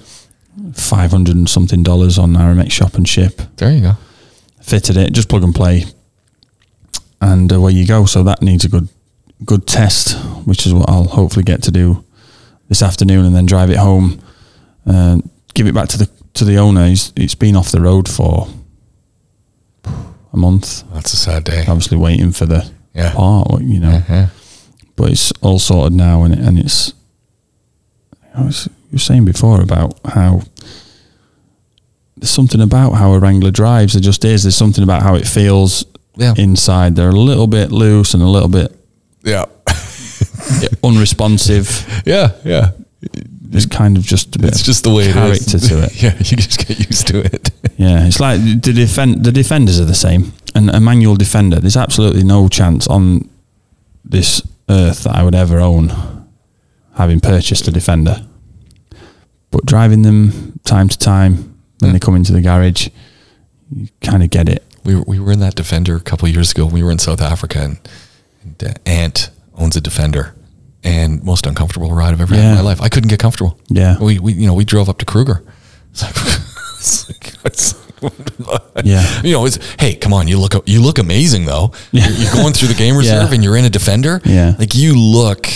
Five 0.73 1.11
hundred 1.11 1.37
and 1.37 1.47
something 1.47 1.83
dollars 1.83 2.17
on 2.17 2.33
Aramex 2.33 2.71
Shop 2.71 2.95
and 2.95 3.07
Ship. 3.07 3.39
There 3.55 3.71
you 3.71 3.81
go. 3.81 3.93
Fitted 4.61 4.97
it, 4.97 5.13
just 5.13 5.29
plug 5.29 5.43
and 5.43 5.55
play, 5.55 5.85
and 7.21 7.51
uh, 7.53 7.55
away 7.55 7.71
you 7.71 7.87
go. 7.87 8.05
So 8.05 8.23
that 8.23 8.41
needs 8.41 8.65
a 8.65 8.69
good, 8.69 8.89
good 9.45 9.65
test, 9.67 10.17
which 10.45 10.65
is 10.65 10.73
what 10.73 10.89
I'll 10.89 11.05
hopefully 11.05 11.43
get 11.43 11.63
to 11.63 11.71
do 11.71 12.03
this 12.73 12.81
afternoon, 12.81 13.23
and 13.25 13.35
then 13.35 13.45
drive 13.45 13.69
it 13.69 13.77
home, 13.77 14.19
and 14.85 15.29
give 15.53 15.67
it 15.67 15.75
back 15.75 15.87
to 15.89 15.97
the 15.99 16.09
to 16.33 16.43
the 16.43 16.57
owner. 16.57 16.87
He's, 16.87 17.13
it's 17.15 17.35
been 17.35 17.55
off 17.55 17.71
the 17.71 17.79
road 17.81 18.09
for 18.09 18.47
a 19.85 20.37
month. 20.37 20.83
That's 20.91 21.13
a 21.13 21.17
sad 21.17 21.43
day. 21.43 21.59
Obviously, 21.67 21.97
waiting 21.97 22.31
for 22.31 22.47
the 22.47 22.71
Yeah. 22.95 23.13
part, 23.13 23.61
you 23.61 23.79
know. 23.79 24.01
Yeah. 24.09 24.29
But 24.95 25.11
it's 25.11 25.31
all 25.41 25.59
sorted 25.59 25.93
now, 25.95 26.23
and 26.23 26.33
it, 26.33 26.39
and 26.39 26.57
it's. 26.57 26.93
I 28.35 28.41
was 28.45 28.65
you 28.89 28.93
were 28.95 28.99
saying 28.99 29.25
before 29.25 29.61
about 29.61 29.99
how 30.05 30.41
there's 32.17 32.31
something 32.31 32.61
about 32.61 32.93
how 32.93 33.13
a 33.13 33.19
Wrangler 33.19 33.51
drives. 33.51 33.93
There 33.93 34.01
just 34.01 34.25
is. 34.25 34.41
There's 34.43 34.55
something 34.55 34.83
about 34.83 35.03
how 35.03 35.13
it 35.15 35.27
feels 35.27 35.85
Yeah. 36.17 36.33
inside. 36.37 36.95
They're 36.95 37.09
a 37.09 37.25
little 37.29 37.47
bit 37.47 37.71
loose 37.71 38.15
and 38.15 38.23
a 38.23 38.27
little 38.27 38.49
bit 38.49 38.75
Yeah. 39.23 39.45
unresponsive. 40.83 42.01
Yeah. 42.05 42.31
Yeah. 42.43 42.71
It's 43.51 43.65
kind 43.67 43.97
of 43.97 44.03
just 44.03 44.35
a 44.35 44.39
bit 44.39 44.49
It's 44.51 44.63
just 44.63 44.83
the 44.83 44.89
way 44.89 45.03
it 45.03 45.07
is. 45.09 45.13
character 45.13 45.59
to 45.59 45.83
it. 45.83 45.91
Yeah. 46.03 46.15
You 46.17 46.37
just 46.37 46.65
get 46.67 46.79
used 46.79 47.07
to 47.07 47.19
it. 47.19 47.51
Yeah, 47.77 48.05
it's 48.07 48.19
like 48.19 48.39
the 48.41 48.73
defend 48.73 49.23
the 49.25 49.31
defenders 49.31 49.79
are 49.79 49.85
the 49.85 49.93
same. 49.95 50.33
And 50.55 50.69
a 50.69 50.79
manual 50.79 51.15
defender, 51.15 51.59
there's 51.59 51.77
absolutely 51.77 52.23
no 52.23 52.47
chance 52.47 52.87
on 52.87 53.29
this 54.05 54.41
earth 54.69 55.03
that 55.03 55.15
I 55.15 55.23
would 55.23 55.35
ever 55.35 55.59
own 55.59 55.91
having 56.95 57.19
purchased 57.19 57.67
a 57.67 57.71
defender. 57.71 58.25
But 59.51 59.65
driving 59.65 60.01
them 60.03 60.59
time 60.63 60.87
to 60.89 60.97
time 60.97 61.35
when 61.79 61.89
Yeah. 61.89 61.93
they 61.93 61.99
come 61.99 62.15
into 62.15 62.31
the 62.33 62.41
garage, 62.41 62.87
you 63.75 63.87
kind 64.01 64.23
of 64.23 64.29
get 64.29 64.49
it. 64.49 64.63
We 64.85 64.95
were, 64.95 65.03
we 65.07 65.19
were 65.19 65.31
in 65.31 65.39
that 65.39 65.55
Defender 65.55 65.95
a 65.95 65.99
couple 66.01 66.27
of 66.27 66.33
years 66.33 66.51
ago. 66.51 66.65
We 66.65 66.83
were 66.83 66.91
in 66.91 66.99
South 66.99 67.21
Africa, 67.21 67.59
and, 67.63 67.77
and 68.43 68.63
uh, 68.63 68.73
Aunt 68.85 69.29
owns 69.55 69.75
a 69.77 69.81
Defender, 69.81 70.35
and 70.83 71.23
most 71.23 71.45
uncomfortable 71.45 71.91
ride 71.91 72.13
I've 72.13 72.21
ever 72.21 72.35
had 72.35 72.49
in 72.51 72.55
my 72.55 72.61
life. 72.61 72.81
I 72.81 72.89
couldn't 72.89 73.09
get 73.09 73.19
comfortable. 73.19 73.59
Yeah. 73.69 73.97
We, 73.99 74.19
we 74.19 74.33
you 74.33 74.47
know 74.47 74.53
we 74.53 74.65
drove 74.65 74.89
up 74.89 74.97
to 74.99 75.05
Kruger. 75.05 75.43
It's 75.91 76.01
like, 76.03 76.15
it's 76.79 77.09
like, 77.09 77.33
it's 77.45 77.75
Yeah. 78.83 79.21
You 79.23 79.31
know, 79.33 79.45
it's 79.45 79.57
hey, 79.79 79.95
come 79.95 80.13
on, 80.13 80.27
you 80.27 80.37
look 80.39 80.53
you 80.67 80.81
look 80.81 80.97
amazing 80.99 81.45
though. 81.45 81.71
Yeah. 81.91 82.07
You're, 82.09 82.17
you're 82.17 82.33
going 82.33 82.53
through 82.53 82.67
the 82.69 82.73
game 82.73 82.97
reserve 83.03 83.29
Yeah. 83.29 83.35
and 83.35 83.43
you're 83.43 83.55
in 83.57 83.65
a 83.65 83.69
Defender. 83.69 84.21
Yeah. 84.25 84.55
like 84.59 84.75
you 84.75 84.97
look, 84.99 85.47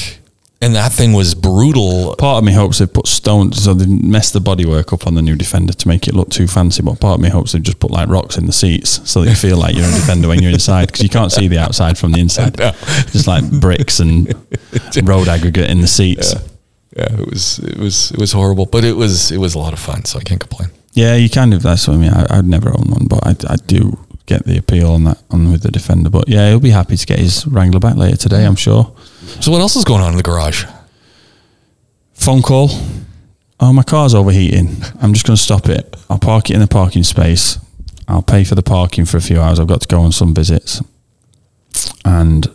and 0.60 0.76
that 0.76 0.91
thing 0.91 1.13
was 1.13 1.36
brutal. 1.36 2.15
Part 2.17 2.39
of 2.39 2.43
me 2.43 2.54
hopes 2.54 2.80
they've 2.80 2.91
put 2.91 3.08
stones, 3.08 3.63
so 3.63 3.74
they 3.74 3.86
messed 3.86 4.34
the 4.34 4.39
bodywork 4.39 4.91
up 4.91 5.06
on 5.06 5.13
the 5.13 5.22
new 5.22 5.36
Defender 5.36 5.74
to 5.74 5.88
make 5.88 6.08
it 6.08 6.15
look 6.15 6.30
too 6.30 6.48
fancy. 6.48 6.82
But 6.82 7.00
part 7.00 7.20
of 7.20 7.22
me 7.22 7.30
hopes 7.30 7.52
they've 7.52 7.62
just 7.62 7.80
put 7.80 7.91
like 7.91 8.10
rocks 8.10 8.38
in 8.38 8.48
the 8.48 8.54
seats 8.54 9.10
so 9.10 9.22
that 9.22 9.30
you 9.30 9.36
feel 9.36 9.58
like 9.58 9.76
you're 9.76 9.86
a 9.86 9.91
Defender 9.91 10.28
when 10.28 10.41
you're 10.41 10.52
inside 10.52 10.88
because 10.88 11.04
you 11.04 11.10
can't 11.10 11.32
see 11.32 11.48
the 11.48 11.60
outside 11.60 11.98
from 11.98 12.12
the 12.12 12.20
inside. 12.20 12.58
No. 12.67 12.72
Just 13.12 13.28
like 13.28 13.50
bricks 13.60 14.00
and 14.00 14.34
road 15.04 15.28
aggregate 15.28 15.70
in 15.70 15.82
the 15.82 15.88
seats. 15.88 16.34
Yeah, 16.34 16.41
yeah, 16.98 17.22
it 17.22 17.30
was 17.30 17.60
it 17.60 17.78
was 17.78 18.12
it 18.12 18.20
was 18.20 18.32
horrible, 18.32 18.65
but 18.65 18.84
it 18.84 18.93
was 18.93 19.32
it 19.32 19.38
was 19.38 19.54
a 19.54 19.60
lot 19.60 19.74
of 19.74 19.80
fun, 19.80 20.06
so 20.06 20.17
I 20.17 20.24
can't 20.24 20.39
complain. 20.39 20.70
Yeah, 20.93 21.13
you 21.13 21.30
kind 21.30 21.54
of. 21.54 21.62
That's 21.62 21.88
what 21.88 21.93
I 21.96 21.98
mean. 21.98 22.12
I, 22.12 22.26
I'd 22.39 22.46
never 22.48 22.70
own 22.70 22.86
one, 22.89 23.06
but 23.08 23.28
I, 23.28 23.54
I 23.54 23.56
do 23.58 24.00
get 24.27 24.45
the 24.45 24.57
appeal 24.57 24.91
on 24.91 25.05
that 25.05 25.23
on 25.31 25.51
with 25.51 25.63
the 25.63 25.71
Defender. 25.71 26.11
But 26.11 26.27
yeah, 26.27 26.49
he'll 26.49 26.59
be 26.59 26.69
happy 26.69 26.95
to 26.95 27.05
get 27.05 27.17
his 27.17 27.47
Wrangler 27.47 27.79
back 27.79 27.95
later 27.95 28.17
today. 28.17 28.45
I'm 28.45 28.55
sure. 28.55 28.93
So 29.41 29.51
what 29.51 29.61
else 29.61 29.75
is 29.75 29.83
going 29.83 30.01
on 30.01 30.11
in 30.11 30.17
the 30.17 30.23
garage? 30.23 30.65
Phone 32.13 32.41
call. 32.41 32.69
Oh, 33.59 33.73
my 33.73 33.83
car's 33.83 34.13
overheating. 34.13 34.83
I'm 35.01 35.13
just 35.13 35.25
going 35.25 35.35
to 35.35 35.41
stop 35.41 35.67
it. 35.67 35.95
I'll 36.09 36.19
park 36.19 36.51
it 36.51 36.53
in 36.53 36.59
the 36.59 36.67
parking 36.67 37.03
space. 37.03 37.57
I'll 38.07 38.21
pay 38.21 38.43
for 38.43 38.53
the 38.53 38.61
parking 38.61 39.05
for 39.05 39.17
a 39.17 39.21
few 39.21 39.41
hours. 39.41 39.59
I've 39.59 39.67
got 39.67 39.81
to 39.81 39.87
go 39.87 40.01
on 40.01 40.11
some 40.11 40.33
visits. 40.33 40.81
And 42.05 42.47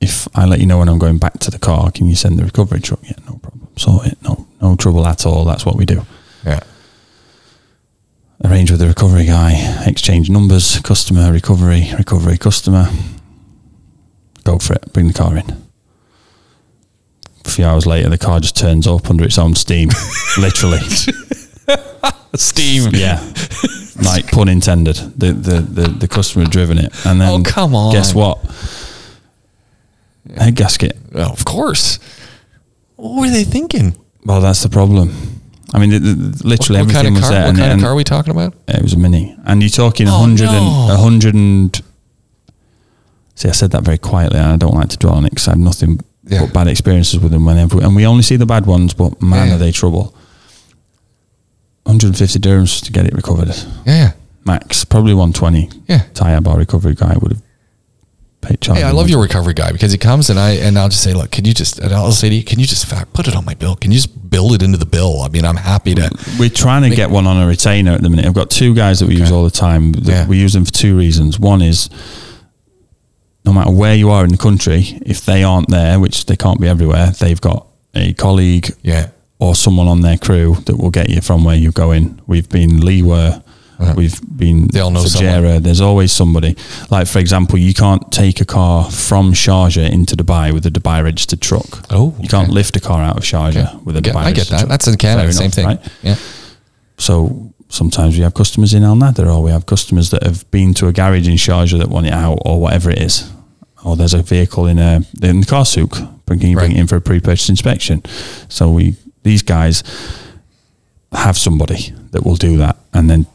if 0.00 0.28
I 0.36 0.44
let 0.44 0.60
you 0.60 0.66
know 0.66 0.78
when 0.78 0.88
I'm 0.88 0.98
going 0.98 1.18
back 1.18 1.38
to 1.40 1.50
the 1.50 1.58
car, 1.58 1.90
can 1.90 2.06
you 2.06 2.14
send 2.14 2.38
the 2.38 2.44
recovery 2.44 2.80
truck? 2.80 3.00
Yeah, 3.02 3.16
no 3.26 3.38
problem. 3.38 3.68
Sort 3.76 4.06
it. 4.06 4.22
No, 4.22 4.46
no 4.60 4.76
trouble 4.76 5.06
at 5.06 5.24
all. 5.24 5.44
That's 5.44 5.64
what 5.64 5.76
we 5.76 5.86
do. 5.86 6.04
Arrange 8.44 8.70
with 8.70 8.80
the 8.80 8.86
recovery 8.86 9.24
guy, 9.24 9.52
exchange 9.86 10.28
numbers, 10.28 10.78
customer, 10.80 11.32
recovery, 11.32 11.90
recovery, 11.96 12.36
customer. 12.36 12.88
Go 14.44 14.58
for 14.58 14.74
it, 14.74 14.92
bring 14.92 15.08
the 15.08 15.14
car 15.14 15.36
in. 15.36 15.50
A 17.44 17.48
few 17.50 17.64
hours 17.64 17.86
later, 17.86 18.08
the 18.10 18.18
car 18.18 18.38
just 18.40 18.56
turns 18.56 18.86
up 18.86 19.08
under 19.08 19.24
its 19.24 19.38
own 19.38 19.54
steam, 19.54 19.88
literally. 20.38 20.80
steam. 22.34 22.90
Yeah, 22.94 23.20
like 24.02 24.30
pun 24.30 24.48
intended. 24.48 24.96
The, 24.96 25.32
the 25.32 25.60
the 25.60 25.88
the 25.88 26.08
customer 26.08 26.44
had 26.44 26.52
driven 26.52 26.76
it, 26.78 26.92
and 27.06 27.20
then 27.20 27.40
Oh, 27.40 27.42
come 27.42 27.74
on. 27.74 27.92
guess 27.92 28.14
what? 28.14 28.38
Head 30.36 30.56
gasket. 30.56 30.96
Well, 31.12 31.32
of 31.32 31.44
course. 31.44 31.98
What 32.96 33.20
were 33.20 33.30
they 33.30 33.44
thinking? 33.44 33.96
Well, 34.24 34.40
that's 34.40 34.62
the 34.62 34.68
problem. 34.68 35.35
I 35.74 35.78
mean, 35.78 35.90
the, 35.90 35.98
the, 35.98 36.46
literally 36.46 36.80
what, 36.80 36.86
what 36.86 36.94
kind 36.94 37.06
everything 37.06 37.06
of 37.08 37.12
was 37.14 37.22
car? 37.22 37.30
there. 37.32 37.42
What 37.42 37.48
and- 37.50 37.58
kind 37.58 37.72
of 37.72 37.80
car 37.80 37.90
are 37.90 37.94
we 37.96 38.04
talking 38.04 38.30
about? 38.32 38.54
It 38.68 38.82
was 38.82 38.92
a 38.92 38.98
mini, 38.98 39.36
and 39.44 39.62
you're 39.62 39.68
talking 39.70 40.06
a 40.08 40.10
Oh, 40.14 40.18
hundred 40.18 40.46
no. 40.46 40.52
and 40.84 40.92
a 40.92 40.96
hundred 40.96 41.34
and. 41.34 41.82
See, 43.34 43.48
I 43.48 43.52
said 43.52 43.72
that 43.72 43.82
very 43.82 43.98
quietly, 43.98 44.38
and 44.38 44.48
I 44.52 44.56
don't 44.56 44.74
like 44.74 44.88
to 44.90 44.96
dwell 44.96 45.14
on 45.14 45.24
it 45.26 45.30
because 45.30 45.48
I 45.48 45.50
have 45.52 45.58
nothing 45.58 46.00
Yeah. 46.24 46.40
but 46.44 46.52
bad 46.54 46.68
experiences 46.68 47.18
with 47.20 47.32
them. 47.32 47.44
Whenever, 47.44 47.82
and 47.82 47.94
we 47.96 48.06
only 48.06 48.22
see 48.22 48.36
the 48.36 48.46
bad 48.46 48.64
ones, 48.66 48.94
but 48.94 49.20
man, 49.20 49.48
Yeah. 49.48 49.54
are 49.56 49.58
they 49.58 49.72
trouble. 49.72 50.14
150 51.84 52.38
dirhams 52.40 52.82
to 52.84 52.92
get 52.92 53.06
it 53.06 53.12
recovered, 53.14 53.54
Yeah, 53.86 54.12
max, 54.44 54.84
probably 54.84 55.14
120. 55.14 55.70
yeah. 55.88 56.02
Tire 56.14 56.40
bar 56.40 56.56
recovery 56.58 56.94
guy 56.94 57.16
would 57.20 57.32
have 57.32 57.42
Hey, 58.76 58.82
I 58.82 58.90
love 58.90 59.08
your 59.08 59.20
recovery 59.20 59.54
guy 59.54 59.72
because 59.72 59.92
he 59.92 59.98
comes 59.98 60.30
and 60.30 60.38
I 60.38 60.52
and 60.52 60.78
I'll 60.78 60.88
just 60.88 61.02
say, 61.02 61.12
look, 61.14 61.30
can 61.30 61.44
you 61.44 61.54
just 61.54 61.78
and 61.78 61.92
I'll 61.92 62.12
say 62.12 62.28
to 62.28 62.34
you, 62.34 62.44
can 62.44 62.58
you 62.58 62.66
just 62.66 62.88
put 63.12 63.28
it 63.28 63.34
on 63.36 63.44
my 63.44 63.54
bill? 63.54 63.76
Can 63.76 63.90
you 63.90 63.98
just 63.98 64.30
build 64.30 64.52
it 64.54 64.62
into 64.62 64.78
the 64.78 64.86
bill? 64.86 65.22
I 65.22 65.28
mean, 65.28 65.44
I'm 65.44 65.56
happy 65.56 65.94
to. 65.94 66.10
We're 66.38 66.50
trying 66.50 66.88
to 66.88 66.94
get 66.94 67.10
one 67.10 67.26
on 67.26 67.42
a 67.42 67.46
retainer 67.46 67.92
at 67.92 68.02
the 68.02 68.10
minute. 68.10 68.26
I've 68.26 68.34
got 68.34 68.50
two 68.50 68.74
guys 68.74 69.00
that 69.00 69.08
we 69.08 69.16
use 69.16 69.30
all 69.32 69.44
the 69.44 69.50
time. 69.50 69.94
Yeah. 69.94 70.26
We 70.26 70.38
use 70.38 70.52
them 70.52 70.64
for 70.64 70.72
two 70.72 70.96
reasons. 70.96 71.38
One 71.38 71.62
is 71.62 71.88
no 73.44 73.52
matter 73.52 73.70
where 73.70 73.94
you 73.94 74.10
are 74.10 74.24
in 74.24 74.30
the 74.30 74.36
country, 74.36 74.98
if 75.06 75.24
they 75.24 75.44
aren't 75.44 75.70
there, 75.70 76.00
which 76.00 76.26
they 76.26 76.36
can't 76.36 76.60
be 76.60 76.66
everywhere, 76.68 77.10
they've 77.10 77.40
got 77.40 77.66
a 77.94 78.12
colleague 78.14 78.74
Yeah, 78.82 79.10
or 79.38 79.54
someone 79.54 79.86
on 79.86 80.00
their 80.00 80.18
crew 80.18 80.56
that 80.66 80.76
will 80.76 80.90
get 80.90 81.08
you 81.08 81.20
from 81.20 81.44
where 81.44 81.54
you're 81.56 81.72
going. 81.72 82.20
We've 82.26 82.48
been 82.48 82.80
Leeware, 82.80 83.42
Uh-huh. 83.78 83.94
we've 83.96 84.18
been 84.38 84.68
They 84.68 84.80
all 84.80 84.90
know 84.90 85.02
Fujairah. 85.04 85.62
There's 85.62 85.80
always 85.82 86.10
somebody. 86.12 86.56
Like 86.90 87.06
for 87.06 87.18
example, 87.18 87.58
you 87.58 87.74
can't 87.74 88.10
take 88.10 88.40
a 88.40 88.44
car 88.46 88.90
from 88.90 89.32
Sharjah 89.34 89.90
into 89.90 90.16
Dubai 90.16 90.52
with 90.54 90.64
a 90.66 90.70
Dubai 90.70 91.02
registered 91.04 91.40
truck. 91.42 91.84
Oh, 91.90 92.14
you 92.20 92.28
can't 92.28 92.48
lift 92.50 92.74
a 92.76 92.80
car 92.80 93.02
out 93.02 93.16
of 93.18 93.22
Sharjah 93.24 93.66
Okay. 93.74 93.78
with 93.84 93.96
a 93.96 94.00
Dubai 94.00 94.24
I 94.24 94.32
get 94.32 94.48
that. 94.48 94.58
truck. 94.60 94.68
That's 94.70 94.86
in 94.88 94.96
Canada, 94.96 95.30
same 95.32 95.44
enough, 95.44 95.54
thing. 95.54 95.66
right? 95.66 95.80
Yeah, 96.02 96.16
So 96.98 97.52
sometimes 97.68 98.16
we 98.16 98.22
have 98.22 98.32
customers 98.32 98.72
in 98.72 98.82
Al 98.82 98.96
Nahda, 98.96 99.26
or 99.34 99.42
we 99.42 99.50
have 99.50 99.66
customers 99.66 100.08
that 100.10 100.22
have 100.22 100.50
been 100.50 100.72
to 100.74 100.86
a 100.88 100.92
garage 100.92 101.28
in 101.28 101.34
Sharjah 101.36 101.78
that 101.78 101.88
want 101.90 102.06
it 102.06 102.12
out, 102.14 102.38
or 102.46 102.60
whatever 102.60 102.90
it 102.90 103.00
is. 103.02 103.30
Or 103.84 103.94
there's 103.96 104.14
a 104.14 104.22
vehicle 104.22 104.66
in 104.66 104.78
a 104.78 105.02
in 105.22 105.40
the 105.40 105.46
car 105.46 105.64
souk, 105.66 105.98
bring, 106.24 106.40
can 106.40 106.48
you 106.50 106.56
bring 106.56 106.70
Right. 106.70 106.76
it 106.78 106.80
in 106.80 106.86
for 106.86 106.96
a 106.96 107.00
pre-purchase 107.00 107.48
inspection? 107.50 108.02
So 108.48 108.70
we 108.70 108.96
these 109.22 109.42
guys 109.42 109.82
have 111.12 111.36
somebody 111.38 111.92
that 112.12 112.24
will 112.24 112.36
do 112.36 112.56
that, 112.58 112.76
and 112.94 113.08
then 113.10 113.26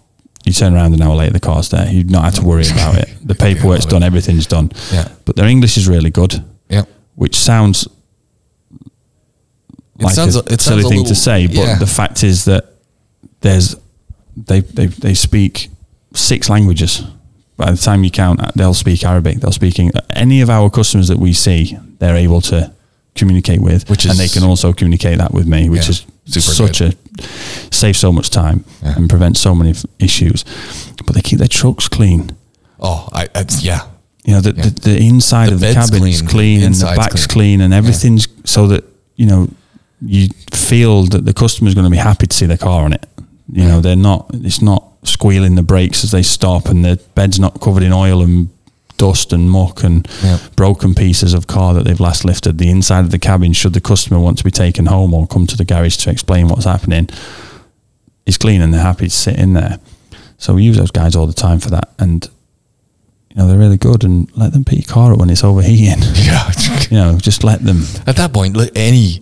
you 0.46 0.54
turn 0.54 0.74
around 0.74 0.94
an 0.94 1.02
hour 1.02 1.16
later, 1.16 1.34
the 1.34 1.40
car's 1.40 1.70
there. 1.70 1.88
You've 1.92 2.10
not 2.10 2.24
have 2.24 2.36
to 2.36 2.44
worry 2.44 2.66
about 2.68 2.96
it. 2.98 3.10
The 3.24 3.36
paperwork's 3.36 3.86
done, 3.86 4.04
everything's 4.04 4.48
done. 4.48 4.72
Yeah. 4.92 5.08
But 5.26 5.36
their 5.36 5.48
English 5.48 5.78
is 5.78 5.88
really 5.88 6.10
good, 6.10 6.44
yeah. 6.70 6.84
which 7.16 7.36
sounds 7.36 7.88
It 10.00 10.06
like 10.06 10.16
sounds 10.16 10.36
a 10.36 10.40
it 10.52 10.62
silly 10.62 10.82
thing 10.84 10.92
little- 10.92 11.06
to 11.06 11.16
say, 11.16 11.48
but 11.48 11.56
yeah. 11.56 11.78
the 11.78 11.86
fact 11.88 12.24
is 12.24 12.46
that 12.46 12.66
there's 13.42 13.76
they, 14.36 14.62
they 14.62 14.88
they 14.88 15.14
speak 15.14 15.70
six 16.16 16.50
languages. 16.50 17.04
By 17.58 17.72
the 17.72 17.78
time 17.78 18.04
you 18.04 18.10
count, 18.10 18.40
they'll 18.56 18.74
speak 18.74 19.04
Arabic. 19.04 19.40
They'll 19.40 19.52
speak 19.52 19.78
Eng- 19.80 19.92
any 20.10 20.42
of 20.42 20.50
our 20.50 20.70
customers 20.70 21.08
that 21.10 21.20
we 21.20 21.34
see. 21.34 21.78
They're 22.00 22.16
able 22.16 22.42
to 22.42 22.72
communicate 23.14 23.62
with, 23.62 23.88
Which 23.90 24.06
and 24.06 24.18
they 24.18 24.28
can 24.30 24.44
also 24.44 24.74
communicate 24.74 25.20
that 25.20 25.32
with 25.34 25.46
me, 25.46 25.70
which 25.70 25.84
Yeah, 25.84 25.90
is 25.92 26.06
super 26.40 26.68
such 26.68 26.82
a 26.82 26.94
save 27.72 27.98
so 27.98 28.12
much 28.12 28.30
time 28.30 28.64
Yeah. 28.84 28.96
and 28.96 29.10
prevent 29.10 29.38
so 29.38 29.54
many 29.56 29.72
f- 29.72 29.86
issues. 30.00 30.46
But 31.06 31.16
they 31.16 31.22
keep 31.22 31.40
their 31.40 31.48
trucks 31.48 31.88
clean. 31.90 32.32
Oh, 32.80 33.10
I, 33.12 33.28
I 33.36 33.46
yeah. 33.60 33.82
You 34.24 34.34
know, 34.36 34.42
the, 34.42 34.54
Yeah. 34.56 34.64
the, 34.64 34.70
the 34.92 34.98
inside 34.98 35.50
The 35.50 35.54
of 35.56 35.60
the 35.60 35.74
cabin 35.74 36.08
is 36.08 36.22
clean, 36.22 36.30
clean 36.30 36.60
the 36.62 36.66
and 36.68 36.76
the 36.76 36.94
back's 36.96 37.26
clean. 37.28 37.58
clean, 37.58 37.62
and 37.62 37.74
everything's 37.74 38.28
so 38.46 38.68
that, 38.68 38.84
you 39.16 39.26
know, 39.26 39.50
you 40.06 40.30
feel 40.54 41.04
that 41.08 41.26
the 41.26 41.34
customer's 41.34 41.74
going 41.76 41.86
to 41.86 41.92
be 41.92 41.98
happy 41.98 42.28
to 42.28 42.36
see 42.36 42.46
their 42.46 42.58
car 42.58 42.84
on 42.86 42.94
it. 42.94 43.06
You 43.52 43.66
know, 43.66 43.82
they're 43.82 43.96
not, 43.96 44.30
it's 44.34 44.62
not 44.62 44.86
squealing 45.04 45.56
the 45.56 45.64
brakes 45.64 46.04
as 46.04 46.12
they 46.12 46.22
stop 46.24 46.68
and 46.68 46.86
the 46.86 47.00
bed's 47.16 47.40
not 47.40 47.60
covered 47.60 47.84
in 47.84 47.92
oil 47.92 48.22
and 48.22 48.50
dust 49.02 49.34
and 49.34 49.50
muck 49.50 49.84
and 49.84 50.08
broken 50.56 50.94
pieces 50.94 51.34
of 51.34 51.48
car 51.48 51.74
that 51.74 51.86
they've 51.86 52.00
last 52.00 52.24
lifted. 52.24 52.60
The 52.60 52.70
inside 52.70 53.00
of 53.06 53.10
the 53.10 53.18
cabin, 53.18 53.52
should 53.52 53.74
the 53.74 53.82
customer 53.82 54.20
want 54.20 54.38
to 54.38 54.44
be 54.44 54.52
taken 54.52 54.86
home 54.86 55.12
or 55.16 55.26
come 55.26 55.48
to 55.48 55.58
the 55.58 55.66
garage 55.66 55.98
to 55.98 56.12
explain 56.12 56.48
what's 56.48 56.66
happening, 56.66 57.10
is 58.28 58.38
clean 58.38 58.62
and 58.62 58.72
they're 58.72 58.82
happy 58.82 59.06
to 59.06 59.10
sit 59.26 59.40
in 59.40 59.54
there. 59.54 59.80
So 60.38 60.54
we 60.54 60.62
use 60.64 60.78
those 60.78 60.92
guys 60.92 61.16
all 61.16 61.26
the 61.26 61.34
time 61.34 61.60
for 61.60 61.72
that. 61.72 61.90
And 61.98 62.30
you 63.32 63.38
know 63.38 63.48
they're 63.48 63.58
really 63.58 63.78
good, 63.78 64.04
and 64.04 64.30
let 64.38 64.54
them 64.54 64.64
pick 64.66 64.80
your 64.86 64.94
car 64.94 65.14
up 65.14 65.20
when 65.20 65.30
it's 65.32 65.44
overheating. 65.44 66.04
Yeah. 66.16 66.52
you 66.92 66.98
know, 66.98 67.18
just 67.18 67.44
let 67.44 67.64
them. 67.64 67.82
At 68.06 68.18
that 68.18 68.34
point, 68.34 68.56
let 68.56 68.72
any 68.76 69.22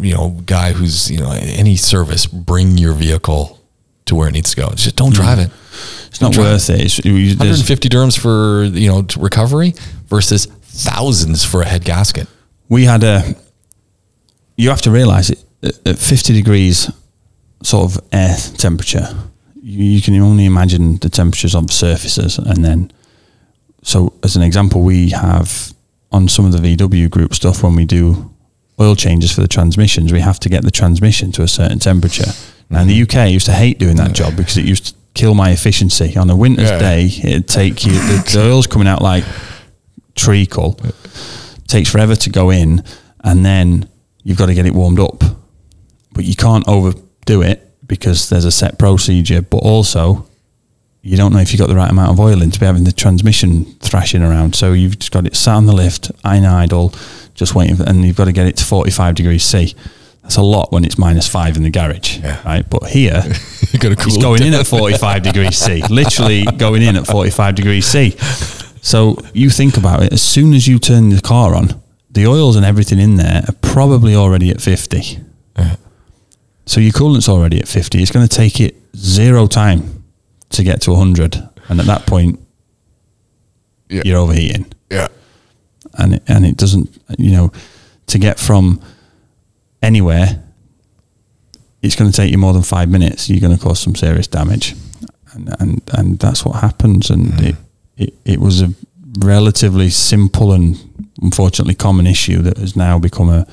you 0.00 0.14
know 0.14 0.40
guy 0.46 0.72
who's 0.72 1.10
you 1.10 1.18
know 1.18 1.32
any 1.32 1.76
service 1.76 2.26
bring 2.26 2.78
your 2.78 2.94
vehicle 2.94 3.59
to 4.06 4.14
where 4.14 4.28
it 4.28 4.32
needs 4.32 4.50
to 4.50 4.56
go. 4.56 4.68
Just 4.70 4.96
don't 4.96 5.14
drive 5.14 5.38
it. 5.38 5.50
It's 6.08 6.20
not 6.20 6.32
Don't 6.32 6.42
drive 6.42 6.52
worth 6.54 6.70
it. 6.70 6.80
It's, 6.80 6.98
150 7.04 7.88
dirhams 7.88 8.18
for 8.18 8.64
you 8.64 8.88
know 8.88 9.06
recovery 9.18 9.74
versus 10.08 10.46
thousands 10.46 11.44
for 11.44 11.62
a 11.62 11.66
head 11.66 11.84
gasket. 11.84 12.26
we 12.68 12.84
had 12.84 13.02
a. 13.04 13.34
You 14.56 14.68
have 14.70 14.82
to 14.82 14.90
realize 14.90 15.30
it 15.30 15.42
at- 15.62 15.86
at 15.86 15.98
50 15.98 16.32
degrees, 16.34 16.90
sort 17.62 17.84
of 17.96 18.00
air 18.12 18.36
temperature. 18.58 19.08
You, 19.62 19.84
you 19.84 20.02
can 20.02 20.14
only 20.20 20.44
imagine 20.44 20.96
the 20.98 21.08
temperatures 21.08 21.54
of 21.54 21.70
surfaces, 21.72 22.38
and 22.38 22.64
then. 22.64 22.90
So, 23.82 24.12
as 24.22 24.36
an 24.36 24.42
example, 24.42 24.82
we 24.82 25.10
have 25.10 25.72
on 26.12 26.28
some 26.28 26.44
of 26.44 26.52
the 26.52 26.58
VW 26.76 27.08
group 27.08 27.34
stuff 27.34 27.62
when 27.62 27.74
we 27.76 27.86
do 27.86 28.30
oil 28.78 28.94
changes 28.96 29.32
for 29.32 29.40
the 29.40 29.48
transmissions, 29.48 30.12
we 30.12 30.20
have 30.20 30.38
to 30.40 30.48
get 30.50 30.62
the 30.64 30.70
transmission 30.70 31.32
to 31.32 31.42
a 31.42 31.48
certain 31.48 31.78
temperature. 31.78 32.32
Now, 32.70 32.82
in 32.82 32.88
the 32.88 33.02
UK, 33.02 33.16
I 33.16 33.26
used 33.26 33.46
to 33.46 33.52
hate 33.52 33.78
doing 33.78 33.96
that 33.96 34.12
job 34.12 34.36
because 34.36 34.56
it 34.56 34.64
used 34.64 34.86
to 34.86 34.94
kill 35.14 35.34
my 35.34 35.50
efficiency. 35.50 36.16
On 36.16 36.30
a 36.30 36.36
winter's 36.36 36.70
Yeah. 36.70 36.78
day, 36.78 37.04
it'd 37.06 37.48
take 37.48 37.84
you, 37.84 37.92
the, 37.92 38.30
the 38.32 38.42
oil's 38.48 38.66
coming 38.68 38.86
out 38.86 39.02
like 39.02 39.24
treacle, 40.14 40.78
takes 41.66 41.90
forever 41.90 42.14
to 42.16 42.30
go 42.30 42.50
in, 42.50 42.82
and 43.24 43.44
then 43.44 43.88
you've 44.22 44.38
got 44.38 44.46
to 44.46 44.54
get 44.54 44.66
it 44.66 44.74
warmed 44.74 45.00
up. 45.00 45.22
But 46.12 46.24
you 46.24 46.34
can't 46.36 46.66
overdo 46.68 47.42
it 47.42 47.66
because 47.86 48.28
there's 48.28 48.44
a 48.44 48.52
set 48.52 48.78
procedure, 48.78 49.42
but 49.42 49.58
also 49.58 50.26
you 51.02 51.16
don't 51.16 51.32
know 51.32 51.38
if 51.38 51.50
you've 51.50 51.58
got 51.58 51.68
the 51.68 51.74
right 51.74 51.90
amount 51.90 52.10
of 52.10 52.20
oil 52.20 52.42
in 52.42 52.50
to 52.50 52.60
be 52.60 52.66
having 52.66 52.84
the 52.84 52.92
transmission 52.92 53.64
thrashing 53.80 54.22
around. 54.22 54.54
So 54.54 54.74
you've 54.74 54.98
just 54.98 55.12
got 55.12 55.26
it 55.26 55.34
sat 55.34 55.54
on 55.54 55.64
the 55.66 55.72
lift, 55.72 56.10
in 56.24 56.44
idle, 56.44 56.92
just 57.34 57.54
waiting, 57.54 57.76
for, 57.76 57.84
and 57.84 58.04
you've 58.04 58.16
got 58.16 58.26
to 58.26 58.32
get 58.32 58.46
it 58.46 58.56
to 58.58 58.64
45 58.64 59.14
degrees 59.14 59.42
C. 59.42 59.74
That's 60.22 60.36
a 60.36 60.42
lot 60.42 60.70
when 60.72 60.84
it's 60.84 60.98
minus 60.98 61.26
five 61.26 61.56
in 61.56 61.62
the 61.62 61.70
garage, 61.70 62.18
Yeah. 62.18 62.40
right? 62.44 62.68
But 62.68 62.84
here, 62.90 63.22
You 63.72 63.78
got 63.78 63.90
to 63.90 63.96
cool 63.96 64.06
it's 64.08 64.16
it 64.16 64.20
going 64.22 64.42
in 64.42 64.54
at 64.54 64.66
45 64.66 65.22
degrees 65.22 65.56
C, 65.56 65.82
literally 65.88 66.44
going 66.56 66.82
in 66.82 66.96
at 66.96 67.06
45 67.06 67.54
degrees 67.54 67.86
C. 67.86 68.16
So 68.82 69.16
you 69.34 69.50
think 69.50 69.76
about 69.76 70.02
it, 70.02 70.12
as 70.12 70.22
soon 70.22 70.54
as 70.54 70.66
you 70.66 70.78
turn 70.78 71.10
the 71.10 71.20
car 71.20 71.54
on, 71.54 71.80
the 72.10 72.26
oils 72.26 72.56
and 72.56 72.64
everything 72.66 72.98
in 72.98 73.16
there 73.16 73.42
are 73.48 73.54
probably 73.62 74.14
already 74.16 74.50
at 74.50 74.60
50. 74.60 75.18
Yeah. 75.56 75.76
So 76.66 76.80
your 76.80 76.92
coolant's 76.92 77.28
already 77.28 77.60
at 77.60 77.68
50. 77.68 78.00
It's 78.02 78.10
going 78.10 78.26
to 78.26 78.34
take 78.36 78.60
it 78.60 78.76
zero 78.96 79.46
time 79.46 80.04
to 80.50 80.62
get 80.64 80.80
to 80.82 80.90
100. 80.90 81.36
And 81.68 81.78
at 81.80 81.86
that 81.86 82.06
point, 82.06 82.40
Yeah. 83.88 84.02
you're 84.04 84.18
overheating. 84.18 84.66
Yeah. 84.90 85.08
And 85.94 86.14
it, 86.14 86.22
and 86.28 86.44
it 86.44 86.56
doesn't, 86.56 87.00
you 87.18 87.32
know, 87.32 87.52
to 88.08 88.18
get 88.18 88.38
from 88.38 88.80
anywhere, 89.82 90.42
it's 91.82 91.96
going 91.96 92.10
to 92.10 92.16
take 92.16 92.30
you 92.30 92.38
more 92.38 92.52
than 92.52 92.62
five 92.62 92.88
minutes. 92.88 93.28
You're 93.28 93.40
going 93.40 93.56
to 93.56 93.62
cause 93.62 93.80
some 93.80 93.94
serious 93.94 94.26
damage. 94.26 94.74
And, 95.32 95.54
and, 95.60 95.90
and 95.92 96.18
that's 96.18 96.44
what 96.44 96.60
happens. 96.60 97.10
And 97.10 97.34
hmm. 97.34 97.44
it, 97.46 97.56
it, 97.96 98.14
it 98.24 98.40
was 98.40 98.62
a 98.62 98.74
relatively 99.18 99.90
simple 99.90 100.52
and 100.52 100.78
unfortunately 101.22 101.74
common 101.74 102.06
issue 102.06 102.42
that 102.42 102.58
has 102.58 102.76
now 102.76 102.98
become 102.98 103.28
a, 103.28 103.46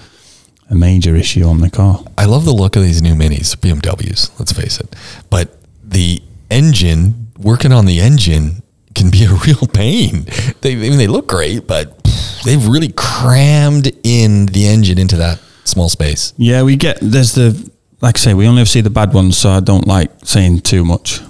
a 0.69 0.75
major 0.75 1.15
issue 1.15 1.43
on 1.45 1.59
the 1.59 1.69
car. 1.69 2.03
I 2.17 2.25
love 2.25 2.45
the 2.45 2.53
look 2.53 2.75
of 2.75 2.83
these 2.83 3.01
new 3.01 3.13
minis, 3.13 3.55
BMWs, 3.55 4.37
let's 4.39 4.51
face 4.51 4.79
it. 4.79 4.95
But 5.29 5.57
the 5.83 6.21
engine, 6.49 7.31
working 7.37 7.71
on 7.71 7.85
the 7.85 7.99
engine 7.99 8.63
can 8.95 9.09
be 9.09 9.25
a 9.25 9.33
real 9.45 9.67
pain. 9.67 10.25
They, 10.61 10.73
I 10.73 10.89
mean, 10.89 10.97
they 10.97 11.07
look 11.07 11.27
great, 11.27 11.67
but 11.67 12.03
they've 12.43 12.65
really 12.67 12.91
crammed 12.95 13.91
in 14.03 14.47
the 14.47 14.67
engine 14.67 14.97
into 14.97 15.17
that 15.17 15.41
small 15.67 15.89
space. 15.89 16.33
Yeah, 16.37 16.63
we 16.63 16.75
get 16.75 16.97
there's 17.01 17.33
the 17.33 17.69
like 18.01 18.17
I 18.17 18.19
say, 18.19 18.33
we 18.33 18.47
only 18.47 18.61
ever 18.61 18.67
see 18.69 18.81
the 18.81 18.89
bad 18.91 19.13
ones, 19.13 19.37
so 19.37 19.49
I 19.49 19.59
don't 19.59 19.87
like 19.87 20.11
saying 20.23 20.61
too 20.61 20.85
much 20.85 21.21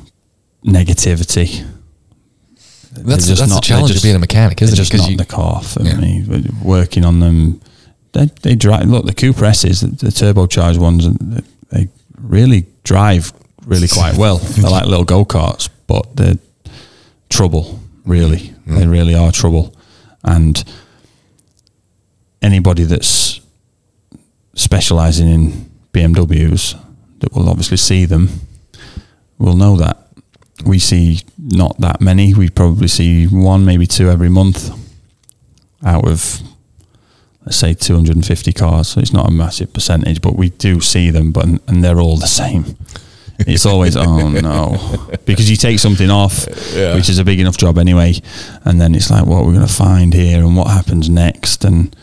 negativity. 0.65 1.65
That's, 2.99 3.27
just 3.27 3.39
that's 3.39 3.39
the 3.41 3.47
not- 3.47 3.49
they're 3.55 3.61
challenge 3.61 3.87
just- 3.93 4.03
of 4.03 4.03
being 4.03 4.15
a 4.15 4.19
mechanic, 4.19 4.61
isn't 4.61 4.73
it? 4.73 4.77
just 4.77 4.93
not 4.93 5.09
you- 5.09 5.17
the 5.17 5.25
car 5.25 5.61
for 5.61 5.83
Yeah. 5.83 5.97
me. 5.97 6.25
Working 6.63 7.05
on 7.05 7.19
them, 7.19 7.61
they 8.13 8.29
they 8.41 8.55
drive. 8.55 8.89
Look, 8.89 9.05
the 9.05 9.13
Cooper 9.13 9.45
S's, 9.45 9.81
the, 9.81 9.87
the 9.87 10.07
turbocharged 10.11 10.77
ones, 10.79 11.05
and 11.05 11.43
they 11.71 11.87
really 12.19 12.65
drive 12.83 13.31
really 13.65 13.87
quite 13.87 14.15
well. 14.23 14.37
They're 14.39 14.69
like 14.69 14.85
little 14.87 15.05
go 15.05 15.23
karts, 15.25 15.69
but 15.87 16.15
they're 16.15 16.37
trouble. 17.29 17.79
Really, 18.05 18.53
Mm. 18.67 18.77
they 18.79 18.87
really 18.87 19.13
are 19.15 19.31
trouble. 19.31 19.73
And 20.23 20.63
anybody 22.41 22.83
that's 22.83 23.39
specialising 24.57 25.29
in 25.29 25.69
BMWs 25.93 26.77
that 27.19 27.33
will 27.33 27.47
obviously 27.49 27.77
see 27.77 28.03
them 28.05 28.29
will 29.37 29.55
know 29.55 29.77
that. 29.77 29.97
We 30.65 30.79
see 30.79 31.21
not 31.37 31.79
that 31.79 32.01
many. 32.01 32.33
We 32.33 32.49
probably 32.49 32.87
see 32.87 33.25
one, 33.27 33.63
maybe 33.63 33.85
two 33.87 34.09
every 34.09 34.29
month 34.29 34.71
out 35.85 36.07
of, 36.07 36.41
let's 37.45 37.57
say, 37.57 37.73
250 37.75 38.51
cars. 38.53 38.87
So 38.89 38.99
it's 38.99 39.13
not 39.13 39.27
a 39.27 39.31
massive 39.31 39.71
percentage, 39.71 40.21
but 40.21 40.35
we 40.35 40.49
do 40.49 40.81
see 40.81 41.11
them, 41.11 41.31
but 41.31 41.45
and 41.45 41.83
they're 41.83 41.99
all 41.99 42.17
the 42.17 42.27
same. 42.27 42.75
It's 43.39 43.67
always, 43.67 43.95
oh 43.95 44.29
no, 44.29 44.77
because 45.25 45.47
you 45.47 45.55
take 45.57 45.77
something 45.77 46.09
off, 46.09 46.47
Yeah. 46.73 46.95
which 46.95 47.07
is 47.07 47.19
a 47.19 47.23
big 47.23 47.39
enough 47.39 47.55
job 47.57 47.77
anyway, 47.77 48.15
and 48.65 48.81
then 48.81 48.95
it's 48.95 49.11
like, 49.11 49.27
what 49.27 49.45
we're 49.45 49.53
going 49.53 49.67
to 49.67 49.71
find 49.71 50.11
here, 50.15 50.39
and 50.39 50.57
what 50.57 50.71
happens 50.71 51.07
next, 51.07 51.63
and 51.63 51.95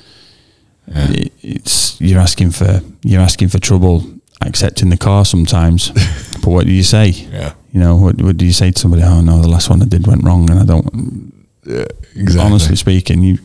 it, 0.89 1.33
it's 1.43 2.01
you're 2.01 2.21
asking 2.21 2.51
for 2.51 2.81
you're 3.03 3.23
asking 3.23 3.49
for 3.49 3.59
trouble 3.59 4.05
accepting 4.43 4.91
the 4.91 4.97
car 4.97 5.25
sometimes. 5.25 5.91
but 6.35 6.47
what 6.47 6.67
do 6.67 6.73
you 6.73 6.83
say? 6.83 7.09
Yeah. 7.09 7.55
You 7.73 7.81
know, 7.81 7.97
what, 7.97 8.21
what 8.23 8.37
do 8.37 8.45
you 8.45 8.53
say 8.53 8.71
to 8.71 8.79
somebody? 8.79 9.03
Oh 9.03 9.21
no, 9.21 9.41
the 9.41 9.49
last 9.49 9.69
one 9.69 9.83
I 9.83 9.87
did 9.87 10.07
went 10.07 10.25
wrong, 10.25 10.49
and 10.51 10.61
I 10.61 10.65
don't. 10.65 11.33
Yeah, 11.65 11.87
exactly. 12.15 12.41
Honestly 12.41 12.77
speaking, 12.77 13.23
you 13.23 13.39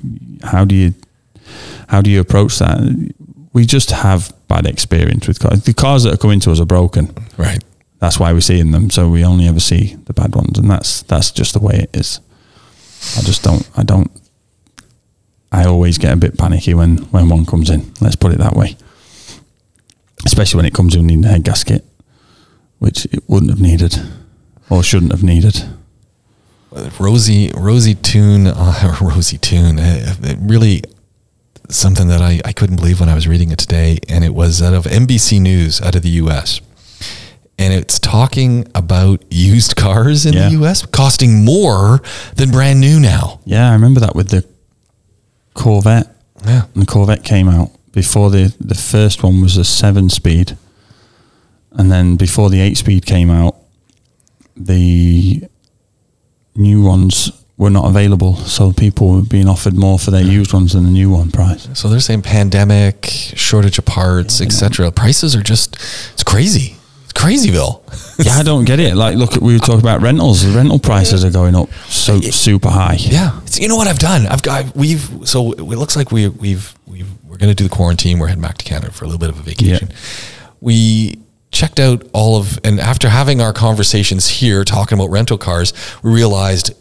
how 0.43 0.65
do 0.65 0.75
you 0.75 0.93
how 1.87 2.01
do 2.01 2.09
you 2.09 2.19
approach 2.19 2.59
that? 2.59 2.79
We 3.53 3.65
just 3.65 3.89
have 3.89 4.31
bad 4.47 4.67
experience 4.67 5.27
with 5.27 5.39
cars. 5.39 5.63
The 5.63 5.73
cars 5.73 6.03
that 6.03 6.13
are 6.13 6.17
coming 6.17 6.39
to 6.41 6.51
us 6.51 6.59
are 6.59 6.65
broken. 6.65 7.13
right. 7.37 7.63
That's 7.99 8.17
why 8.17 8.31
we're 8.31 8.39
seeing 8.39 8.71
them. 8.71 8.89
So 8.89 9.09
we 9.09 9.25
only 9.25 9.45
ever 9.45 9.59
see 9.59 9.95
the 10.05 10.13
bad 10.13 10.33
ones, 10.33 10.57
and 10.57 10.69
that's 10.69 11.01
that's 11.03 11.31
just 11.31 11.53
the 11.53 11.59
way 11.59 11.75
it 11.75 11.89
is. 11.93 12.19
I 13.17 13.21
just 13.21 13.43
don't. 13.43 13.67
I 13.75 13.83
don't. 13.83 14.09
I 15.51 15.65
always 15.65 15.97
get 15.97 16.13
a 16.13 16.17
bit 16.17 16.37
panicky 16.37 16.73
when 16.73 16.97
when 17.11 17.29
one 17.29 17.45
comes 17.45 17.69
in. 17.69 17.91
Let's 18.01 18.15
put 18.15 18.31
it 18.33 18.37
that 18.39 18.55
way. 18.55 18.77
Especially 20.25 20.57
when 20.57 20.65
it 20.65 20.73
comes 20.73 20.95
in 20.95 21.07
needing 21.07 21.25
a 21.25 21.29
head 21.29 21.43
gasket, 21.43 21.85
which 22.79 23.05
it 23.05 23.23
wouldn't 23.27 23.49
have 23.51 23.61
needed, 23.61 23.95
or 24.69 24.83
shouldn't 24.83 25.11
have 25.11 25.23
needed. 25.23 25.63
Rosie, 26.99 27.51
Rosie 27.55 27.95
Tune, 27.95 28.45
uh, 28.47 28.97
Rosie 29.01 29.37
Tune, 29.37 29.79
uh, 29.79 30.15
it 30.21 30.37
really 30.41 30.83
something 31.69 32.07
that 32.09 32.21
I, 32.21 32.41
I 32.45 32.51
couldn't 32.51 32.75
believe 32.77 32.99
when 32.99 33.09
I 33.09 33.15
was 33.15 33.27
reading 33.27 33.51
it 33.51 33.59
today. 33.59 33.97
And 34.07 34.23
it 34.23 34.33
was 34.33 34.61
out 34.61 34.73
of 34.73 34.85
NBC 34.85 35.39
News 35.41 35.81
out 35.81 35.95
of 35.95 36.01
the 36.01 36.09
US. 36.21 36.61
And 37.57 37.73
it's 37.73 37.99
talking 37.99 38.67
about 38.73 39.23
used 39.29 39.75
cars 39.75 40.25
in 40.25 40.33
Yeah. 40.33 40.49
the 40.49 40.55
US 40.63 40.85
costing 40.85 41.43
more 41.45 42.01
than 42.35 42.51
brand 42.51 42.79
new 42.81 42.99
now. 42.99 43.39
Yeah, 43.45 43.69
I 43.69 43.73
remember 43.73 43.99
that 44.01 44.15
with 44.15 44.29
the 44.29 44.45
Corvette. 45.59 46.07
Yeah. 46.45 46.63
And 46.73 46.83
the 46.83 46.85
Corvette 46.85 47.23
came 47.23 47.49
out 47.49 47.71
before 47.91 48.29
the 48.29 48.55
the 48.59 48.75
first 48.75 49.23
one 49.23 49.41
was 49.41 49.57
a 49.57 49.65
seven 49.65 50.09
speed, 50.09 50.57
and 51.71 51.91
then 51.91 52.15
before 52.15 52.49
the 52.49 52.61
eight 52.61 52.77
speed 52.77 53.05
came 53.05 53.29
out, 53.29 53.55
the 54.55 55.43
new 56.55 56.83
ones 56.83 57.31
were 57.57 57.69
not 57.69 57.85
available, 57.85 58.35
so 58.35 58.71
people 58.71 59.11
were 59.11 59.21
being 59.21 59.49
offered 59.49 59.75
more 59.75 59.99
for 59.99 60.11
their 60.11 60.23
used 60.23 60.53
ones 60.53 60.71
than 60.71 60.85
the 60.85 60.89
new 60.89 61.09
one 61.09 61.29
price. 61.29 61.67
So 61.73 61.89
they're 61.89 61.99
saying 61.99 62.21
pandemic, 62.21 63.05
shortage 63.35 63.77
of 63.77 63.85
parts, 63.85 64.39
etc. 64.39 64.89
Prices 64.91 65.35
are 65.35 65.43
just, 65.43 65.75
it's 66.13 66.23
crazy. 66.23 66.77
Crazyville. 67.19 67.81
yeah, 68.25 68.33
I 68.33 68.43
don't 68.43 68.63
get 68.63 68.79
it. 68.79 68.95
Like, 68.95 69.17
look, 69.17 69.35
at 69.35 69.41
we 69.41 69.53
were 69.53 69.59
talking 69.59 69.81
about 69.81 70.01
rentals. 70.01 70.45
The 70.45 70.55
rental 70.55 70.79
prices 70.79 71.25
are 71.25 71.29
going 71.29 71.53
up 71.53 71.69
so 71.87 72.21
super 72.21 72.69
high. 72.69 72.95
Yeah, 72.97 73.39
it's, 73.41 73.59
you 73.59 73.67
know 73.67 73.75
what 73.75 73.87
I've 73.87 73.99
done? 73.99 74.25
I've 74.25 74.41
got 74.41 74.73
we've 74.75 75.09
so 75.25 75.51
it 75.51 75.61
looks 75.61 75.95
like 75.97 76.11
we 76.13 76.29
we've 76.29 76.73
we've 76.87 77.09
we're 77.27 77.37
going 77.37 77.49
to 77.49 77.55
do 77.55 77.65
the 77.65 77.75
quarantine. 77.75 78.19
We're 78.19 78.27
heading 78.27 78.41
back 78.41 78.57
to 78.59 78.65
Canada 78.65 78.93
for 78.93 79.03
a 79.03 79.07
little 79.07 79.19
bit 79.19 79.29
of 79.29 79.37
a 79.37 79.43
vacation. 79.43 79.89
We 80.61 81.19
checked 81.51 81.79
out 81.79 82.07
all 82.13 82.37
of 82.37 82.57
and 82.63 82.79
after 82.79 83.09
having 83.09 83.41
our 83.41 83.51
conversations 83.53 84.27
here 84.27 84.63
talking 84.63 84.97
about 84.97 85.09
rental 85.09 85.37
cars, 85.37 85.73
we 86.03 86.11
realized 86.11 86.71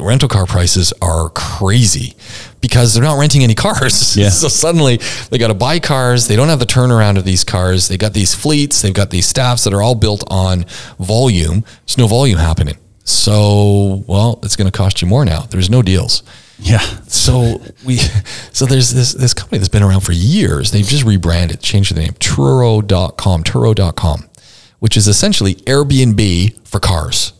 rental 0.00 0.28
car 0.28 0.46
prices 0.46 0.92
are 1.02 1.28
crazy 1.30 2.14
because 2.60 2.94
they're 2.94 3.02
not 3.02 3.18
renting 3.18 3.42
any 3.42 3.54
cars. 3.54 4.16
Yeah. 4.24 4.28
so 4.30 4.48
suddenly 4.48 4.98
they 5.30 5.38
got 5.38 5.48
to 5.48 5.54
buy 5.54 5.80
cars. 5.80 6.28
They 6.28 6.36
don't 6.36 6.48
have 6.48 6.60
the 6.60 6.66
turnaround 6.66 7.18
of 7.18 7.24
these 7.24 7.44
cars. 7.44 7.88
They 7.88 7.96
got 7.96 8.12
these 8.12 8.34
fleets. 8.34 8.80
They've 8.82 8.94
got 8.94 9.10
these 9.10 9.26
staffs 9.26 9.64
that 9.64 9.74
are 9.74 9.82
all 9.82 9.94
built 9.94 10.24
on 10.30 10.64
volume. 10.98 11.64
There's 11.86 11.98
no 11.98 12.06
volume 12.06 12.38
happening. 12.38 12.76
So, 13.04 14.02
well, 14.06 14.38
it's 14.42 14.56
going 14.56 14.70
to 14.70 14.76
cost 14.76 15.02
you 15.02 15.08
more 15.08 15.24
now. 15.24 15.40
There's 15.42 15.68
no 15.68 15.82
deals. 15.82 16.22
Yeah. 16.58 16.78
So 17.08 17.60
we, 17.84 17.96
so 18.52 18.64
there's 18.66 18.92
this 18.92 19.12
this 19.12 19.34
company 19.34 19.58
that's 19.58 19.68
been 19.68 19.82
around 19.82 20.00
for 20.00 20.12
years. 20.12 20.70
They've 20.70 20.86
just 20.86 21.04
rebranded, 21.04 21.60
changed 21.60 21.94
the 21.94 22.00
name, 22.00 22.12
Turo.com, 22.14 23.44
Turo.com, 23.44 24.28
which 24.78 24.96
is 24.96 25.08
essentially 25.08 25.56
Airbnb 25.56 26.66
for 26.66 26.80
cars. 26.80 27.32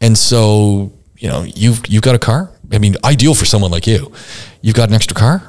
And 0.00 0.18
so, 0.18 0.92
you 1.16 1.28
know, 1.28 1.42
you've 1.42 1.80
you've 1.88 2.02
got 2.02 2.14
a 2.14 2.18
car. 2.18 2.50
I 2.72 2.78
mean, 2.78 2.96
ideal 3.04 3.34
for 3.34 3.44
someone 3.44 3.70
like 3.70 3.86
you. 3.86 4.12
You've 4.62 4.74
got 4.74 4.88
an 4.88 4.94
extra 4.94 5.14
car. 5.16 5.42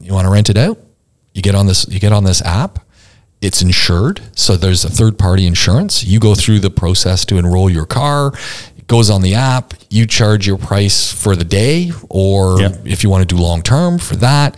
You 0.00 0.12
want 0.14 0.26
to 0.26 0.30
rent 0.30 0.48
it 0.48 0.56
out? 0.56 0.78
You 1.34 1.42
get 1.42 1.54
on 1.54 1.66
this 1.66 1.86
you 1.88 2.00
get 2.00 2.12
on 2.12 2.24
this 2.24 2.42
app. 2.42 2.78
It's 3.40 3.62
insured. 3.62 4.20
So 4.36 4.56
there's 4.56 4.84
a 4.84 4.90
third 4.90 5.18
party 5.18 5.46
insurance. 5.46 6.04
You 6.04 6.20
go 6.20 6.34
through 6.34 6.60
the 6.60 6.70
process 6.70 7.24
to 7.26 7.38
enroll 7.38 7.70
your 7.70 7.86
car. 7.86 8.32
It 8.76 8.86
goes 8.86 9.08
on 9.10 9.22
the 9.22 9.34
app. 9.34 9.74
You 9.88 10.06
charge 10.06 10.46
your 10.46 10.58
price 10.58 11.12
for 11.12 11.36
the 11.36 11.44
day 11.44 11.90
or 12.08 12.60
Yep. 12.60 12.86
if 12.86 13.02
you 13.02 13.08
want 13.10 13.26
to 13.28 13.34
do 13.34 13.40
long 13.40 13.62
term 13.62 13.98
for 13.98 14.16
that. 14.16 14.56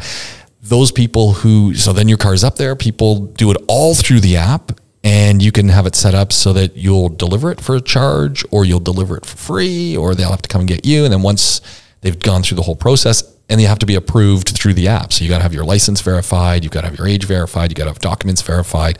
Those 0.62 0.92
people 0.92 1.32
who 1.32 1.74
so 1.74 1.92
then 1.92 2.08
your 2.08 2.18
car's 2.18 2.44
up 2.44 2.56
there, 2.56 2.74
people 2.76 3.20
do 3.26 3.50
it 3.50 3.56
all 3.68 3.94
through 3.94 4.20
the 4.20 4.36
app 4.36 4.72
and 5.04 5.42
you 5.42 5.50
can 5.50 5.68
have 5.68 5.86
it 5.86 5.94
set 5.94 6.14
up 6.14 6.32
so 6.32 6.52
that 6.52 6.76
you'll 6.76 7.08
deliver 7.08 7.50
it 7.50 7.60
for 7.60 7.74
a 7.74 7.80
charge 7.80 8.44
or 8.50 8.64
you'll 8.64 8.80
deliver 8.80 9.16
it 9.16 9.26
for 9.26 9.36
free 9.36 9.96
or 9.96 10.14
they'll 10.14 10.30
have 10.30 10.42
to 10.42 10.48
come 10.48 10.60
and 10.60 10.68
get 10.68 10.86
you. 10.86 11.04
And 11.04 11.12
then 11.12 11.22
once 11.22 11.60
they've 12.02 12.18
gone 12.18 12.42
through 12.42 12.56
the 12.56 12.62
whole 12.62 12.76
process 12.76 13.24
and 13.48 13.58
they 13.60 13.64
have 13.64 13.80
to 13.80 13.86
be 13.86 13.96
approved 13.96 14.48
through 14.48 14.74
the 14.74 14.88
app. 14.88 15.12
So 15.12 15.24
you 15.24 15.28
got 15.28 15.38
to 15.38 15.42
have 15.42 15.52
your 15.52 15.64
license 15.64 16.00
verified 16.00 16.62
you've 16.62 16.72
got 16.72 16.82
to 16.82 16.88
have 16.88 16.98
your 16.98 17.08
age 17.08 17.24
verified 17.24 17.70
you 17.70 17.74
got 17.74 17.84
to 17.84 17.90
have 17.90 17.98
documents 17.98 18.42
verified 18.42 18.98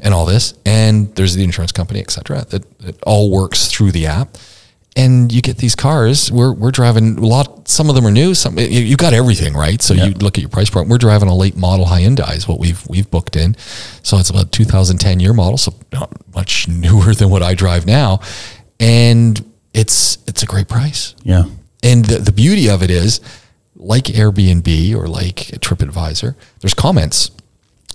and 0.00 0.14
all 0.14 0.24
this. 0.24 0.54
And 0.64 1.14
there's 1.16 1.34
the 1.34 1.42
insurance 1.42 1.72
company 1.72 2.00
et 2.00 2.10
cetera 2.10 2.44
that, 2.50 2.78
that 2.78 3.02
all 3.02 3.30
works 3.30 3.66
through 3.66 3.90
the 3.90 4.06
app 4.06 4.36
and 4.96 5.32
you 5.32 5.40
get 5.40 5.58
these 5.58 5.74
cars. 5.74 6.32
We're 6.32 6.52
we're 6.52 6.72
driving 6.72 7.18
a 7.18 7.26
lot. 7.26 7.68
Some 7.68 7.88
of 7.88 7.94
them 7.94 8.06
are 8.06 8.10
new. 8.10 8.34
Some 8.34 8.58
you, 8.58 8.66
you 8.66 8.96
got 8.96 9.12
everything 9.12 9.54
right. 9.54 9.80
So 9.80 9.94
you 9.94 10.10
look 10.14 10.36
at 10.36 10.40
your 10.40 10.50
price 10.50 10.68
point. 10.70 10.88
We're 10.88 10.98
driving 10.98 11.28
a 11.28 11.34
late 11.34 11.56
model 11.56 11.86
Hyundai 11.86 12.36
is 12.36 12.48
what 12.48 12.58
we've 12.58 12.86
we've 12.88 13.10
booked 13.10 13.36
in. 13.36 13.56
So 14.02 14.18
it's 14.18 14.30
about 14.30 14.52
2010 14.52 15.20
year 15.20 15.32
model. 15.32 15.58
So 15.58 15.74
not 15.92 16.12
much 16.34 16.68
newer 16.68 17.14
than 17.14 17.30
what 17.30 17.42
I 17.42 17.54
drive 17.54 17.86
now, 17.86 18.20
and 18.78 19.44
it's 19.72 20.18
it's 20.26 20.42
a 20.42 20.46
great 20.46 20.68
price. 20.68 21.14
Yeah. 21.22 21.44
And 21.82 22.04
the, 22.04 22.18
the 22.18 22.32
beauty 22.32 22.68
of 22.68 22.82
it 22.82 22.90
is, 22.90 23.20
like 23.76 24.04
Airbnb 24.04 24.94
or 24.94 25.06
like 25.06 25.36
TripAdvisor, 25.36 26.34
there's 26.60 26.74
comments. 26.74 27.30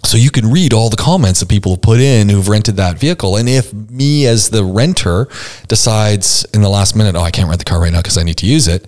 So 0.05 0.17
you 0.17 0.29
can 0.31 0.51
read 0.51 0.71
all 0.73 0.89
the 0.89 0.95
comments 0.97 1.39
that 1.39 1.49
people 1.49 1.71
have 1.73 1.81
put 1.81 1.99
in 1.99 2.29
who've 2.29 2.47
rented 2.47 2.77
that 2.77 2.99
vehicle. 2.99 3.37
And 3.37 3.49
if 3.49 3.73
me 3.73 4.27
as 4.27 4.49
the 4.49 4.63
renter 4.63 5.27
decides 5.67 6.45
in 6.53 6.61
the 6.61 6.69
last 6.69 6.95
minute, 6.95 7.15
oh, 7.15 7.21
I 7.21 7.31
can't 7.31 7.47
rent 7.49 7.59
the 7.59 7.65
car 7.65 7.81
right 7.81 7.91
now 7.91 7.99
because 7.99 8.17
I 8.17 8.23
need 8.23 8.37
to 8.37 8.45
use 8.45 8.67
it, 8.67 8.87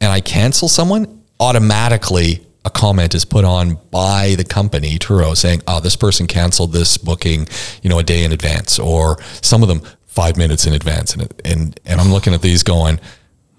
and 0.00 0.12
I 0.12 0.20
cancel 0.20 0.68
someone, 0.68 1.22
automatically 1.40 2.44
a 2.64 2.70
comment 2.70 3.14
is 3.14 3.24
put 3.24 3.44
on 3.44 3.78
by 3.90 4.34
the 4.36 4.44
company, 4.44 4.98
Turo, 4.98 5.36
saying, 5.36 5.62
oh, 5.66 5.80
this 5.80 5.96
person 5.96 6.26
canceled 6.26 6.72
this 6.72 6.98
booking, 6.98 7.46
you 7.82 7.88
know, 7.90 7.98
a 7.98 8.02
day 8.02 8.24
in 8.24 8.32
advance, 8.32 8.78
or 8.78 9.16
some 9.42 9.62
of 9.62 9.68
them 9.68 9.80
five 10.06 10.36
minutes 10.36 10.66
in 10.66 10.72
advance. 10.74 11.14
And, 11.14 11.32
and, 11.44 11.80
and 11.86 12.00
I'm 12.00 12.10
looking 12.12 12.34
at 12.34 12.42
these 12.42 12.62
going, 12.62 13.00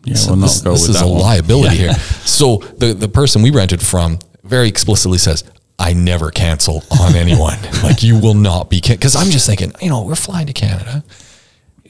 Yeah, 0.03 0.16
so 0.16 0.32
we'll 0.34 0.41
this, 0.41 0.62
this 0.62 0.89
is 0.89 1.01
a 1.01 1.07
one. 1.07 1.22
liability 1.22 1.78
Yeah. 1.78 1.93
here. 1.93 1.99
So 2.26 2.57
the 2.78 2.93
the 2.93 3.07
person 3.07 3.41
we 3.41 3.51
rented 3.51 3.82
from 3.82 4.20
very 4.43 4.68
explicitly 4.68 5.18
says, 5.18 5.43
"I 5.80 5.94
never 5.94 6.30
cancel 6.32 6.84
on 7.02 7.16
anyone. 7.16 7.58
like 7.84 8.04
you 8.04 8.20
will 8.20 8.34
not 8.36 8.70
be 8.70 8.82
because 8.86 9.16
I'm 9.16 9.32
just 9.32 9.48
thinking, 9.48 9.72
you 9.82 9.90
know, 9.90 10.04
we're 10.04 10.16
flying 10.16 10.48
to 10.48 10.54
Canada, 10.54 11.04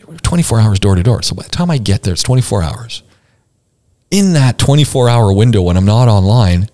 we're 0.07 0.15
24 0.17 0.59
hours 0.61 0.79
door 0.79 0.95
to 0.95 1.03
door. 1.03 1.21
So 1.23 1.35
by 1.35 1.43
the 1.43 1.49
time 1.49 1.69
I 1.71 1.77
get 1.79 2.03
there, 2.03 2.13
it's 2.13 2.23
24 2.23 2.63
hours. 2.63 3.03
In 4.11 4.33
that 4.33 4.57
24 4.57 5.09
hour 5.09 5.33
window 5.33 5.61
when 5.61 5.75
I'm 5.77 5.85
not 5.85 6.07
online, 6.07 6.69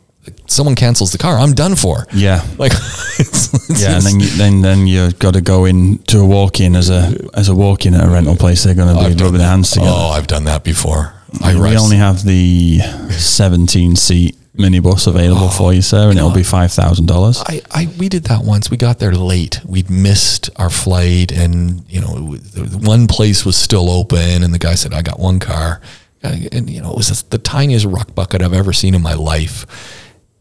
someone 0.47 0.75
cancels 0.75 1.11
the 1.11 1.17
car, 1.17 1.37
I'm 1.37 1.53
done 1.53 1.75
for. 1.75 2.05
Yeah. 2.13 2.43
Like, 2.57 2.71
it's, 3.19 3.53
it's- 3.69 3.81
Yeah, 3.81 3.95
and 3.95 4.03
then 4.05 4.19
you, 4.19 4.27
then 4.37 4.61
then 4.61 4.87
you've 4.87 5.17
got 5.19 5.33
to 5.35 5.41
go 5.41 5.65
in 5.65 5.97
to 6.07 6.19
a 6.19 6.25
walk-in 6.25 6.75
as 6.75 6.89
a 6.89 7.13
as 7.33 7.47
a 7.49 7.55
walk-in 7.55 7.93
at 7.93 8.03
a 8.05 8.09
rental 8.09 8.35
place. 8.35 8.63
They're 8.63 8.75
going 8.75 8.93
to 8.95 9.15
be 9.15 9.23
rubbing 9.23 9.39
their 9.39 9.47
hands 9.49 9.71
together. 9.71 9.91
Oh, 9.93 10.09
I've 10.09 10.27
done 10.27 10.43
that 10.45 10.63
before. 10.63 11.13
I 11.41 11.53
we 11.55 11.59
arrived- 11.61 11.79
only 11.79 11.97
have 11.97 12.23
the 12.23 12.79
17 13.11 13.95
seat 13.97 14.35
minibus 14.57 15.07
available 15.07 15.49
for 15.49 15.73
you, 15.73 15.81
sir, 15.81 16.09
and 16.09 16.19
oh, 16.19 16.25
it'll 16.25 16.35
be 16.35 16.43
five 16.43 16.71
thousand 16.71 17.05
dollars. 17.07 17.43
I, 17.45 17.61
I 17.71 17.87
we 17.97 18.09
did 18.09 18.25
that 18.25 18.43
once. 18.43 18.69
We 18.71 18.77
got 18.77 18.99
there 18.99 19.13
late. 19.13 19.59
We'd 19.65 19.89
missed 19.89 20.49
our 20.57 20.69
flight, 20.69 21.31
and 21.31 21.83
you 21.89 22.01
know, 22.01 22.37
one 22.79 23.07
place 23.07 23.45
was 23.45 23.55
still 23.55 23.89
open, 23.89 24.43
and 24.43 24.53
the 24.53 24.59
guy 24.59 24.75
said, 24.75 24.93
"I 24.93 25.01
got 25.01 25.19
one 25.19 25.39
car," 25.39 25.81
uh, 26.23 26.35
and 26.51 26.69
you 26.69 26.81
know, 26.81 26.91
it 26.91 26.97
was 26.97 27.23
the 27.23 27.37
tiniest 27.37 27.85
rock 27.85 28.15
bucket 28.15 28.41
I've 28.41 28.53
ever 28.53 28.73
seen 28.73 28.95
in 28.95 29.01
my 29.01 29.13
life, 29.13 29.65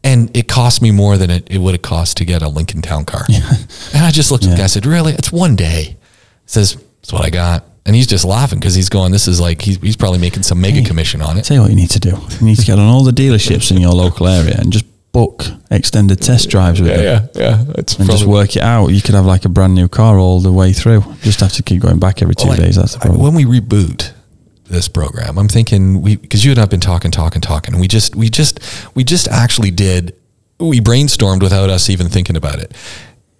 and 0.03 0.35
it 0.35 0.47
cost 0.47 0.81
me 0.81 0.91
more 0.91 1.17
than 1.17 1.29
it, 1.29 1.47
it 1.49 1.57
would 1.59 1.73
have 1.73 1.81
cost 1.81 2.17
to 2.17 2.25
get 2.25 2.41
a 2.41 2.47
Lincoln 2.49 2.81
Town 2.81 3.05
car. 3.05 3.25
And 3.93 4.03
I 4.05 4.11
just 4.11 4.31
looked 4.31 4.43
at 4.43 4.49
the 4.51 4.57
guy. 4.57 4.63
I 4.63 4.67
said, 4.67 4.85
"Really? 4.85 5.13
It's 5.13 5.31
one 5.31 5.55
day." 5.55 5.83
He 5.83 5.97
says, 6.45 6.75
"That's 7.01 7.13
what 7.13 7.23
I 7.23 7.29
got." 7.29 7.63
And 7.85 7.95
he's 7.95 8.07
just 8.07 8.25
laughing 8.25 8.59
because 8.59 8.73
he's 8.73 8.89
going, 8.89 9.11
"This 9.11 9.27
is 9.27 9.39
like 9.39 9.61
he's, 9.61 9.77
he's 9.77 9.95
probably 9.95 10.17
making 10.19 10.41
some 10.43 10.59
mega 10.59 10.81
commission 10.83 11.21
on 11.21 11.37
it." 11.37 11.43
Tell 11.45 11.55
you 11.57 11.61
what 11.61 11.69
you 11.69 11.75
need 11.75 11.91
to 11.91 11.99
do. 11.99 12.17
You 12.39 12.45
need 12.47 12.57
to 12.57 12.65
get 12.65 12.79
on 12.79 12.87
all 12.87 13.03
the 13.03 13.11
dealerships 13.11 13.69
in 13.71 13.77
your 13.79 13.91
local 13.93 14.27
area 14.27 14.55
and 14.57 14.73
just 14.73 14.85
book 15.11 15.45
extended 15.71 16.19
test 16.21 16.49
drives 16.49 16.81
with 16.81 16.89
them. 16.89 17.01
yeah, 17.03 17.27
yeah. 17.41 17.63
That's 17.75 17.95
And 17.97 18.09
just 18.09 18.25
work 18.25 18.55
it 18.55 18.63
out. 18.63 18.87
You 18.87 19.01
could 19.01 19.13
have 19.15 19.25
like 19.25 19.45
a 19.45 19.49
brand 19.49 19.75
new 19.75 19.87
car 19.87 20.17
all 20.17 20.39
the 20.41 20.51
way 20.51 20.73
through. 20.73 21.03
Just 21.21 21.39
have 21.41 21.53
to 21.53 21.63
keep 21.63 21.81
going 21.83 21.99
back 21.99 22.21
every 22.21 22.35
two 22.35 22.47
Well, 22.49 22.57
days. 22.57 22.75
That's 22.75 22.93
the 22.93 22.99
problem. 22.99 23.21
when 23.21 23.33
we 23.35 23.45
reboot 23.45 24.11
this 24.65 24.87
program, 24.87 25.37
I'm 25.37 25.47
thinking 25.47 26.01
we 26.01 26.15
because 26.15 26.43
you 26.43 26.51
and 26.51 26.59
I've 26.59 26.71
been 26.71 26.79
talking, 26.79 27.11
talking, 27.11 27.39
talking, 27.39 27.75
and 27.75 27.79
we 27.81 27.87
just 27.87 28.15
we 28.15 28.29
just 28.29 28.59
we 28.95 29.03
just 29.03 29.27
actually 29.27 29.69
did 29.69 30.15
we 30.59 30.79
brainstormed 30.81 31.43
without 31.43 31.69
us 31.69 31.87
even 31.89 32.09
thinking 32.09 32.35
about 32.35 32.57
it. 32.57 32.75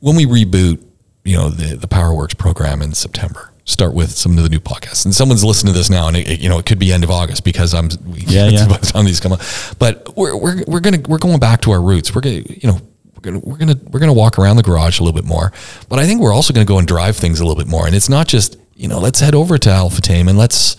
When 0.01 0.15
we 0.15 0.25
reboot, 0.27 0.83
you 1.23 1.35
know, 1.35 1.49
the 1.49 1.75
the 1.75 1.87
PowerWorks 1.87 2.37
program 2.37 2.83
in 2.83 2.93
September. 2.93 3.51
Start 3.67 3.95
with 3.95 4.11
some 4.11 4.37
of 4.37 4.43
the 4.43 4.49
new 4.49 4.59
podcasts, 4.59 5.05
and 5.05 5.15
someone's 5.15 5.43
listening 5.43 5.73
to 5.73 5.77
this 5.79 5.89
now, 5.89 6.07
and 6.07 6.15
it, 6.15 6.27
it- 6.29 6.39
you 6.39 6.47
know 6.49 6.59
it 6.59 6.65
could 6.67 6.77
be 6.77 6.93
end 6.93 7.03
of 7.03 7.09
August 7.09 7.43
because 7.43 7.73
I'm 7.73 7.89
Yeah, 8.13 8.47
yeah. 8.49 8.67
by 8.67 8.77
the 8.77 8.85
time 8.85 9.05
these 9.05 9.19
come 9.19 9.31
up. 9.31 9.41
But 9.79 10.15
we're 10.15 10.37
we're 10.37 10.63
we're 10.67 10.79
gonna 10.81 10.99
we're 11.07 11.17
going 11.17 11.39
back 11.39 11.61
to 11.61 11.71
our 11.71 11.81
roots. 11.81 12.13
We're 12.13 12.21
gonna 12.21 12.43
you 12.47 12.69
know 12.69 12.79
we're 13.15 13.21
gonna 13.21 13.39
we're 13.39 13.57
gonna 13.57 13.75
we're 13.91 13.99
gonna 13.99 14.13
walk 14.13 14.37
around 14.37 14.57
the 14.57 14.63
garage 14.63 14.99
a 14.99 15.03
little 15.03 15.19
bit 15.19 15.27
more. 15.27 15.51
But 15.89 15.97
I 15.97 16.05
think 16.05 16.21
we're 16.21 16.31
also 16.33 16.53
gonna 16.53 16.65
go 16.65 16.77
and 16.77 16.87
drive 16.87 17.15
things 17.17 17.39
a 17.39 17.43
little 17.45 17.57
bit 17.61 17.67
more. 17.69 17.87
And 17.87 17.95
it's 17.95 18.07
not 18.09 18.27
just 18.27 18.55
you 18.75 18.87
know 18.87 18.99
let's 18.99 19.19
head 19.19 19.33
over 19.33 19.57
to 19.57 19.69
Al-Futtaim 19.71 20.29
and 20.29 20.37
let's 20.37 20.77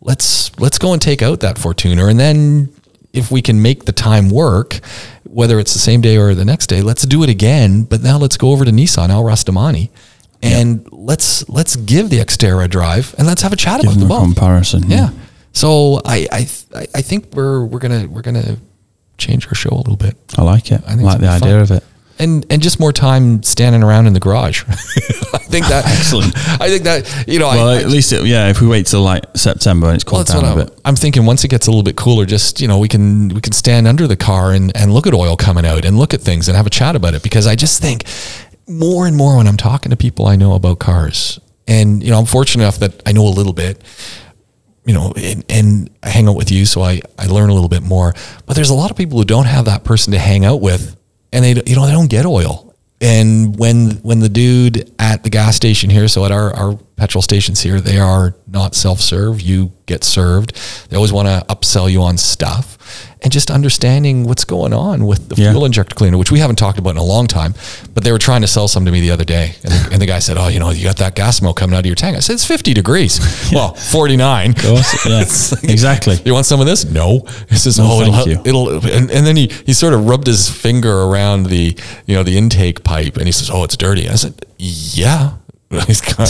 let's 0.00 0.56
let's 0.60 0.78
go 0.78 0.92
and 0.92 1.02
take 1.02 1.22
out 1.22 1.40
that 1.40 1.56
Fortuner, 1.56 2.08
and 2.08 2.18
then 2.20 2.72
if 3.12 3.32
we 3.32 3.42
can 3.42 3.60
make 3.60 3.86
the 3.86 3.92
time 3.92 4.30
work, 4.30 4.74
whether 5.24 5.58
it's 5.58 5.72
the 5.72 5.80
same 5.80 6.00
day 6.00 6.16
or 6.16 6.32
the 6.36 6.44
next 6.44 6.68
day, 6.68 6.80
let's 6.80 7.02
do 7.02 7.24
it 7.24 7.28
again. 7.28 7.82
But 7.82 8.02
now 8.02 8.18
let's 8.18 8.36
go 8.36 8.52
over 8.52 8.64
to 8.64 8.70
Nissan 8.70 9.08
Al 9.08 9.24
Rostamani. 9.24 9.90
And 10.42 10.88
let's 10.90 11.48
let's 11.48 11.76
give 11.76 12.08
the 12.10 12.18
Xterra 12.18 12.64
a 12.64 12.68
drive 12.68 13.14
and 13.18 13.26
let's 13.26 13.42
have 13.42 13.52
a 13.52 13.56
chat 13.56 13.82
Give 13.82 13.90
about 13.90 14.00
them 14.00 14.08
the 14.08 14.14
a 14.14 14.20
comparison. 14.20 14.84
Yeah. 14.88 15.10
So 15.52 16.00
I 16.04 16.26
I 16.32 16.38
th- 16.44 16.88
I 16.94 17.02
think 17.02 17.34
we're 17.34 17.64
we're 17.64 17.78
gonna 17.78 18.06
we're 18.08 18.22
gonna 18.22 18.56
change 19.18 19.46
our 19.48 19.54
show 19.54 19.70
a 19.70 19.76
little 19.76 19.96
bit, 19.96 20.16
I 20.38 20.42
like 20.42 20.72
it. 20.72 20.80
I 20.86 20.92
I 20.92 20.94
like 20.94 21.20
the 21.20 21.26
fun. 21.26 21.42
idea 21.42 21.60
of 21.60 21.70
it. 21.72 21.84
and 22.18 22.46
and 22.48 22.62
just 22.62 22.80
more 22.80 22.92
time 22.92 23.42
standing 23.42 23.82
around 23.82 24.06
in 24.06 24.14
the 24.14 24.20
garage. 24.20 24.64
I 24.68 25.38
think 25.52 25.66
that 25.66 25.84
Excellent. 25.86 26.34
I 26.60 26.68
think 26.68 26.84
that 26.84 27.26
you 27.28 27.38
know. 27.38 27.48
Well, 27.48 27.68
I, 27.68 27.76
at 27.78 27.88
least, 27.88 28.12
it, 28.12 28.24
yeah, 28.24 28.48
if 28.48 28.60
we 28.62 28.66
wait 28.68 28.86
till 28.86 29.02
like 29.02 29.24
September 29.36 29.88
and 29.88 29.96
it's 29.96 30.04
well, 30.06 30.24
cooled 30.24 30.28
that's 30.28 30.40
down 30.40 30.44
a 30.44 30.60
I'm, 30.60 30.66
bit. 30.68 30.80
I'm 30.84 30.96
thinking. 30.96 31.26
Once 31.26 31.44
it 31.44 31.48
gets 31.48 31.66
a 31.66 31.70
little 31.70 31.82
bit 31.82 31.96
cooler, 31.96 32.24
just 32.24 32.60
you 32.60 32.68
know, 32.68 32.78
we 32.78 32.88
can 32.88 33.28
we 33.28 33.40
can 33.40 33.52
stand 33.52 33.86
under 33.88 34.06
the 34.06 34.16
car 34.16 34.52
and 34.52 34.74
and 34.76 34.94
look 34.94 35.06
at 35.06 35.12
oil 35.12 35.36
coming 35.36 35.66
out 35.66 35.84
and 35.84 35.98
look 35.98 36.14
at 36.14 36.20
things 36.22 36.48
and 36.48 36.56
have 36.56 36.66
a 36.66 36.70
chat 36.70 36.96
about 36.96 37.14
it 37.14 37.22
because 37.22 37.46
I 37.46 37.56
just 37.56 37.82
think 37.82 38.04
more 38.70 39.06
and 39.06 39.16
more 39.16 39.36
when 39.36 39.46
I'm 39.46 39.56
talking 39.56 39.90
to 39.90 39.96
people 39.96 40.26
I 40.26 40.36
know 40.36 40.54
about 40.54 40.78
cars, 40.78 41.40
and 41.66 42.02
you 42.02 42.10
know, 42.10 42.18
I'm 42.18 42.26
fortunate 42.26 42.64
enough 42.64 42.78
that 42.78 43.02
I 43.06 43.12
know 43.12 43.26
a 43.26 43.30
little 43.30 43.52
bit. 43.52 43.82
You 44.86 44.94
know, 44.94 45.12
and, 45.14 45.44
and 45.50 45.90
I 46.02 46.08
hang 46.08 46.26
out 46.26 46.36
with 46.36 46.50
you, 46.50 46.64
so 46.64 46.80
I, 46.82 47.02
I 47.18 47.26
learn 47.26 47.50
a 47.50 47.52
little 47.52 47.68
bit 47.68 47.82
more. 47.82 48.14
But 48.46 48.56
there's 48.56 48.70
a 48.70 48.74
lot 48.74 48.90
of 48.90 48.96
people 48.96 49.18
who 49.18 49.24
don't 49.24 49.44
have 49.44 49.66
that 49.66 49.84
person 49.84 50.14
to 50.14 50.18
hang 50.18 50.44
out 50.44 50.60
with, 50.60 50.96
and 51.32 51.44
they 51.44 51.50
you 51.66 51.76
know 51.76 51.86
they 51.86 51.92
don't 51.92 52.10
get 52.10 52.24
oil. 52.24 52.74
And 53.00 53.58
when 53.58 53.92
when 54.02 54.20
the 54.20 54.28
dude 54.28 54.90
at 54.98 55.22
the 55.22 55.30
gas 55.30 55.56
station 55.56 55.90
here, 55.90 56.08
so 56.08 56.24
at 56.24 56.32
our, 56.32 56.54
our 56.54 56.78
petrol 57.00 57.22
stations 57.22 57.62
here, 57.62 57.80
they 57.80 57.98
are 57.98 58.34
not 58.46 58.74
self 58.74 59.00
serve. 59.00 59.40
You 59.40 59.72
get 59.86 60.04
served. 60.04 60.52
They 60.90 60.96
always 60.96 61.12
want 61.12 61.26
to 61.28 61.44
upsell 61.54 61.90
you 61.90 62.02
on 62.02 62.16
stuff. 62.18 62.76
And 63.22 63.30
just 63.32 63.50
understanding 63.50 64.24
what's 64.24 64.44
going 64.44 64.72
on 64.72 65.06
with 65.06 65.28
the 65.28 65.34
Yeah. 65.36 65.50
fuel 65.50 65.64
injector 65.66 65.94
cleaner, 65.94 66.16
which 66.16 66.30
we 66.32 66.38
haven't 66.40 66.56
talked 66.56 66.78
about 66.78 66.90
in 66.90 66.96
a 66.96 67.02
long 67.04 67.26
time, 67.26 67.54
but 67.94 68.02
they 68.02 68.12
were 68.12 68.18
trying 68.18 68.40
to 68.40 68.46
sell 68.46 68.66
some 68.66 68.84
to 68.86 68.90
me 68.90 69.00
the 69.00 69.10
other 69.10 69.24
day. 69.24 69.54
And 69.62 69.72
the, 69.72 69.88
and 69.92 70.02
the 70.02 70.06
guy 70.06 70.20
said, 70.20 70.36
Oh, 70.38 70.48
you 70.48 70.58
know, 70.58 70.70
you 70.70 70.84
got 70.84 70.96
that 70.96 71.14
gas 71.14 71.36
smoke 71.36 71.56
coming 71.58 71.74
out 71.76 71.80
of 71.80 71.86
your 71.86 71.94
tank. 71.96 72.16
I 72.16 72.20
said, 72.20 72.34
It's 72.34 72.44
50 72.46 72.72
degrees. 72.74 73.20
Well, 73.52 73.74
49. 73.74 74.50
Of 74.50 74.56
course, 74.56 75.06
yeah, 75.64 75.70
exactly. 75.70 76.18
You 76.24 76.32
want 76.32 76.46
some 76.46 76.60
of 76.60 76.66
this? 76.66 76.84
No. 76.84 77.26
He 77.48 77.56
says, 77.56 77.78
No, 77.78 77.86
"Oh, 77.90 78.00
thank 78.00 78.14
it'll, 78.28 78.28
you." 78.72 78.76
it'll." 78.76 78.86
And, 78.96 79.10
and 79.10 79.26
then 79.26 79.36
he 79.36 79.50
he 79.66 79.72
sort 79.72 79.92
of 79.92 80.06
rubbed 80.06 80.26
his 80.28 80.48
finger 80.48 81.02
around 81.02 81.46
the 81.46 81.76
you 82.06 82.14
know 82.14 82.22
the 82.22 82.38
intake 82.38 82.84
pipe, 82.84 83.16
and 83.16 83.26
he 83.26 83.32
says, 83.32 83.50
"Oh, 83.50 83.64
it's 83.64 83.76
dirty." 83.76 84.08
I 84.08 84.14
said, 84.14 84.34
"Yeah, 84.56 85.32
He's 85.86 86.00
got, 86.00 86.28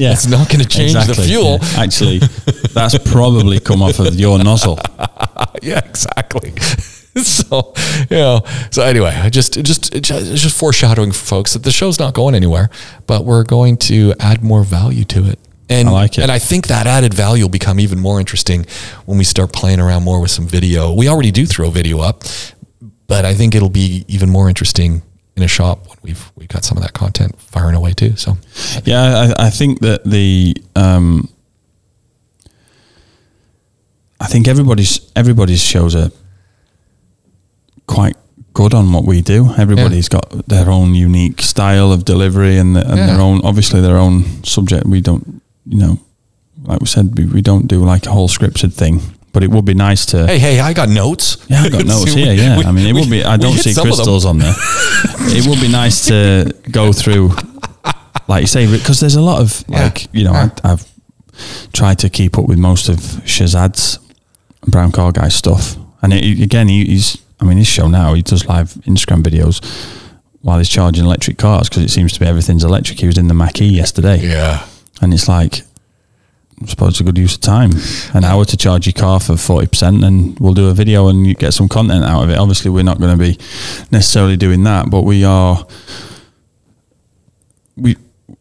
Yeah, 0.00 0.10
it's 0.12 0.26
not 0.26 0.48
going 0.48 0.60
to 0.60 0.66
change 0.66 0.94
the 0.94 1.14
fuel. 1.14 1.58
yeah. 1.62 1.82
Actually, 1.82 2.18
that's 2.74 2.98
probably 3.10 3.60
come 3.60 3.80
off 3.80 4.00
of 4.00 4.14
your 4.16 4.42
nozzle. 4.42 4.76
yeah, 5.62 5.78
exactly. 5.84 6.52
so, 7.22 7.74
you 8.10 8.16
know, 8.16 8.40
so 8.72 8.82
anyway, 8.82 9.10
I 9.14 9.30
just, 9.30 9.62
just, 9.62 9.94
it's 9.94 10.08
just 10.08 10.58
foreshadowing 10.58 11.12
for 11.12 11.24
folks 11.24 11.52
that 11.52 11.62
the 11.62 11.70
show's 11.70 12.00
not 12.00 12.12
going 12.12 12.34
anywhere, 12.34 12.70
but 13.06 13.24
we're 13.24 13.44
going 13.44 13.76
to 13.76 14.14
add 14.18 14.42
more 14.42 14.64
value 14.64 15.04
to 15.04 15.28
it. 15.28 15.38
And, 15.68 15.88
I 15.88 15.92
like 15.92 16.18
it. 16.18 16.22
And 16.22 16.32
I 16.32 16.40
think 16.40 16.66
that 16.66 16.88
added 16.88 17.14
value 17.14 17.44
will 17.44 17.50
become 17.50 17.78
even 17.78 18.00
more 18.00 18.18
interesting 18.18 18.66
when 19.06 19.16
we 19.16 19.22
start 19.22 19.52
playing 19.52 19.78
around 19.78 20.02
more 20.02 20.20
with 20.20 20.32
some 20.32 20.48
video. 20.48 20.92
We 20.92 21.08
already 21.08 21.30
do 21.30 21.46
throw 21.46 21.70
video 21.70 22.00
up, 22.00 22.24
but 23.06 23.24
I 23.24 23.34
think 23.34 23.54
it'll 23.54 23.70
be 23.70 24.04
even 24.08 24.28
more 24.28 24.48
interesting 24.48 25.02
in 25.36 25.42
a 25.42 25.48
shop 25.48 25.86
when 25.88 25.96
we've 26.02 26.30
we've 26.36 26.48
got 26.48 26.64
some 26.64 26.76
of 26.78 26.82
that 26.84 26.92
content 26.92 27.38
firing 27.40 27.74
away 27.74 27.92
too. 27.92 28.16
So 28.16 28.36
Yeah, 28.84 29.32
I, 29.38 29.46
I 29.46 29.50
think 29.50 29.80
that 29.80 30.04
the 30.04 30.54
um, 30.76 31.28
I 34.20 34.26
think 34.26 34.46
everybody's 34.48 35.00
everybody's 35.16 35.62
shows 35.62 35.94
are 35.96 36.10
quite 37.86 38.16
good 38.54 38.74
on 38.74 38.92
what 38.92 39.04
we 39.04 39.22
do. 39.22 39.50
Everybody's 39.58 40.08
got 40.08 40.28
their 40.46 40.68
own 40.70 40.94
unique 40.94 41.40
style 41.40 41.90
of 41.92 42.04
delivery 42.04 42.58
and, 42.58 42.76
the, 42.76 42.86
and 42.86 42.98
Yeah. 42.98 43.06
their 43.06 43.20
own 43.20 43.40
obviously 43.44 43.80
their 43.80 43.96
own 43.96 44.44
subject. 44.44 44.86
We 44.86 45.00
don't, 45.00 45.40
you 45.66 45.78
know, 45.78 45.98
like 46.62 46.80
we 46.80 46.86
said, 46.86 47.16
we, 47.18 47.24
we 47.26 47.40
don't 47.42 47.66
do 47.66 47.84
like 47.84 48.06
a 48.06 48.10
whole 48.10 48.28
scripted 48.28 48.72
thing. 48.74 49.00
But 49.32 49.42
it 49.42 49.50
would 49.50 49.64
be 49.64 49.74
nice 49.74 50.04
to. 50.06 50.26
hey, 50.26 50.38
hey, 50.38 50.60
I 50.60 50.74
got 50.74 50.88
notes. 50.90 51.38
Yeah, 51.48 51.62
I've 51.62 51.72
got 51.72 51.86
notes 51.94 52.12
here. 52.12 52.34
Yeah, 52.34 52.58
we- 52.58 52.64
I 52.64 52.70
mean, 52.72 52.86
it 52.86 52.92
we- 52.92 53.00
would 53.00 53.10
be. 53.10 53.24
I 53.24 53.36
don't 53.38 53.56
see 53.56 53.72
some 53.72 53.82
of 53.88 53.96
them. 53.96 53.96
crystals 53.96 54.24
on 54.26 54.38
there. 54.38 54.54
it 55.36 55.46
would 55.46 55.60
be 55.60 55.68
nice 55.68 56.06
to 56.08 56.52
go 56.70 56.92
through, 56.92 57.30
like 58.28 58.42
you 58.42 58.46
say, 58.46 58.66
because 58.70 59.00
there's 59.00 59.14
a 59.16 59.22
lot 59.22 59.40
of 59.40 59.64
Yeah. 59.68 59.84
like 59.84 60.06
you 60.12 60.24
know, 60.24 60.32
Yeah. 60.32 60.50
I, 60.64 60.72
I've 60.72 60.86
tried 61.72 61.98
to 62.00 62.10
keep 62.10 62.36
up 62.38 62.46
with 62.46 62.58
most 62.58 62.88
of 62.90 62.96
Shazad's 63.24 63.98
Brown 64.66 64.92
Car 64.92 65.12
Guy 65.12 65.28
stuff, 65.28 65.76
and 66.02 66.12
it, 66.12 66.40
again, 66.42 66.68
he, 66.68 66.84
he's. 66.84 67.16
I 67.40 67.44
mean, 67.44 67.56
his 67.58 67.66
show 67.66 67.88
now 67.88 68.14
he 68.14 68.22
does 68.22 68.46
live 68.46 68.68
Instagram 68.86 69.22
videos 69.24 69.64
while 70.42 70.58
he's 70.58 70.68
charging 70.68 71.04
electric 71.04 71.38
cars 71.38 71.68
because 71.68 71.82
it 71.82 71.90
seems 71.90 72.12
to 72.12 72.20
be 72.20 72.26
everything's 72.26 72.62
electric. 72.64 73.00
He 73.00 73.06
was 73.06 73.18
in 73.18 73.26
the 73.28 73.34
Mach-E 73.34 73.64
yesterday, 73.66 74.18
Yeah. 74.20 74.64
and 75.00 75.12
it's 75.14 75.26
like. 75.26 75.62
Suppose 76.66 76.90
it's 76.90 77.00
a 77.00 77.04
good 77.04 77.18
use 77.18 77.34
of 77.34 77.40
time. 77.40 77.72
An 78.14 78.24
hour 78.24 78.44
to 78.44 78.56
charge 78.56 78.86
your 78.86 78.92
car 78.94 79.20
for 79.20 79.36
forty 79.36 79.66
percent, 79.66 80.04
and 80.04 80.38
we'll 80.38 80.54
do 80.54 80.68
a 80.68 80.74
video 80.74 81.08
and 81.08 81.26
you 81.26 81.34
get 81.34 81.52
some 81.54 81.68
content 81.68 82.04
out 82.04 82.22
of 82.24 82.30
it. 82.30 82.38
Obviously, 82.38 82.70
we're 82.70 82.82
not 82.84 82.98
going 82.98 83.16
to 83.16 83.22
be 83.22 83.38
necessarily 83.90 84.36
doing 84.36 84.64
that, 84.64 84.90
but 84.90 85.02
we 85.02 85.24
are. 85.24 85.66
We 87.76 87.96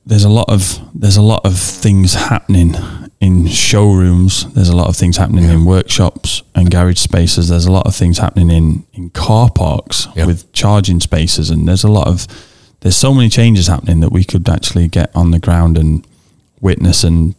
there's 0.06 0.24
a 0.24 0.30
lot 0.30 0.50
of 0.50 0.80
there's 0.94 1.18
a 1.18 1.22
lot 1.22 1.46
of 1.46 1.58
things 1.58 2.14
happening 2.14 2.76
in 3.20 3.48
showrooms. 3.48 4.52
There's 4.54 4.70
a 4.70 4.76
lot 4.76 4.88
of 4.88 4.96
things 4.96 5.18
happening 5.18 5.46
in 5.46 5.64
workshops 5.66 6.42
and 6.56 6.70
garage 6.72 7.00
spaces. 7.00 7.50
There's 7.50 7.66
a 7.66 7.72
lot 7.72 7.86
of 7.88 7.96
things 7.96 8.18
happening 8.18 8.50
in 8.50 8.86
in 8.94 9.10
car 9.12 9.50
parks 9.50 10.08
Yeah. 10.16 10.26
with 10.26 10.52
charging 10.54 11.00
spaces, 11.00 11.50
and 11.50 11.68
there's 11.68 11.84
a 11.84 11.92
lot 11.92 12.08
of 12.08 12.28
there's 12.82 12.98
so 12.98 13.14
many 13.14 13.30
changes 13.30 13.68
happening 13.68 14.00
that 14.02 14.12
we 14.12 14.24
could 14.24 14.50
actually 14.50 14.88
get 14.88 15.12
on 15.16 15.32
the 15.32 15.40
ground 15.40 15.78
and 15.78 16.06
witness 16.62 17.04
and 17.04 17.36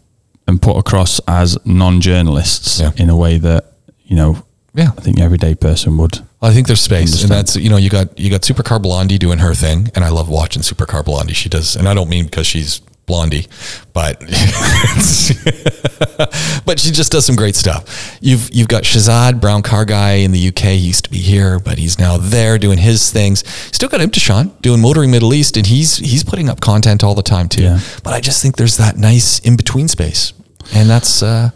and 0.46 0.60
put 0.60 0.76
across 0.76 1.20
as 1.28 1.56
non-journalists 1.64 2.80
Yeah. 2.80 2.90
in 2.96 3.08
a 3.10 3.16
way 3.16 3.38
that 3.38 3.72
you 4.04 4.16
know 4.16 4.42
Yeah. 4.74 4.90
I 4.96 5.00
think 5.00 5.20
everyday 5.20 5.54
person 5.54 5.96
would. 5.98 6.20
I 6.40 6.52
think 6.52 6.66
there's 6.66 6.80
space, 6.80 7.10
Understand. 7.12 7.30
and 7.32 7.38
that's 7.38 7.56
you 7.56 7.68
know 7.70 7.76
you 7.76 7.88
got 7.90 8.18
you 8.18 8.30
got 8.30 8.40
Supercar 8.42 8.80
Blondie 8.82 9.18
doing 9.18 9.38
her 9.38 9.54
thing, 9.54 9.90
and 9.94 10.04
I 10.04 10.08
love 10.08 10.28
watching 10.28 10.62
Supercar 10.62 11.04
Blondie. 11.04 11.34
She 11.34 11.48
does, 11.48 11.76
and 11.76 11.88
I 11.88 11.94
don't 11.94 12.08
mean 12.08 12.24
because 12.24 12.46
she's 12.46 12.80
Blondie, 13.06 13.46
but 13.92 14.20
but 16.64 16.78
she 16.78 16.90
just 16.92 17.12
does 17.12 17.26
some 17.26 17.36
great 17.36 17.56
stuff. 17.56 18.16
You've 18.20 18.48
you've 18.52 18.68
got 18.68 18.84
Shazad 18.84 19.40
Brown 19.40 19.62
Car 19.62 19.84
Guy 19.84 20.12
in 20.14 20.30
the 20.30 20.48
UK. 20.48 20.58
He 20.58 20.76
used 20.76 21.04
to 21.04 21.10
be 21.10 21.18
here, 21.18 21.58
but 21.58 21.78
he's 21.78 21.98
now 21.98 22.16
there 22.16 22.58
doing 22.58 22.78
his 22.78 23.10
things. 23.10 23.46
Still 23.74 23.88
got 23.88 24.00
Imthishan 24.00 24.52
doing 24.62 24.80
Motoring 24.80 25.10
Middle 25.10 25.34
East, 25.34 25.56
and 25.56 25.66
he's 25.66 25.96
he's 25.96 26.22
putting 26.22 26.48
up 26.48 26.60
content 26.60 27.02
all 27.02 27.14
the 27.14 27.22
time 27.22 27.48
too. 27.48 27.64
Yeah. 27.64 27.80
But 28.04 28.14
I 28.14 28.20
just 28.20 28.40
think 28.40 28.56
there's 28.56 28.76
that 28.76 28.96
nice 28.96 29.40
in 29.40 29.56
between 29.56 29.88
space, 29.88 30.32
and 30.72 30.88
that's 30.88 31.22
uh, 31.22 31.50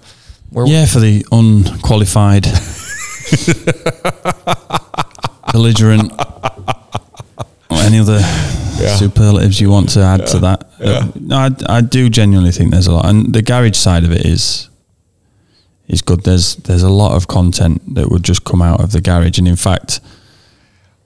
where 0.51 0.66
Yeah, 0.66 0.86
for 0.86 0.99
the 0.99 1.24
unqualified, 1.30 2.42
belligerent, 5.53 6.12
or 7.70 7.78
any 7.78 8.01
other 8.01 8.18
Yeah. 8.79 8.97
superlatives 8.97 9.61
you 9.61 9.70
want 9.70 9.89
to 9.91 10.01
add 10.01 10.27
to 10.29 10.39
that. 10.41 11.16
No, 11.20 11.37
I, 11.37 11.51
I 11.79 11.81
do 11.81 12.09
genuinely 12.09 12.53
think 12.53 12.70
there's 12.70 12.87
a 12.87 12.93
lot, 12.93 13.07
and 13.07 13.35
the 13.35 13.43
garage 13.43 13.77
side 13.77 14.05
of 14.05 14.12
it 14.12 14.24
is 14.27 14.68
is 15.89 16.03
good. 16.03 16.22
There's 16.24 16.57
there's 16.57 16.83
a 16.83 16.91
lot 16.91 17.14
of 17.16 17.27
content 17.29 17.95
that 17.95 18.11
would 18.11 18.22
just 18.24 18.45
come 18.45 18.62
out 18.62 18.81
of 18.81 18.93
the 18.93 19.01
garage, 19.01 19.39
and 19.39 19.49
in 19.49 19.57
fact, 19.57 20.01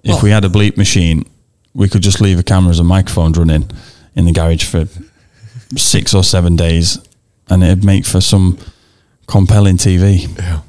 if 0.02 0.12
Well- 0.14 0.22
we 0.22 0.30
had 0.30 0.44
a 0.44 0.48
bleep 0.48 0.76
machine, 0.76 1.24
we 1.74 1.88
could 1.88 2.02
just 2.02 2.20
leave 2.20 2.36
the 2.36 2.42
cameras 2.42 2.78
and 2.78 2.88
microphones 2.88 3.36
running 3.38 3.70
in 4.16 4.24
the 4.24 4.32
garage 4.32 4.64
for 4.64 4.86
six 5.76 6.14
or 6.14 6.24
seven 6.24 6.56
days, 6.56 6.98
and 7.48 7.62
it'd 7.62 7.84
make 7.84 8.04
for 8.06 8.20
some 8.20 8.56
compelling 9.26 9.76
TV. 9.76 10.26
Yeah. 10.38 10.60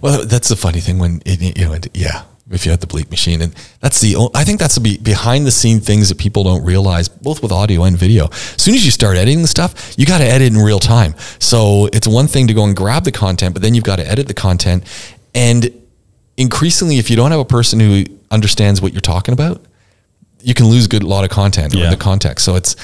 Well, 0.00 0.24
that's 0.24 0.48
the 0.48 0.56
funny 0.56 0.80
thing 0.80 0.98
when 0.98 1.20
it, 1.26 1.58
you 1.58 1.64
know, 1.66 1.74
it- 1.74 1.88
yeah, 1.94 2.22
if 2.50 2.64
you 2.64 2.70
had 2.70 2.80
the 2.80 2.86
bleep 2.86 3.10
machine, 3.10 3.42
and 3.42 3.54
that's 3.80 4.00
the 4.00 4.16
I 4.34 4.44
think 4.44 4.58
that's 4.58 4.74
the 4.74 4.80
be, 4.80 4.98
behind 4.98 5.46
the 5.46 5.50
scene 5.50 5.80
things 5.80 6.08
that 6.08 6.18
people 6.18 6.44
don't 6.44 6.64
realize, 6.64 7.08
both 7.08 7.42
with 7.42 7.52
audio 7.52 7.84
and 7.84 7.96
video. 7.96 8.28
As 8.28 8.62
soon 8.62 8.74
as 8.74 8.84
you 8.84 8.90
start 8.90 9.16
editing 9.16 9.42
the 9.42 9.48
stuff, 9.48 9.94
you 9.98 10.06
got 10.06 10.18
to 10.18 10.24
edit 10.24 10.48
in 10.48 10.58
real 10.58 10.78
time. 10.78 11.14
So 11.38 11.88
it's 11.92 12.06
one 12.06 12.26
thing 12.26 12.46
to 12.48 12.54
go 12.54 12.64
and 12.64 12.74
grab 12.76 13.04
the 13.04 13.12
content, 13.12 13.54
but 13.54 13.62
then 13.62 13.74
you've 13.74 13.84
got 13.84 13.96
to 13.96 14.06
edit 14.06 14.28
the 14.28 14.34
content, 14.34 14.84
and 15.34 15.70
increasingly, 16.36 16.98
if 16.98 17.10
you 17.10 17.16
don't 17.16 17.30
have 17.30 17.40
a 17.40 17.44
person 17.44 17.80
who 17.80 18.04
understands 18.30 18.80
what 18.80 18.92
you're 18.92 19.00
talking 19.00 19.32
about, 19.32 19.64
you 20.40 20.54
can 20.54 20.66
lose 20.66 20.86
a 20.86 20.88
good 20.88 21.02
lot 21.02 21.24
of 21.24 21.30
content 21.30 21.74
or 21.74 21.90
the 21.90 21.96
context. 21.96 22.44
So 22.44 22.54
it's 22.54 22.76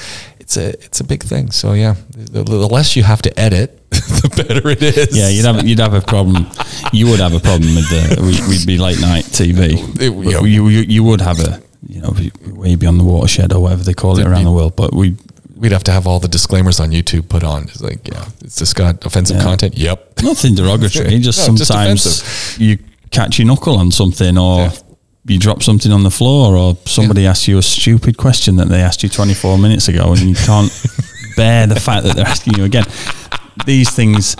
it's 0.45 0.57
a 0.57 0.69
it's 0.85 0.99
a 0.99 1.03
big 1.03 1.23
thing. 1.23 1.49
So 1.51 1.73
yeah, 1.73 1.95
the, 2.11 2.43
the 2.43 2.67
less 2.67 2.95
you 2.95 3.01
have 3.03 3.21
to 3.23 3.31
edit, 3.39 3.89
the 3.89 4.29
better 4.45 4.69
it 4.69 4.83
is. 4.83 5.17
Yeah, 5.17 5.29
you'd 5.29 5.45
have 5.45 5.67
you'd 5.67 5.79
have 5.79 5.95
a 5.95 6.01
problem. 6.01 6.45
You 6.93 7.07
would 7.07 7.19
have 7.19 7.33
a 7.33 7.39
problem 7.39 7.73
with 7.75 7.89
the 7.89 8.21
we- 8.21 8.47
we'd 8.49 8.67
be 8.67 8.77
late 8.77 9.01
night 9.01 9.25
TV. 9.25 9.59
It- 9.99 10.13
yeah. 10.31 10.41
you, 10.41 10.67
you 10.69 10.81
you 10.81 11.03
would 11.03 11.21
have 11.21 11.39
a 11.39 11.61
you 11.87 11.99
know 12.01 12.13
way 12.53 12.75
beyond 12.75 12.99
the 12.99 13.03
watershed 13.03 13.53
or 13.53 13.59
whatever 13.63 13.83
they 13.83 13.93
call 13.95 14.19
it 14.19 14.25
around 14.27 14.43
the 14.45 14.51
world. 14.51 14.75
But 14.75 14.93
we 14.93 15.15
We'd 15.57 15.71
have 15.71 15.85
to 15.85 15.91
have 15.93 16.05
all 16.05 16.19
the 16.19 16.27
disclaimers 16.27 16.81
on 16.81 16.91
YouTube 16.91 17.29
put 17.29 17.41
on. 17.43 17.63
It's 17.63 17.79
like, 17.81 18.05
yeah, 18.09 18.25
it's 18.43 18.57
just 18.59 18.75
got 18.75 19.05
offensive 19.05 19.37
Yeah. 19.37 19.43
content. 19.43 19.77
Yep. 19.77 20.21
nothing 20.21 20.53
derogatory. 20.53 21.17
Just 21.29 21.39
No, 21.47 21.55
sometimes 21.55 22.05
offensive. 22.05 22.61
you 22.61 22.77
catch 23.09 23.39
your 23.39 23.47
knuckle 23.47 23.77
on 23.77 23.89
something 23.89 24.37
or. 24.37 24.59
Yeah. 24.65 24.71
You 25.27 25.39
drop 25.39 25.63
something 25.63 25.91
on 25.91 26.03
the 26.03 26.11
floor, 26.11 26.55
or 26.55 26.77
somebody 26.85 27.25
asks 27.25 27.47
you 27.47 27.57
a 27.57 27.61
stupid 27.63 28.15
question 28.17 28.57
that 28.57 28.69
they 28.69 28.81
asked 28.81 29.01
you 29.01 29.09
24 29.09 29.57
minutes 29.57 29.87
ago, 29.87 30.11
and 30.11 30.19
you 30.21 30.35
can't 30.35 30.71
bear 31.35 31.65
the 31.67 31.79
fact 31.79 32.05
that 32.05 32.15
they're 32.15 32.27
asking 32.27 32.53
you 32.57 32.63
again. 32.63 32.85
These 33.65 33.89
things 33.89 34.35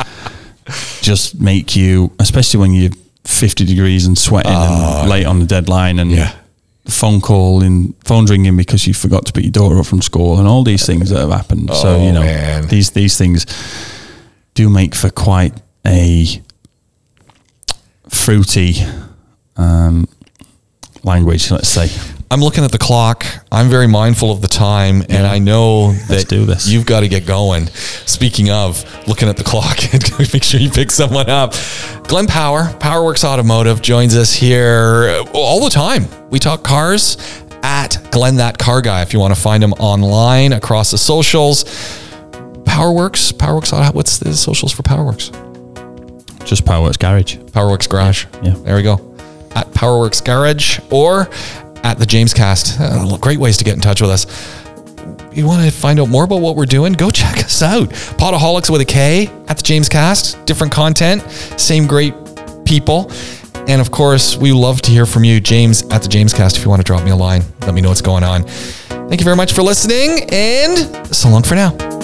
just 1.01 1.39
make 1.41 1.75
you, 1.75 2.11
especially 2.19 2.59
when 2.59 2.71
you're 2.73 2.91
50 3.23 3.65
degrees 3.65 4.05
and 4.05 4.15
sweating 4.15 4.51
and 4.51 5.09
late 5.09 5.25
on 5.25 5.39
the 5.39 5.45
deadline, 5.47 5.97
and 5.99 6.11
Ah. 6.11 6.15
Yeah. 6.15 6.31
phone 6.87 7.19
call 7.19 7.63
and 7.63 7.95
phone's 8.05 8.29
ringing 8.29 8.55
because 8.55 8.85
you 8.85 8.93
forgot 8.93 9.25
to 9.25 9.33
pick 9.33 9.43
your 9.43 9.51
daughter 9.51 9.79
up 9.79 9.87
from 9.87 10.03
school, 10.03 10.37
and 10.37 10.47
all 10.47 10.63
these 10.63 10.85
things 10.85 11.09
that 11.09 11.19
have 11.19 11.31
happened. 11.31 11.67
so 11.73 11.95
Oh, 11.95 12.05
you 12.05 12.11
know, 12.11 12.21
man. 12.21 12.67
these 12.67 12.91
these 12.91 13.17
things 13.17 13.47
do 14.53 14.69
make 14.69 14.93
for 14.93 15.09
quite 15.09 15.53
a 15.83 16.27
fruity 18.09 18.75
um, 19.57 20.07
language, 21.05 21.51
let's 21.51 21.69
say. 21.69 21.89
I'm 22.31 22.41
looking 22.41 22.63
at 22.63 22.71
the 22.71 22.79
clock. 22.79 23.25
I'm 23.51 23.69
very 23.69 23.87
mindful 23.87 24.31
of 24.31 24.41
the 24.41 24.47
time, 24.47 25.03
and 25.09 25.27
I 25.27 25.37
know 25.37 25.91
that 26.09 26.65
you've 26.65 26.85
got 26.85 27.01
to 27.01 27.07
get 27.07 27.25
going. 27.25 27.67
Speaking 27.67 28.49
of 28.49 28.83
looking 29.07 29.29
at 29.29 29.37
the 29.37 29.43
clock, 29.43 29.77
make 30.33 30.43
sure 30.43 30.59
you 30.59 30.71
pick 30.71 30.91
someone 30.91 31.29
up. 31.29 31.53
Glenn 32.07 32.25
Power, 32.27 32.63
PowerWorks 32.63 33.23
Automotive, 33.23 33.81
joins 33.81 34.15
us 34.15 34.33
here 34.33 35.23
all 35.33 35.63
the 35.63 35.69
time. 35.69 36.07
We 36.29 36.39
talk 36.39 36.63
cars 36.63 37.17
at 37.63 38.09
Glenn 38.11 38.37
That 38.37 38.57
Car 38.57 38.81
Guy. 38.81 39.01
If 39.03 39.13
you 39.13 39.19
want 39.19 39.33
to 39.33 39.39
find 39.39 39.63
him 39.63 39.73
online 39.73 40.53
across 40.53 40.91
the 40.91 40.97
socials, 40.97 41.63
PowerWorks, 42.65 43.33
PowerWorks. 43.33 43.93
What's 43.93 44.17
the 44.17 44.33
socials 44.33 44.73
for 44.73 44.81
PowerWorks? 44.81 45.31
Just 46.43 46.65
Powerworks 46.65 46.99
Garage. 46.99 47.37
PowerWorks 47.51 47.89
Garage. 47.89 48.25
Yeah. 48.43 48.53
There 48.55 48.75
we 48.75 48.83
go. 48.83 49.14
At 49.55 49.71
PowerWorks 49.71 50.23
Garage 50.23 50.79
or 50.91 51.29
at 51.83 51.97
the 51.97 52.05
James 52.05 52.33
Cast. 52.33 52.79
Uh, 52.79 53.17
great 53.17 53.39
ways 53.39 53.57
to 53.57 53.63
get 53.63 53.75
in 53.75 53.81
touch 53.81 54.01
with 54.01 54.09
us. 54.09 54.25
You 55.31 55.45
want 55.45 55.63
to 55.63 55.71
find 55.71 55.99
out 55.99 56.09
more 56.09 56.23
about 56.23 56.41
what 56.41 56.55
we're 56.55 56.65
doing? 56.65 56.93
Go 56.93 57.09
check 57.11 57.37
us 57.39 57.61
out. 57.61 57.89
Potaholics 57.89 58.69
with 58.69 58.81
a 58.81 58.85
K 58.85 59.27
at 59.47 59.57
the 59.57 59.63
James 59.63 59.89
Cast. 59.89 60.43
Different 60.45 60.73
content, 60.73 61.21
same 61.59 61.87
great 61.87 62.13
people. 62.65 63.11
And 63.67 63.81
of 63.81 63.91
course, 63.91 64.37
we 64.37 64.51
love 64.51 64.81
to 64.83 64.91
hear 64.91 65.05
from 65.05 65.23
you, 65.23 65.39
James 65.39 65.83
at 65.89 66.03
the 66.03 66.07
James 66.07 66.33
Cast. 66.33 66.57
If 66.57 66.63
you 66.63 66.69
want 66.69 66.81
to 66.81 66.85
drop 66.85 67.03
me 67.03 67.11
a 67.11 67.15
line, 67.15 67.43
let 67.61 67.73
me 67.73 67.81
know 67.81 67.89
what's 67.89 68.01
going 68.01 68.23
on. 68.23 68.43
Thank 68.43 69.21
you 69.21 69.25
very 69.25 69.35
much 69.35 69.53
for 69.53 69.61
listening, 69.61 70.27
and 70.31 71.15
so 71.15 71.29
long 71.29 71.43
for 71.43 71.55
now. 71.55 71.94